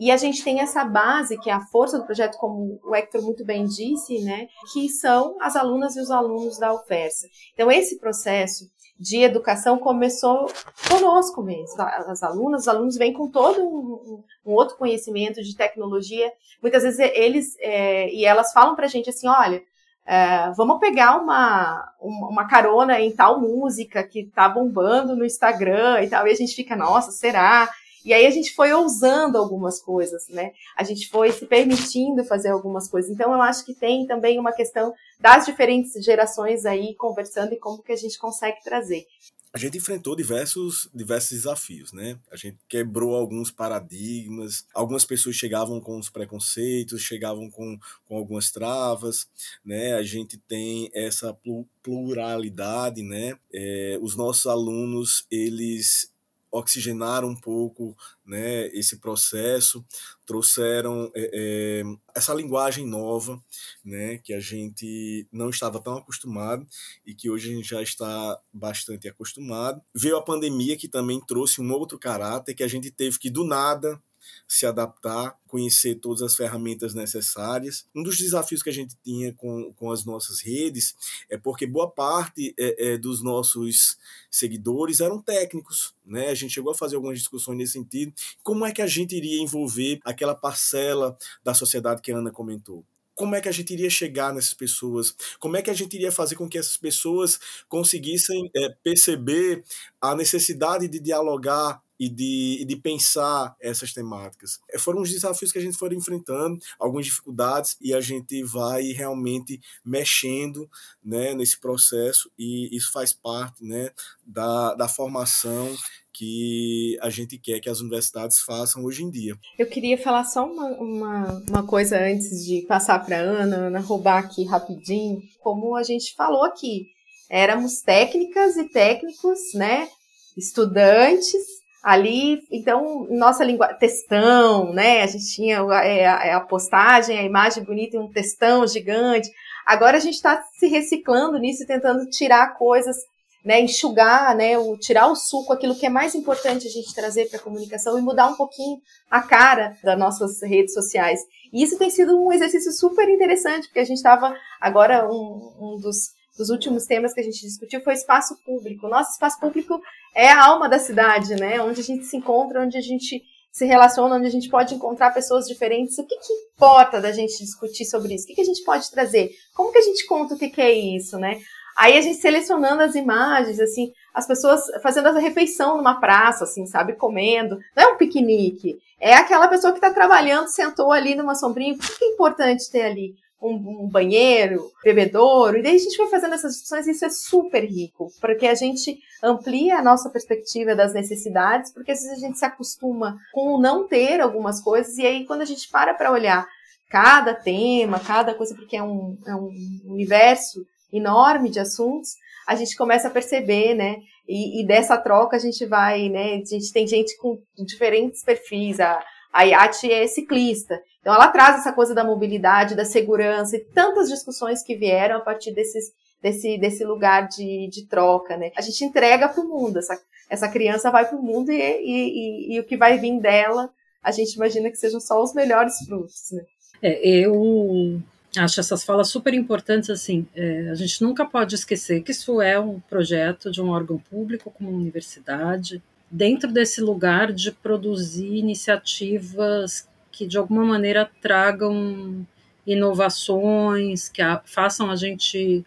E 0.00 0.10
a 0.10 0.16
gente 0.16 0.42
tem 0.42 0.58
essa 0.58 0.84
base, 0.84 1.38
que 1.38 1.48
é 1.48 1.52
a 1.52 1.64
força 1.66 2.00
do 2.00 2.04
projeto, 2.04 2.36
como 2.36 2.80
o 2.82 2.96
Hector 2.96 3.22
muito 3.22 3.44
bem 3.44 3.64
disse, 3.64 4.24
né, 4.24 4.48
que 4.72 4.88
são 4.88 5.36
as 5.40 5.54
alunas 5.54 5.94
e 5.94 6.00
os 6.00 6.10
alunos 6.10 6.58
da 6.58 6.74
UFERSA. 6.74 7.28
Então, 7.54 7.70
esse 7.70 8.00
processo 8.00 8.68
de 9.02 9.20
educação 9.20 9.78
começou 9.78 10.46
conosco 10.88 11.42
mesmo. 11.42 11.82
As 11.82 12.22
alunas, 12.22 12.62
os 12.62 12.68
alunos 12.68 12.96
vêm 12.96 13.12
com 13.12 13.28
todo 13.28 13.60
um, 13.60 14.22
um 14.46 14.52
outro 14.52 14.76
conhecimento 14.76 15.42
de 15.42 15.56
tecnologia. 15.56 16.32
Muitas 16.62 16.84
vezes 16.84 17.00
eles 17.12 17.56
é, 17.58 18.08
e 18.14 18.24
elas 18.24 18.52
falam 18.52 18.76
para 18.76 18.84
a 18.86 18.88
gente 18.88 19.10
assim, 19.10 19.26
olha, 19.26 19.60
é, 20.06 20.52
vamos 20.56 20.78
pegar 20.78 21.16
uma, 21.16 21.92
uma 22.00 22.46
carona 22.46 23.00
em 23.00 23.10
tal 23.10 23.40
música 23.40 24.04
que 24.04 24.24
tá 24.24 24.48
bombando 24.48 25.16
no 25.16 25.24
Instagram 25.24 26.00
e 26.02 26.08
tal, 26.08 26.28
e 26.28 26.30
a 26.30 26.36
gente 26.36 26.54
fica, 26.54 26.76
nossa, 26.76 27.10
será? 27.10 27.68
E 28.04 28.12
aí 28.12 28.26
a 28.26 28.30
gente 28.30 28.54
foi 28.54 28.72
ousando 28.72 29.38
algumas 29.38 29.80
coisas, 29.80 30.28
né? 30.28 30.52
A 30.76 30.84
gente 30.84 31.08
foi 31.08 31.32
se 31.32 31.46
permitindo 31.46 32.24
fazer 32.24 32.48
algumas 32.48 32.88
coisas. 32.88 33.10
Então 33.10 33.32
eu 33.32 33.42
acho 33.42 33.64
que 33.64 33.74
tem 33.74 34.06
também 34.06 34.38
uma 34.38 34.52
questão 34.52 34.92
das 35.20 35.46
diferentes 35.46 35.92
gerações 36.04 36.64
aí 36.64 36.94
conversando 36.96 37.52
e 37.52 37.58
como 37.58 37.82
que 37.82 37.92
a 37.92 37.96
gente 37.96 38.18
consegue 38.18 38.62
trazer. 38.62 39.06
A 39.54 39.58
gente 39.58 39.76
enfrentou 39.76 40.16
diversos, 40.16 40.88
diversos 40.94 41.32
desafios, 41.32 41.92
né? 41.92 42.18
A 42.30 42.36
gente 42.36 42.56
quebrou 42.66 43.14
alguns 43.14 43.50
paradigmas, 43.50 44.66
algumas 44.72 45.04
pessoas 45.04 45.36
chegavam 45.36 45.78
com 45.78 45.98
os 45.98 46.08
preconceitos, 46.08 47.02
chegavam 47.02 47.50
com, 47.50 47.78
com 48.06 48.16
algumas 48.16 48.50
travas, 48.50 49.28
né? 49.62 49.92
A 49.92 50.02
gente 50.02 50.38
tem 50.38 50.90
essa 50.94 51.36
pluralidade, 51.82 53.02
né? 53.02 53.36
É, 53.52 53.98
os 54.00 54.16
nossos 54.16 54.46
alunos, 54.46 55.26
eles 55.30 56.11
oxigenaram 56.52 57.28
um 57.28 57.34
pouco 57.34 57.96
né, 58.24 58.66
esse 58.68 58.98
processo, 58.98 59.84
trouxeram 60.26 61.10
é, 61.14 61.30
é, 61.32 61.82
essa 62.14 62.34
linguagem 62.34 62.86
nova 62.86 63.42
né, 63.82 64.18
que 64.18 64.34
a 64.34 64.40
gente 64.40 65.26
não 65.32 65.48
estava 65.48 65.80
tão 65.80 65.96
acostumado 65.96 66.66
e 67.06 67.14
que 67.14 67.30
hoje 67.30 67.50
a 67.50 67.56
gente 67.56 67.68
já 67.68 67.82
está 67.82 68.38
bastante 68.52 69.08
acostumado. 69.08 69.80
Veio 69.94 70.16
a 70.16 70.22
pandemia 70.22 70.76
que 70.76 70.88
também 70.88 71.20
trouxe 71.26 71.60
um 71.60 71.72
outro 71.72 71.98
caráter 71.98 72.54
que 72.54 72.62
a 72.62 72.68
gente 72.68 72.90
teve 72.90 73.18
que, 73.18 73.30
do 73.30 73.44
nada, 73.44 74.00
se 74.46 74.66
adaptar, 74.66 75.36
conhecer 75.46 75.96
todas 75.96 76.22
as 76.22 76.34
ferramentas 76.34 76.94
necessárias. 76.94 77.86
Um 77.94 78.02
dos 78.02 78.16
desafios 78.16 78.62
que 78.62 78.70
a 78.70 78.72
gente 78.72 78.96
tinha 79.02 79.32
com, 79.34 79.72
com 79.74 79.90
as 79.90 80.04
nossas 80.04 80.40
redes 80.40 80.94
é 81.28 81.36
porque 81.36 81.66
boa 81.66 81.90
parte 81.90 82.54
é, 82.58 82.92
é, 82.92 82.98
dos 82.98 83.22
nossos 83.22 83.98
seguidores 84.30 85.00
eram 85.00 85.20
técnicos, 85.20 85.94
né? 86.04 86.28
A 86.28 86.34
gente 86.34 86.54
chegou 86.54 86.72
a 86.72 86.76
fazer 86.76 86.96
algumas 86.96 87.18
discussões 87.18 87.58
nesse 87.58 87.72
sentido. 87.72 88.12
Como 88.42 88.64
é 88.64 88.72
que 88.72 88.82
a 88.82 88.86
gente 88.86 89.16
iria 89.16 89.42
envolver 89.42 90.00
aquela 90.04 90.34
parcela 90.34 91.16
da 91.44 91.54
sociedade 91.54 92.02
que 92.02 92.12
a 92.12 92.18
Ana 92.18 92.30
comentou? 92.30 92.84
como 93.14 93.34
é 93.34 93.40
que 93.40 93.48
a 93.48 93.52
gente 93.52 93.72
iria 93.72 93.90
chegar 93.90 94.32
nessas 94.32 94.54
pessoas? 94.54 95.14
Como 95.38 95.56
é 95.56 95.62
que 95.62 95.70
a 95.70 95.74
gente 95.74 95.94
iria 95.94 96.10
fazer 96.10 96.34
com 96.34 96.48
que 96.48 96.58
essas 96.58 96.76
pessoas 96.76 97.38
conseguissem 97.68 98.50
é, 98.54 98.70
perceber 98.82 99.64
a 100.00 100.14
necessidade 100.14 100.88
de 100.88 100.98
dialogar 100.98 101.80
e 102.02 102.08
de, 102.08 102.64
de 102.64 102.74
pensar 102.74 103.54
essas 103.60 103.92
temáticas. 103.92 104.58
É, 104.68 104.76
foram 104.76 105.02
os 105.02 105.08
desafios 105.08 105.52
que 105.52 105.58
a 105.58 105.62
gente 105.62 105.78
foi 105.78 105.94
enfrentando, 105.94 106.58
algumas 106.76 107.06
dificuldades, 107.06 107.76
e 107.80 107.94
a 107.94 108.00
gente 108.00 108.42
vai 108.42 108.86
realmente 108.86 109.60
mexendo 109.84 110.68
né, 111.04 111.32
nesse 111.32 111.60
processo, 111.60 112.28
e 112.36 112.76
isso 112.76 112.90
faz 112.90 113.12
parte 113.12 113.64
né, 113.64 113.92
da, 114.26 114.74
da 114.74 114.88
formação 114.88 115.72
que 116.12 116.98
a 117.00 117.08
gente 117.08 117.38
quer 117.38 117.60
que 117.60 117.70
as 117.70 117.78
universidades 117.78 118.40
façam 118.40 118.84
hoje 118.84 119.04
em 119.04 119.10
dia. 119.10 119.38
Eu 119.56 119.68
queria 119.68 119.96
falar 119.96 120.24
só 120.24 120.44
uma, 120.44 120.66
uma, 120.72 121.42
uma 121.48 121.62
coisa 121.64 121.96
antes 122.00 122.44
de 122.44 122.62
passar 122.62 122.98
para 122.98 123.18
a 123.18 123.20
Ana, 123.20 123.56
Ana 123.68 123.78
roubar 123.78 124.18
aqui 124.18 124.44
rapidinho, 124.44 125.22
como 125.38 125.76
a 125.76 125.84
gente 125.84 126.16
falou 126.16 126.42
aqui, 126.42 126.88
éramos 127.30 127.80
técnicas 127.80 128.56
e 128.56 128.68
técnicos, 128.68 129.54
né, 129.54 129.88
estudantes, 130.36 131.61
ali, 131.82 132.46
então, 132.50 133.08
nossa 133.10 133.42
língua, 133.42 133.74
textão, 133.74 134.72
né? 134.72 135.02
A 135.02 135.06
gente 135.06 135.34
tinha 135.34 135.56
é, 135.82 136.06
a, 136.06 136.36
a 136.36 136.40
postagem, 136.40 137.18
a 137.18 137.24
imagem 137.24 137.64
bonita 137.64 137.96
e 137.96 137.98
um 137.98 138.08
textão 138.08 138.66
gigante. 138.66 139.28
Agora 139.66 139.96
a 139.96 140.00
gente 140.00 140.14
está 140.14 140.42
se 140.58 140.68
reciclando 140.68 141.38
nisso, 141.38 141.66
tentando 141.66 142.08
tirar 142.08 142.56
coisas, 142.56 142.96
né? 143.44 143.60
Enxugar, 143.60 144.36
né? 144.36 144.56
O, 144.56 144.76
tirar 144.78 145.08
o 145.08 145.16
suco, 145.16 145.52
aquilo 145.52 145.74
que 145.74 145.84
é 145.84 145.90
mais 145.90 146.14
importante 146.14 146.68
a 146.68 146.70
gente 146.70 146.94
trazer 146.94 147.28
para 147.28 147.40
a 147.40 147.42
comunicação 147.42 147.98
e 147.98 148.02
mudar 148.02 148.28
um 148.28 148.36
pouquinho 148.36 148.78
a 149.10 149.20
cara 149.20 149.76
das 149.82 149.98
nossas 149.98 150.40
redes 150.40 150.74
sociais. 150.74 151.20
E 151.52 151.64
isso 151.64 151.76
tem 151.76 151.90
sido 151.90 152.16
um 152.16 152.32
exercício 152.32 152.70
super 152.70 153.08
interessante, 153.08 153.66
porque 153.66 153.80
a 153.80 153.84
gente 153.84 153.96
estava 153.96 154.32
agora 154.60 155.08
um, 155.10 155.52
um 155.60 155.80
dos 155.80 156.12
dos 156.36 156.50
últimos 156.50 156.86
temas 156.86 157.12
que 157.12 157.20
a 157.20 157.24
gente 157.24 157.40
discutiu 157.40 157.80
foi 157.82 157.94
espaço 157.94 158.36
público. 158.44 158.88
Nosso 158.88 159.12
espaço 159.12 159.38
público 159.38 159.80
é 160.14 160.28
a 160.28 160.44
alma 160.44 160.68
da 160.68 160.78
cidade, 160.78 161.34
né? 161.36 161.60
Onde 161.60 161.80
a 161.80 161.84
gente 161.84 162.04
se 162.04 162.16
encontra, 162.16 162.62
onde 162.62 162.76
a 162.76 162.80
gente 162.80 163.22
se 163.52 163.66
relaciona, 163.66 164.16
onde 164.16 164.26
a 164.26 164.30
gente 164.30 164.48
pode 164.48 164.74
encontrar 164.74 165.12
pessoas 165.12 165.46
diferentes. 165.46 165.98
O 165.98 166.06
que, 166.06 166.16
que 166.16 166.32
importa 166.54 167.00
da 167.00 167.12
gente 167.12 167.36
discutir 167.38 167.84
sobre 167.84 168.14
isso? 168.14 168.24
O 168.24 168.28
que, 168.28 168.34
que 168.34 168.40
a 168.40 168.46
gente 168.46 168.64
pode 168.64 168.90
trazer? 168.90 169.30
Como 169.54 169.70
que 169.70 169.78
a 169.78 169.82
gente 169.82 170.06
conta 170.06 170.34
o 170.34 170.38
que, 170.38 170.48
que 170.48 170.60
é 170.60 170.72
isso, 170.72 171.18
né? 171.18 171.38
Aí 171.76 171.96
a 171.96 172.00
gente 172.00 172.18
selecionando 172.18 172.82
as 172.82 172.94
imagens, 172.94 173.58
assim, 173.58 173.92
as 174.12 174.26
pessoas 174.26 174.62
fazendo 174.82 175.08
essa 175.08 175.18
refeição 175.18 175.76
numa 175.76 176.00
praça, 176.00 176.44
assim, 176.44 176.66
sabe, 176.66 176.94
comendo. 176.94 177.58
Não 177.74 177.82
é 177.84 177.88
um 177.88 177.96
piquenique, 177.96 178.78
é 179.00 179.14
aquela 179.14 179.48
pessoa 179.48 179.72
que 179.72 179.78
está 179.78 179.92
trabalhando, 179.92 180.48
sentou 180.48 180.92
ali 180.92 181.14
numa 181.14 181.34
sombrinha. 181.34 181.74
O 181.74 181.78
que 181.78 182.04
é 182.04 182.08
importante 182.08 182.70
ter 182.70 182.82
ali? 182.82 183.14
Um, 183.42 183.84
um, 183.84 183.88
banheiro, 183.88 184.70
bebedouro, 184.84 185.58
e 185.58 185.62
daí 185.62 185.76
a 185.76 185.78
gente 185.78 185.96
foi 185.96 186.06
fazendo 186.08 186.34
essas 186.34 186.52
discussões 186.52 186.86
e 186.86 186.92
isso 186.92 187.04
é 187.04 187.10
super 187.10 187.64
rico, 187.64 188.10
porque 188.20 188.46
a 188.46 188.54
gente 188.54 188.98
amplia 189.22 189.78
a 189.78 189.82
nossa 189.82 190.08
perspectiva 190.10 190.74
das 190.74 190.94
necessidades, 190.94 191.72
porque 191.72 191.92
às 191.92 192.00
vezes 192.00 192.16
a 192.16 192.26
gente 192.26 192.38
se 192.38 192.44
acostuma 192.44 193.16
com 193.32 193.54
o 193.54 193.60
não 193.60 193.86
ter 193.86 194.20
algumas 194.20 194.60
coisas, 194.60 194.96
e 194.96 195.06
aí 195.06 195.24
quando 195.26 195.42
a 195.42 195.46
gente 195.46 195.68
para 195.68 195.94
para 195.94 196.12
olhar 196.12 196.46
cada 196.88 197.34
tema, 197.34 197.98
cada 197.98 198.34
coisa, 198.34 198.54
porque 198.54 198.76
é 198.76 198.82
um, 198.82 199.16
é 199.26 199.34
um 199.34 199.50
universo 199.86 200.64
enorme 200.92 201.48
de 201.48 201.58
assuntos, 201.58 202.10
a 202.46 202.54
gente 202.54 202.76
começa 202.76 203.08
a 203.08 203.10
perceber, 203.10 203.74
né? 203.74 203.96
E, 204.28 204.60
e, 204.60 204.66
dessa 204.66 204.96
troca 204.98 205.36
a 205.36 205.40
gente 205.40 205.64
vai, 205.66 206.08
né? 206.08 206.34
A 206.34 206.44
gente 206.44 206.72
tem 206.72 206.86
gente 206.86 207.16
com 207.16 207.38
diferentes 207.66 208.22
perfis. 208.22 208.78
A, 208.78 209.02
a 209.32 209.42
Yati 209.42 209.90
é 209.90 210.06
ciclista. 210.06 210.78
Então 211.02 211.12
ela 211.12 211.28
traz 211.28 211.56
essa 211.58 211.72
coisa 211.72 211.94
da 211.94 212.04
mobilidade, 212.04 212.76
da 212.76 212.84
segurança 212.84 213.56
e 213.56 213.60
tantas 213.60 214.08
discussões 214.08 214.62
que 214.62 214.76
vieram 214.76 215.16
a 215.16 215.20
partir 215.20 215.52
desses, 215.52 215.92
desse, 216.22 216.56
desse 216.56 216.84
lugar 216.84 217.26
de, 217.26 217.68
de 217.68 217.86
troca, 217.86 218.36
né? 218.36 218.52
A 218.56 218.62
gente 218.62 218.84
entrega 218.84 219.28
para 219.28 219.42
o 219.42 219.48
mundo, 219.48 219.80
essa, 219.80 220.00
essa 220.30 220.48
criança 220.48 220.92
vai 220.92 221.06
para 221.06 221.18
o 221.18 221.22
mundo 221.22 221.50
e, 221.50 221.56
e, 221.56 222.52
e, 222.52 222.54
e, 222.54 222.60
o 222.60 222.64
que 222.64 222.76
vai 222.76 222.98
vir 222.98 223.20
dela, 223.20 223.68
a 224.00 224.12
gente 224.12 224.34
imagina 224.34 224.70
que 224.70 224.76
sejam 224.76 225.00
só 225.00 225.20
os 225.20 225.34
melhores 225.34 225.76
frutos, 225.84 226.30
né? 226.30 226.44
É, 226.80 227.04
eu 227.04 228.00
acho 228.36 228.60
essas 228.60 228.84
falas 228.84 229.08
super 229.08 229.34
importantes, 229.34 229.90
assim, 229.90 230.26
é, 230.34 230.68
a 230.70 230.74
gente 230.74 231.02
nunca 231.02 231.24
pode 231.24 231.56
esquecer 231.56 232.02
que 232.02 232.12
isso 232.12 232.40
é 232.40 232.58
um 232.60 232.78
projeto 232.78 233.50
de 233.50 233.60
um 233.60 233.70
órgão 233.70 233.98
público 233.98 234.52
como 234.52 234.70
uma 234.70 234.78
universidade, 234.78 235.82
dentro 236.08 236.52
desse 236.52 236.80
lugar 236.80 237.32
de 237.32 237.50
produzir 237.50 238.36
iniciativas 238.36 239.88
que 240.12 240.26
de 240.26 240.38
alguma 240.38 240.64
maneira 240.64 241.10
tragam 241.20 242.26
inovações, 242.66 244.08
que 244.08 244.22
a, 244.22 244.40
façam 244.44 244.90
a 244.90 244.96
gente 244.96 245.64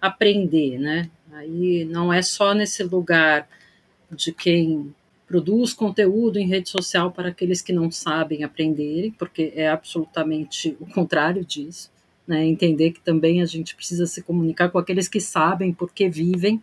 aprender, 0.00 0.78
né? 0.78 1.10
Aí 1.32 1.84
não 1.84 2.12
é 2.12 2.22
só 2.22 2.54
nesse 2.54 2.82
lugar 2.82 3.48
de 4.10 4.32
quem 4.32 4.94
produz 5.26 5.74
conteúdo 5.74 6.38
em 6.38 6.48
rede 6.48 6.70
social 6.70 7.12
para 7.12 7.28
aqueles 7.28 7.60
que 7.60 7.72
não 7.72 7.90
sabem 7.90 8.44
aprenderem, 8.44 9.10
porque 9.10 9.52
é 9.54 9.68
absolutamente 9.68 10.74
o 10.80 10.86
contrário 10.86 11.44
disso. 11.44 11.90
Né? 12.26 12.46
Entender 12.46 12.92
que 12.92 13.00
também 13.00 13.42
a 13.42 13.46
gente 13.46 13.74
precisa 13.74 14.06
se 14.06 14.22
comunicar 14.22 14.70
com 14.70 14.78
aqueles 14.78 15.06
que 15.06 15.20
sabem 15.20 15.72
porque 15.72 16.08
vivem 16.08 16.62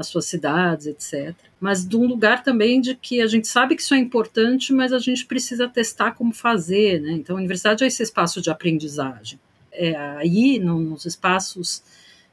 as 0.00 0.06
suas 0.06 0.24
cidades, 0.24 0.86
etc. 0.86 1.34
Mas 1.60 1.86
de 1.86 1.94
um 1.94 2.06
lugar 2.06 2.42
também 2.42 2.80
de 2.80 2.94
que 2.94 3.20
a 3.20 3.26
gente 3.26 3.46
sabe 3.46 3.76
que 3.76 3.82
isso 3.82 3.92
é 3.92 3.98
importante, 3.98 4.72
mas 4.72 4.94
a 4.94 4.98
gente 4.98 5.26
precisa 5.26 5.68
testar 5.68 6.12
como 6.12 6.32
fazer. 6.32 7.00
Né? 7.00 7.12
Então, 7.12 7.36
a 7.36 7.38
universidade 7.38 7.84
é 7.84 7.86
esse 7.86 8.02
espaço 8.02 8.40
de 8.40 8.50
aprendizagem. 8.50 9.38
É 9.70 9.94
aí, 10.16 10.58
nos 10.58 11.04
espaços 11.04 11.82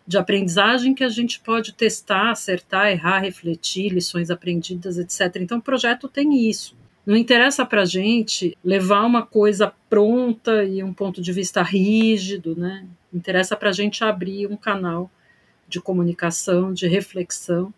de 0.07 0.17
aprendizagem 0.17 0.93
que 0.93 1.03
a 1.03 1.09
gente 1.09 1.41
pode 1.41 1.73
testar, 1.73 2.31
acertar, 2.31 2.89
errar, 2.89 3.19
refletir, 3.19 3.91
lições 3.91 4.31
aprendidas, 4.31 4.97
etc. 4.97 5.41
Então, 5.41 5.57
o 5.57 5.61
projeto 5.61 6.07
tem 6.07 6.49
isso. 6.49 6.73
Não 7.05 7.17
interessa 7.17 7.65
para 7.65 7.81
a 7.81 7.85
gente 7.85 8.57
levar 8.63 9.03
uma 9.05 9.25
coisa 9.25 9.73
pronta 9.89 10.63
e 10.63 10.81
um 10.81 10.93
ponto 10.93 11.21
de 11.21 11.33
vista 11.33 11.61
rígido, 11.61 12.55
né? 12.55 12.85
Interessa 13.13 13.57
para 13.57 13.69
a 13.69 13.73
gente 13.73 14.03
abrir 14.03 14.47
um 14.47 14.55
canal 14.55 15.11
de 15.67 15.81
comunicação, 15.81 16.73
de 16.73 16.87
reflexão, 16.87 17.73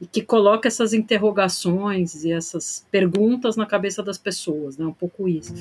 e 0.00 0.06
que 0.06 0.22
coloca 0.22 0.68
essas 0.68 0.92
interrogações 0.92 2.24
e 2.24 2.32
essas 2.32 2.86
perguntas 2.90 3.56
na 3.56 3.66
cabeça 3.66 4.02
das 4.02 4.18
pessoas, 4.18 4.76
né? 4.76 4.84
Um 4.84 4.92
pouco 4.92 5.28
isso. 5.28 5.54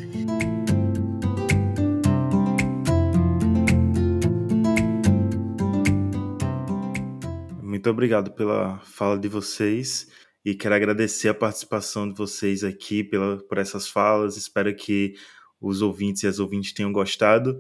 Muito 7.62 7.90
obrigado 7.90 8.32
pela 8.32 8.80
fala 8.80 9.18
de 9.18 9.28
vocês 9.28 10.08
e 10.44 10.56
quero 10.56 10.76
agradecer 10.76 11.30
a 11.30 11.34
participação 11.34 12.08
de 12.08 12.16
vocês 12.16 12.64
aqui 12.64 13.04
pela, 13.04 13.38
por 13.48 13.58
essas 13.58 13.88
falas. 13.88 14.38
Espero 14.38 14.76
que 14.76 15.14
os 15.62 15.82
ouvintes 15.82 16.24
e 16.24 16.28
as 16.28 16.40
ouvintes 16.40 16.74
tenham 16.74 16.92
gostado. 16.92 17.60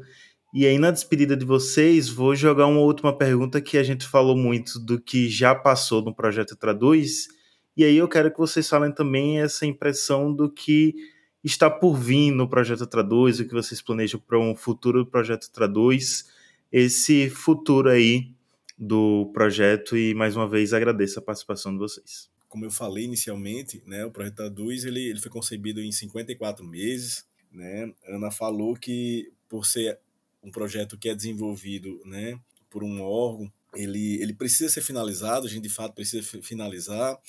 E 0.57 0.65
aí, 0.65 0.79
na 0.79 0.89
despedida 0.89 1.35
de 1.35 1.43
vocês, 1.43 2.07
vou 2.07 2.33
jogar 2.33 2.65
uma 2.67 2.79
última 2.79 3.13
pergunta 3.13 3.59
que 3.59 3.77
a 3.77 3.83
gente 3.83 4.07
falou 4.07 4.37
muito 4.37 4.79
do 4.79 4.97
que 4.97 5.27
já 5.27 5.53
passou 5.53 6.01
no 6.01 6.15
projeto 6.15 6.55
Traduz. 6.55 7.27
E 7.75 7.83
aí 7.83 7.97
eu 7.97 8.07
quero 8.07 8.31
que 8.31 8.37
vocês 8.37 8.69
falem 8.69 8.89
também 8.89 9.41
essa 9.41 9.65
impressão 9.65 10.33
do 10.33 10.49
que 10.49 10.95
está 11.43 11.69
por 11.69 11.97
vir 11.97 12.31
no 12.31 12.47
projeto 12.47 12.87
Traduz, 12.87 13.37
o 13.37 13.45
que 13.45 13.53
vocês 13.53 13.81
planejam 13.81 14.17
para 14.17 14.39
um 14.39 14.55
futuro 14.55 15.03
do 15.03 15.11
projeto 15.11 15.51
Traduz, 15.51 16.23
esse 16.71 17.29
futuro 17.29 17.89
aí 17.89 18.31
do 18.77 19.29
projeto 19.33 19.97
e 19.97 20.13
mais 20.13 20.37
uma 20.37 20.47
vez 20.47 20.71
agradeço 20.71 21.19
a 21.19 21.21
participação 21.21 21.73
de 21.73 21.79
vocês. 21.79 22.29
Como 22.47 22.63
eu 22.63 22.71
falei 22.71 23.03
inicialmente, 23.03 23.83
né, 23.85 24.05
o 24.05 24.11
projeto 24.11 24.35
Traduz 24.35 24.85
ele, 24.85 25.01
ele 25.01 25.19
foi 25.19 25.29
concebido 25.29 25.81
em 25.81 25.91
54 25.91 26.63
meses. 26.65 27.25
Né? 27.51 27.93
Ana 28.07 28.31
falou 28.31 28.73
que 28.73 29.33
por 29.49 29.65
ser 29.65 29.99
um 30.45 30.51
projeto 30.51 30.97
que 30.97 31.09
é 31.09 31.15
desenvolvido 31.15 31.99
né, 32.05 32.39
por 32.69 32.83
um 32.83 33.01
órgão, 33.01 33.51
ele, 33.73 34.21
ele 34.21 34.33
precisa 34.33 34.69
ser 34.69 34.81
finalizado, 34.81 35.47
a 35.47 35.49
gente 35.49 35.63
de 35.63 35.69
fato 35.69 35.95
precisa 35.95 36.23
finalizar, 36.41 37.19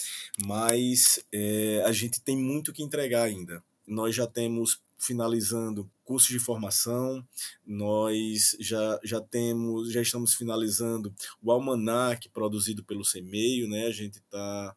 mas 0.45 1.19
é, 1.33 1.83
a 1.85 1.91
gente 1.91 2.21
tem 2.21 2.37
muito 2.37 2.73
que 2.73 2.83
entregar 2.83 3.23
ainda. 3.23 3.65
Nós 3.87 4.15
já 4.15 4.27
temos 4.27 4.81
finalizando 4.99 5.91
cursos 6.05 6.31
de 6.31 6.39
formação, 6.39 7.27
nós 7.67 8.57
já, 8.61 8.99
já 9.03 9.21
temos, 9.21 9.93
já 9.93 10.01
estamos 10.01 10.35
finalizando 10.35 11.13
o 11.43 11.51
almanac 11.51 12.29
produzido 12.31 12.85
pelo 12.85 13.05
CEMEIO, 13.05 13.69
né? 13.69 13.87
A 13.87 13.93
gente 13.93 14.19
está 14.19 14.77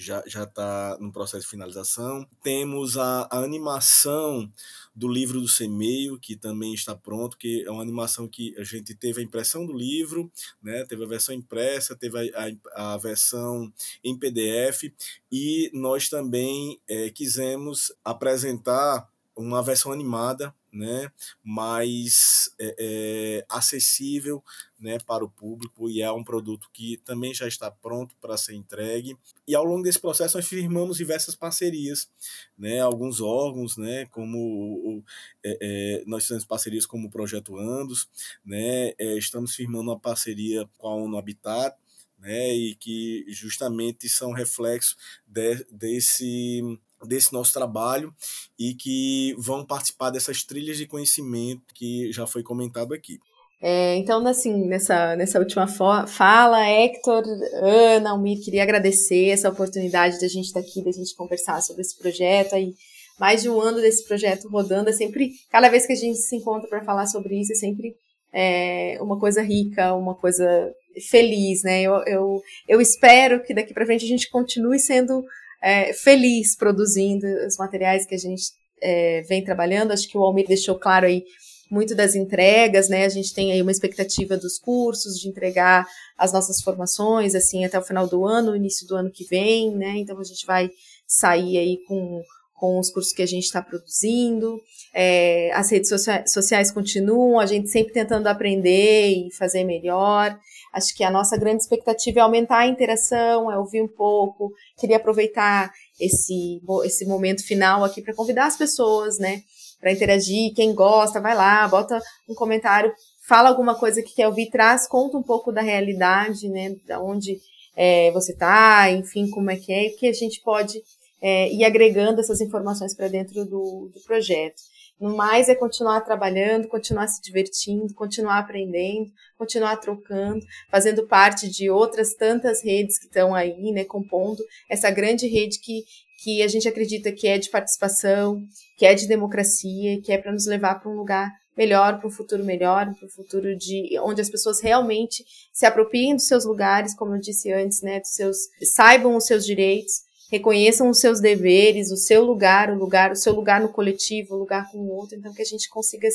já 0.00 0.22
já 0.26 0.44
está 0.44 0.96
no 0.98 1.12
processo 1.12 1.44
de 1.44 1.50
finalização. 1.50 2.26
Temos 2.42 2.96
a, 2.96 3.28
a 3.30 3.38
animação 3.38 4.50
do 4.94 5.06
livro 5.08 5.40
do 5.40 5.48
Semeio, 5.48 6.18
que 6.18 6.36
também 6.36 6.74
está 6.74 6.94
pronto, 6.94 7.36
que 7.36 7.62
é 7.64 7.70
uma 7.70 7.82
animação 7.82 8.26
que 8.26 8.54
a 8.58 8.64
gente 8.64 8.94
teve 8.94 9.20
a 9.20 9.24
impressão 9.24 9.64
do 9.64 9.72
livro, 9.72 10.30
né? 10.62 10.84
teve 10.84 11.04
a 11.04 11.08
versão 11.08 11.34
impressa, 11.34 11.94
teve 11.94 12.32
a, 12.34 12.48
a, 12.74 12.94
a 12.94 12.96
versão 12.96 13.72
em 14.02 14.18
PDF, 14.18 14.92
e 15.30 15.70
nós 15.72 16.08
também 16.08 16.80
é, 16.88 17.10
quisemos 17.10 17.92
apresentar 18.04 19.08
uma 19.36 19.62
versão 19.62 19.92
animada 19.92 20.54
né, 20.72 21.10
mais 21.42 22.50
é, 22.58 22.74
é, 22.78 23.46
acessível 23.48 24.42
né, 24.78 24.98
para 25.06 25.24
o 25.24 25.30
público 25.30 25.90
e 25.90 26.00
é 26.00 26.10
um 26.10 26.24
produto 26.24 26.70
que 26.72 26.96
também 26.98 27.34
já 27.34 27.46
está 27.46 27.70
pronto 27.70 28.14
para 28.20 28.36
ser 28.36 28.54
entregue. 28.54 29.16
E 29.46 29.54
ao 29.54 29.64
longo 29.64 29.82
desse 29.82 29.98
processo 29.98 30.36
nós 30.36 30.46
firmamos 30.46 30.96
diversas 30.96 31.34
parcerias, 31.34 32.08
né, 32.56 32.80
alguns 32.80 33.20
órgãos, 33.20 33.76
né, 33.76 34.06
como 34.06 34.38
o, 34.38 35.04
é, 35.44 35.58
é 35.60 36.04
nós 36.06 36.22
fizemos 36.22 36.44
parcerias 36.44 36.86
como 36.86 37.08
o 37.08 37.10
Projeto 37.10 37.56
Andos, 37.56 38.08
né, 38.44 38.92
é, 38.98 39.18
estamos 39.18 39.54
firmando 39.54 39.90
uma 39.90 39.98
parceria 39.98 40.68
com 40.78 40.88
a 40.88 40.94
ONU 40.94 41.18
Habitat, 41.18 41.76
né, 42.18 42.54
e 42.54 42.74
que 42.74 43.24
justamente 43.28 44.08
são 44.08 44.32
reflexo 44.32 44.96
de, 45.26 45.64
desse 45.70 46.78
desse 47.06 47.32
nosso 47.32 47.52
trabalho 47.52 48.12
e 48.58 48.74
que 48.74 49.34
vão 49.38 49.64
participar 49.64 50.10
dessas 50.10 50.42
trilhas 50.42 50.76
de 50.76 50.86
conhecimento 50.86 51.74
que 51.74 52.12
já 52.12 52.26
foi 52.26 52.42
comentado 52.42 52.92
aqui. 52.94 53.18
É, 53.62 53.96
então, 53.96 54.26
assim, 54.26 54.66
nessa, 54.66 55.14
nessa 55.16 55.38
última 55.38 55.66
fala, 55.66 56.66
Hector, 56.66 57.22
Ana, 57.62 58.10
Almir, 58.10 58.42
queria 58.42 58.62
agradecer 58.62 59.28
essa 59.28 59.50
oportunidade 59.50 60.18
da 60.18 60.28
gente 60.28 60.46
estar 60.46 60.60
aqui, 60.60 60.82
da 60.82 60.90
gente 60.90 61.14
conversar 61.14 61.60
sobre 61.60 61.82
esse 61.82 61.98
projeto. 61.98 62.54
Aí, 62.54 62.74
mais 63.18 63.42
de 63.42 63.50
um 63.50 63.60
ano 63.60 63.80
desse 63.82 64.06
projeto 64.06 64.48
rodando, 64.48 64.88
é 64.88 64.92
sempre, 64.94 65.32
cada 65.50 65.68
vez 65.68 65.86
que 65.86 65.92
a 65.92 65.96
gente 65.96 66.18
se 66.18 66.36
encontra 66.36 66.68
para 66.70 66.84
falar 66.84 67.06
sobre 67.06 67.38
isso, 67.38 67.52
é 67.52 67.56
sempre 67.56 67.94
é, 68.32 68.96
uma 69.02 69.18
coisa 69.18 69.42
rica, 69.42 69.94
uma 69.94 70.14
coisa 70.14 70.72
feliz, 71.10 71.62
né? 71.62 71.82
Eu, 71.82 72.02
eu, 72.06 72.42
eu 72.66 72.80
espero 72.80 73.42
que 73.42 73.52
daqui 73.52 73.74
para 73.74 73.84
frente 73.84 74.06
a 74.06 74.08
gente 74.08 74.30
continue 74.30 74.78
sendo 74.78 75.22
é, 75.62 75.92
feliz 75.92 76.56
produzindo 76.56 77.26
os 77.46 77.56
materiais 77.56 78.06
que 78.06 78.14
a 78.14 78.18
gente 78.18 78.44
é, 78.82 79.22
vem 79.22 79.44
trabalhando. 79.44 79.92
Acho 79.92 80.08
que 80.08 80.16
o 80.16 80.22
Almir 80.22 80.46
deixou 80.46 80.78
claro 80.78 81.06
aí 81.06 81.24
muito 81.70 81.94
das 81.94 82.16
entregas, 82.16 82.88
né? 82.88 83.04
A 83.04 83.08
gente 83.08 83.32
tem 83.32 83.52
aí 83.52 83.62
uma 83.62 83.70
expectativa 83.70 84.36
dos 84.36 84.58
cursos, 84.58 85.20
de 85.20 85.28
entregar 85.28 85.86
as 86.18 86.32
nossas 86.32 86.60
formações, 86.60 87.34
assim, 87.34 87.64
até 87.64 87.78
o 87.78 87.82
final 87.82 88.08
do 88.08 88.26
ano, 88.26 88.56
início 88.56 88.86
do 88.86 88.96
ano 88.96 89.10
que 89.10 89.24
vem, 89.24 89.74
né? 89.76 89.98
Então 89.98 90.18
a 90.18 90.24
gente 90.24 90.44
vai 90.44 90.70
sair 91.06 91.58
aí 91.58 91.78
com, 91.86 92.22
com 92.54 92.78
os 92.78 92.90
cursos 92.90 93.12
que 93.12 93.22
a 93.22 93.26
gente 93.26 93.44
está 93.44 93.62
produzindo. 93.62 94.60
É, 94.92 95.52
as 95.52 95.70
redes 95.70 95.90
sociais 96.26 96.72
continuam, 96.72 97.38
a 97.38 97.46
gente 97.46 97.68
sempre 97.68 97.92
tentando 97.92 98.26
aprender 98.26 99.08
e 99.08 99.32
fazer 99.32 99.62
melhor. 99.62 100.36
Acho 100.72 100.94
que 100.94 101.02
a 101.02 101.10
nossa 101.10 101.36
grande 101.36 101.62
expectativa 101.62 102.20
é 102.20 102.22
aumentar 102.22 102.58
a 102.58 102.66
interação, 102.66 103.50
é 103.50 103.58
ouvir 103.58 103.82
um 103.82 103.88
pouco. 103.88 104.52
Queria 104.78 104.96
aproveitar 104.96 105.72
esse, 105.98 106.60
esse 106.84 107.04
momento 107.06 107.44
final 107.44 107.84
aqui 107.84 108.00
para 108.00 108.14
convidar 108.14 108.46
as 108.46 108.56
pessoas, 108.56 109.18
né, 109.18 109.42
para 109.80 109.92
interagir. 109.92 110.54
Quem 110.54 110.74
gosta, 110.74 111.20
vai 111.20 111.34
lá, 111.34 111.66
bota 111.66 112.00
um 112.28 112.34
comentário, 112.34 112.92
fala 113.26 113.48
alguma 113.48 113.74
coisa 113.74 114.02
que 114.02 114.14
quer 114.14 114.28
ouvir, 114.28 114.50
traz, 114.50 114.86
conta 114.86 115.16
um 115.16 115.22
pouco 115.22 115.50
da 115.50 115.60
realidade, 115.60 116.48
né, 116.48 116.76
da 116.86 117.00
onde 117.00 117.38
é, 117.76 118.10
você 118.12 118.32
está, 118.32 118.90
enfim, 118.90 119.28
como 119.30 119.50
é 119.50 119.56
que 119.56 119.72
é, 119.72 119.88
que 119.90 120.06
a 120.06 120.12
gente 120.12 120.40
pode 120.42 120.80
é, 121.20 121.52
ir 121.52 121.64
agregando 121.64 122.20
essas 122.20 122.40
informações 122.40 122.94
para 122.94 123.08
dentro 123.08 123.44
do, 123.44 123.90
do 123.92 124.00
projeto. 124.06 124.62
No 125.00 125.16
mais 125.16 125.48
é 125.48 125.54
continuar 125.54 126.02
trabalhando, 126.02 126.68
continuar 126.68 127.08
se 127.08 127.22
divertindo, 127.22 127.94
continuar 127.94 128.38
aprendendo, 128.38 129.10
continuar 129.38 129.76
trocando, 129.76 130.44
fazendo 130.70 131.06
parte 131.06 131.48
de 131.48 131.70
outras 131.70 132.14
tantas 132.14 132.62
redes 132.62 132.98
que 132.98 133.06
estão 133.06 133.34
aí, 133.34 133.72
né, 133.72 133.84
compondo 133.84 134.44
essa 134.68 134.90
grande 134.90 135.26
rede 135.26 135.58
que, 135.58 135.84
que 136.22 136.42
a 136.42 136.48
gente 136.48 136.68
acredita 136.68 137.10
que 137.10 137.26
é 137.26 137.38
de 137.38 137.48
participação, 137.48 138.42
que 138.76 138.84
é 138.84 138.92
de 138.92 139.08
democracia, 139.08 140.02
que 140.02 140.12
é 140.12 140.18
para 140.18 140.32
nos 140.32 140.46
levar 140.46 140.78
para 140.78 140.90
um 140.90 140.96
lugar 140.96 141.30
melhor, 141.56 141.98
para 141.98 142.06
um 142.06 142.12
futuro 142.12 142.44
melhor, 142.44 142.84
para 142.94 143.06
um 143.06 143.10
futuro 143.10 143.56
de 143.56 143.98
onde 144.00 144.20
as 144.20 144.28
pessoas 144.28 144.60
realmente 144.60 145.24
se 145.50 145.64
apropriem 145.64 146.14
dos 146.14 146.26
seus 146.26 146.44
lugares, 146.44 146.94
como 146.94 147.14
eu 147.14 147.20
disse 147.20 147.50
antes, 147.50 147.80
né, 147.80 148.00
dos 148.00 148.10
seus 148.10 148.36
saibam 148.62 149.16
os 149.16 149.24
seus 149.24 149.46
direitos 149.46 150.09
reconheçam 150.30 150.88
os 150.88 150.98
seus 150.98 151.20
deveres, 151.20 151.90
o 151.90 151.96
seu 151.96 152.24
lugar, 152.24 152.70
o 152.70 152.78
lugar, 152.78 153.12
o 153.12 153.16
seu 153.16 153.34
lugar 153.34 153.60
no 153.60 153.68
coletivo, 153.68 154.34
o 154.34 154.38
lugar 154.38 154.70
com 154.70 154.78
o 154.78 154.90
outro, 154.90 155.16
então 155.16 155.32
que 155.34 155.42
a 155.42 155.46
gente 155.46 155.68
consiga 155.68 156.08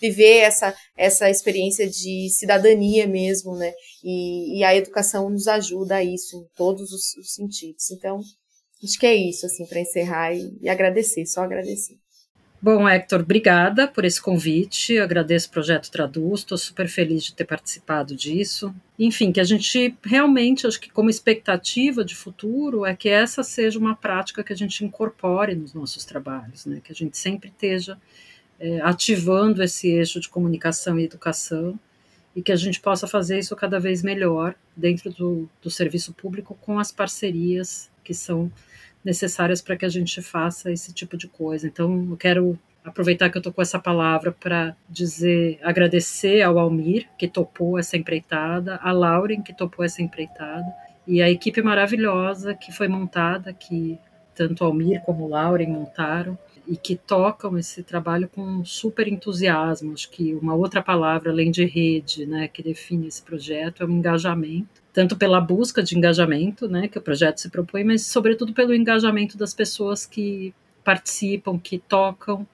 viver 0.00 0.38
essa 0.38 0.74
essa 0.96 1.30
experiência 1.30 1.88
de 1.88 2.28
cidadania 2.30 3.06
mesmo, 3.06 3.56
né? 3.56 3.72
E, 4.04 4.58
e 4.58 4.64
a 4.64 4.74
educação 4.74 5.30
nos 5.30 5.48
ajuda 5.48 5.96
a 5.96 6.04
isso 6.04 6.36
em 6.36 6.56
todos 6.56 6.92
os, 6.92 7.16
os 7.16 7.34
sentidos. 7.34 7.90
Então, 7.90 8.20
acho 8.84 8.98
que 8.98 9.06
é 9.06 9.14
isso, 9.14 9.46
assim, 9.46 9.66
para 9.66 9.80
encerrar 9.80 10.34
e, 10.34 10.58
e 10.60 10.68
agradecer, 10.68 11.24
só 11.26 11.42
agradecer. 11.42 11.96
Bom, 12.64 12.88
Hector, 12.88 13.22
obrigada 13.22 13.88
por 13.88 14.04
esse 14.04 14.22
convite. 14.22 14.92
Eu 14.92 15.02
agradeço 15.02 15.48
o 15.48 15.50
Projeto 15.50 15.90
Traduz, 15.90 16.42
estou 16.42 16.56
super 16.56 16.86
feliz 16.86 17.24
de 17.24 17.34
ter 17.34 17.44
participado 17.44 18.14
disso. 18.14 18.72
Enfim, 18.96 19.32
que 19.32 19.40
a 19.40 19.44
gente 19.44 19.96
realmente, 20.00 20.64
acho 20.64 20.80
que 20.80 20.88
como 20.88 21.10
expectativa 21.10 22.04
de 22.04 22.14
futuro, 22.14 22.86
é 22.86 22.94
que 22.94 23.08
essa 23.08 23.42
seja 23.42 23.80
uma 23.80 23.96
prática 23.96 24.44
que 24.44 24.52
a 24.52 24.56
gente 24.56 24.84
incorpore 24.84 25.56
nos 25.56 25.74
nossos 25.74 26.04
trabalhos, 26.04 26.64
né? 26.64 26.80
que 26.84 26.92
a 26.92 26.94
gente 26.94 27.18
sempre 27.18 27.48
esteja 27.48 27.98
é, 28.60 28.80
ativando 28.82 29.60
esse 29.60 29.88
eixo 29.88 30.20
de 30.20 30.28
comunicação 30.28 31.00
e 31.00 31.04
educação 31.04 31.76
e 32.36 32.40
que 32.40 32.52
a 32.52 32.56
gente 32.56 32.80
possa 32.80 33.08
fazer 33.08 33.40
isso 33.40 33.56
cada 33.56 33.80
vez 33.80 34.04
melhor 34.04 34.54
dentro 34.76 35.10
do, 35.10 35.50
do 35.60 35.68
serviço 35.68 36.12
público 36.12 36.56
com 36.60 36.78
as 36.78 36.92
parcerias 36.92 37.90
que 38.04 38.14
são 38.14 38.52
necessárias 39.04 39.60
para 39.60 39.76
que 39.76 39.84
a 39.84 39.88
gente 39.88 40.20
faça 40.22 40.70
esse 40.70 40.92
tipo 40.92 41.16
de 41.16 41.26
coisa. 41.26 41.66
Então, 41.66 42.08
eu 42.10 42.16
quero 42.16 42.58
aproveitar 42.84 43.30
que 43.30 43.36
eu 43.36 43.40
estou 43.40 43.52
com 43.52 43.62
essa 43.62 43.78
palavra 43.78 44.32
para 44.32 44.76
dizer, 44.88 45.58
agradecer 45.62 46.42
ao 46.42 46.58
Almir, 46.58 47.08
que 47.18 47.28
topou 47.28 47.78
essa 47.78 47.96
empreitada, 47.96 48.76
a 48.82 48.92
Lauren, 48.92 49.42
que 49.42 49.52
topou 49.52 49.84
essa 49.84 50.02
empreitada, 50.02 50.66
e 51.06 51.22
a 51.22 51.30
equipe 51.30 51.62
maravilhosa 51.62 52.54
que 52.54 52.72
foi 52.72 52.88
montada, 52.88 53.52
que 53.52 53.98
tanto 54.34 54.64
Almir 54.64 55.00
como 55.02 55.28
Lauren 55.28 55.68
montaram, 55.68 56.36
e 56.66 56.76
que 56.76 56.96
tocam 56.96 57.58
esse 57.58 57.82
trabalho 57.82 58.28
com 58.28 58.64
super 58.64 59.08
entusiasmo. 59.08 59.92
Acho 59.92 60.08
que 60.10 60.34
uma 60.34 60.54
outra 60.54 60.80
palavra, 60.80 61.30
além 61.30 61.50
de 61.50 61.64
rede, 61.64 62.24
né, 62.24 62.46
que 62.48 62.62
define 62.62 63.08
esse 63.08 63.20
projeto, 63.20 63.82
é 63.82 63.86
o 63.86 63.90
engajamento 63.90 64.81
tanto 64.92 65.16
pela 65.16 65.40
busca 65.40 65.82
de 65.82 65.96
engajamento, 65.96 66.68
né, 66.68 66.86
que 66.86 66.98
o 66.98 67.02
projeto 67.02 67.38
se 67.40 67.48
propõe, 67.48 67.84
mas 67.84 68.06
sobretudo 68.06 68.52
pelo 68.52 68.74
engajamento 68.74 69.38
das 69.38 69.54
pessoas 69.54 70.04
que 70.04 70.54
participam, 70.84 71.58
que 71.58 71.78
tocam 71.78 72.46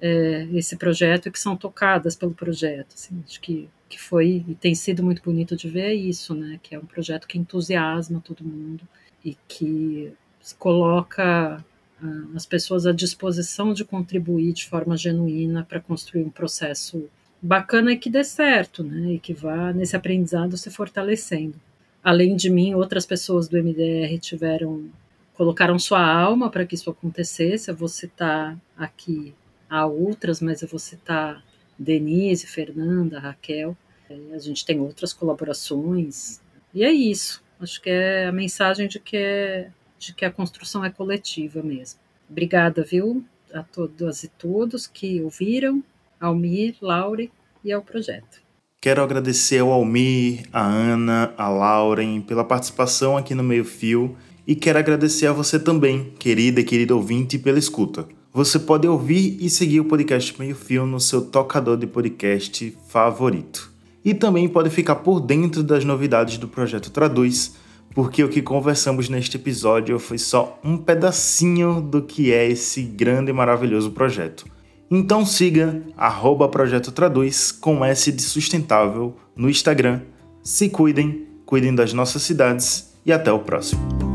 é, 0.00 0.46
esse 0.54 0.76
projeto 0.76 1.28
e 1.28 1.30
que 1.30 1.38
são 1.38 1.56
tocadas 1.56 2.16
pelo 2.16 2.32
projeto. 2.32 2.94
Assim, 2.94 3.22
acho 3.26 3.40
que, 3.40 3.68
que 3.88 4.00
foi 4.00 4.44
e 4.48 4.54
tem 4.54 4.74
sido 4.74 5.02
muito 5.02 5.22
bonito 5.22 5.56
de 5.56 5.68
ver 5.68 5.92
isso, 5.92 6.34
né, 6.34 6.58
que 6.62 6.74
é 6.74 6.78
um 6.78 6.86
projeto 6.86 7.28
que 7.28 7.38
entusiasma 7.38 8.22
todo 8.24 8.44
mundo 8.44 8.82
e 9.24 9.36
que 9.48 10.12
coloca 10.58 11.64
as 12.34 12.44
pessoas 12.44 12.86
à 12.86 12.92
disposição 12.92 13.72
de 13.72 13.84
contribuir 13.84 14.52
de 14.52 14.66
forma 14.66 14.96
genuína 14.96 15.64
para 15.64 15.80
construir 15.80 16.22
um 16.22 16.30
processo 16.30 17.08
bacana 17.40 17.92
e 17.92 17.98
que 17.98 18.10
dê 18.10 18.22
certo, 18.22 18.82
né? 18.82 19.14
E 19.14 19.18
que 19.18 19.32
vá 19.32 19.72
nesse 19.72 19.96
aprendizado 19.96 20.56
se 20.56 20.70
fortalecendo. 20.70 21.54
Além 22.06 22.36
de 22.36 22.48
mim, 22.48 22.72
outras 22.72 23.04
pessoas 23.04 23.48
do 23.48 23.60
MDR 23.60 24.16
tiveram 24.20 24.88
colocaram 25.34 25.76
sua 25.76 26.08
alma 26.08 26.48
para 26.48 26.64
que 26.64 26.76
isso 26.76 26.88
acontecesse. 26.88 27.68
Eu 27.68 27.74
vou 27.74 27.88
citar 27.88 28.56
aqui 28.76 29.34
há 29.68 29.84
outras, 29.86 30.40
mas 30.40 30.62
eu 30.62 30.68
vou 30.68 30.78
citar 30.78 31.44
Denise, 31.76 32.46
Fernanda, 32.46 33.18
Raquel. 33.18 33.76
É, 34.08 34.34
a 34.36 34.38
gente 34.38 34.64
tem 34.64 34.78
outras 34.78 35.12
colaborações. 35.12 36.40
E 36.72 36.84
é 36.84 36.92
isso. 36.92 37.42
Acho 37.58 37.82
que 37.82 37.90
é 37.90 38.26
a 38.26 38.32
mensagem 38.32 38.86
de 38.86 39.00
que, 39.00 39.16
é, 39.16 39.70
de 39.98 40.14
que 40.14 40.24
a 40.24 40.30
construção 40.30 40.84
é 40.84 40.90
coletiva 40.90 41.60
mesmo. 41.60 41.98
Obrigada, 42.30 42.84
viu, 42.84 43.24
a 43.52 43.64
todas 43.64 44.22
e 44.22 44.28
todos 44.28 44.86
que 44.86 45.20
ouviram 45.22 45.82
Almir, 46.20 46.76
Laure 46.80 47.32
e 47.64 47.72
ao 47.72 47.82
projeto. 47.82 48.45
Quero 48.86 49.02
agradecer 49.02 49.58
ao 49.58 49.72
Almir, 49.72 50.44
a 50.52 50.64
Ana, 50.64 51.34
a 51.36 51.48
Lauren 51.48 52.20
pela 52.20 52.44
participação 52.44 53.16
aqui 53.16 53.34
no 53.34 53.42
Meio 53.42 53.64
Fio 53.64 54.14
e 54.46 54.54
quero 54.54 54.78
agradecer 54.78 55.26
a 55.26 55.32
você 55.32 55.58
também, 55.58 56.12
querida 56.20 56.60
e 56.60 56.64
querido 56.64 56.94
ouvinte, 56.94 57.36
pela 57.36 57.58
escuta. 57.58 58.06
Você 58.32 58.60
pode 58.60 58.86
ouvir 58.86 59.38
e 59.40 59.50
seguir 59.50 59.80
o 59.80 59.86
podcast 59.86 60.38
Meio 60.38 60.54
Fio 60.54 60.86
no 60.86 61.00
seu 61.00 61.20
tocador 61.20 61.76
de 61.76 61.88
podcast 61.88 62.78
favorito. 62.86 63.72
E 64.04 64.14
também 64.14 64.48
pode 64.48 64.70
ficar 64.70 64.94
por 64.94 65.18
dentro 65.18 65.64
das 65.64 65.84
novidades 65.84 66.38
do 66.38 66.46
projeto 66.46 66.92
Traduz, 66.92 67.56
porque 67.92 68.22
o 68.22 68.28
que 68.28 68.40
conversamos 68.40 69.08
neste 69.08 69.36
episódio 69.36 69.98
foi 69.98 70.16
só 70.16 70.60
um 70.62 70.76
pedacinho 70.76 71.80
do 71.80 72.02
que 72.02 72.32
é 72.32 72.48
esse 72.48 72.82
grande 72.82 73.32
e 73.32 73.34
maravilhoso 73.34 73.90
projeto. 73.90 74.46
Então 74.90 75.26
siga 75.26 75.82
arroba 75.96 76.48
Projeto 76.48 76.92
Traduz 76.92 77.50
com 77.50 77.84
S 77.84 78.12
de 78.12 78.22
sustentável 78.22 79.16
no 79.34 79.50
Instagram. 79.50 80.02
Se 80.42 80.68
cuidem, 80.68 81.26
cuidem 81.44 81.74
das 81.74 81.92
nossas 81.92 82.22
cidades 82.22 82.92
e 83.04 83.12
até 83.12 83.32
o 83.32 83.40
próximo. 83.40 84.05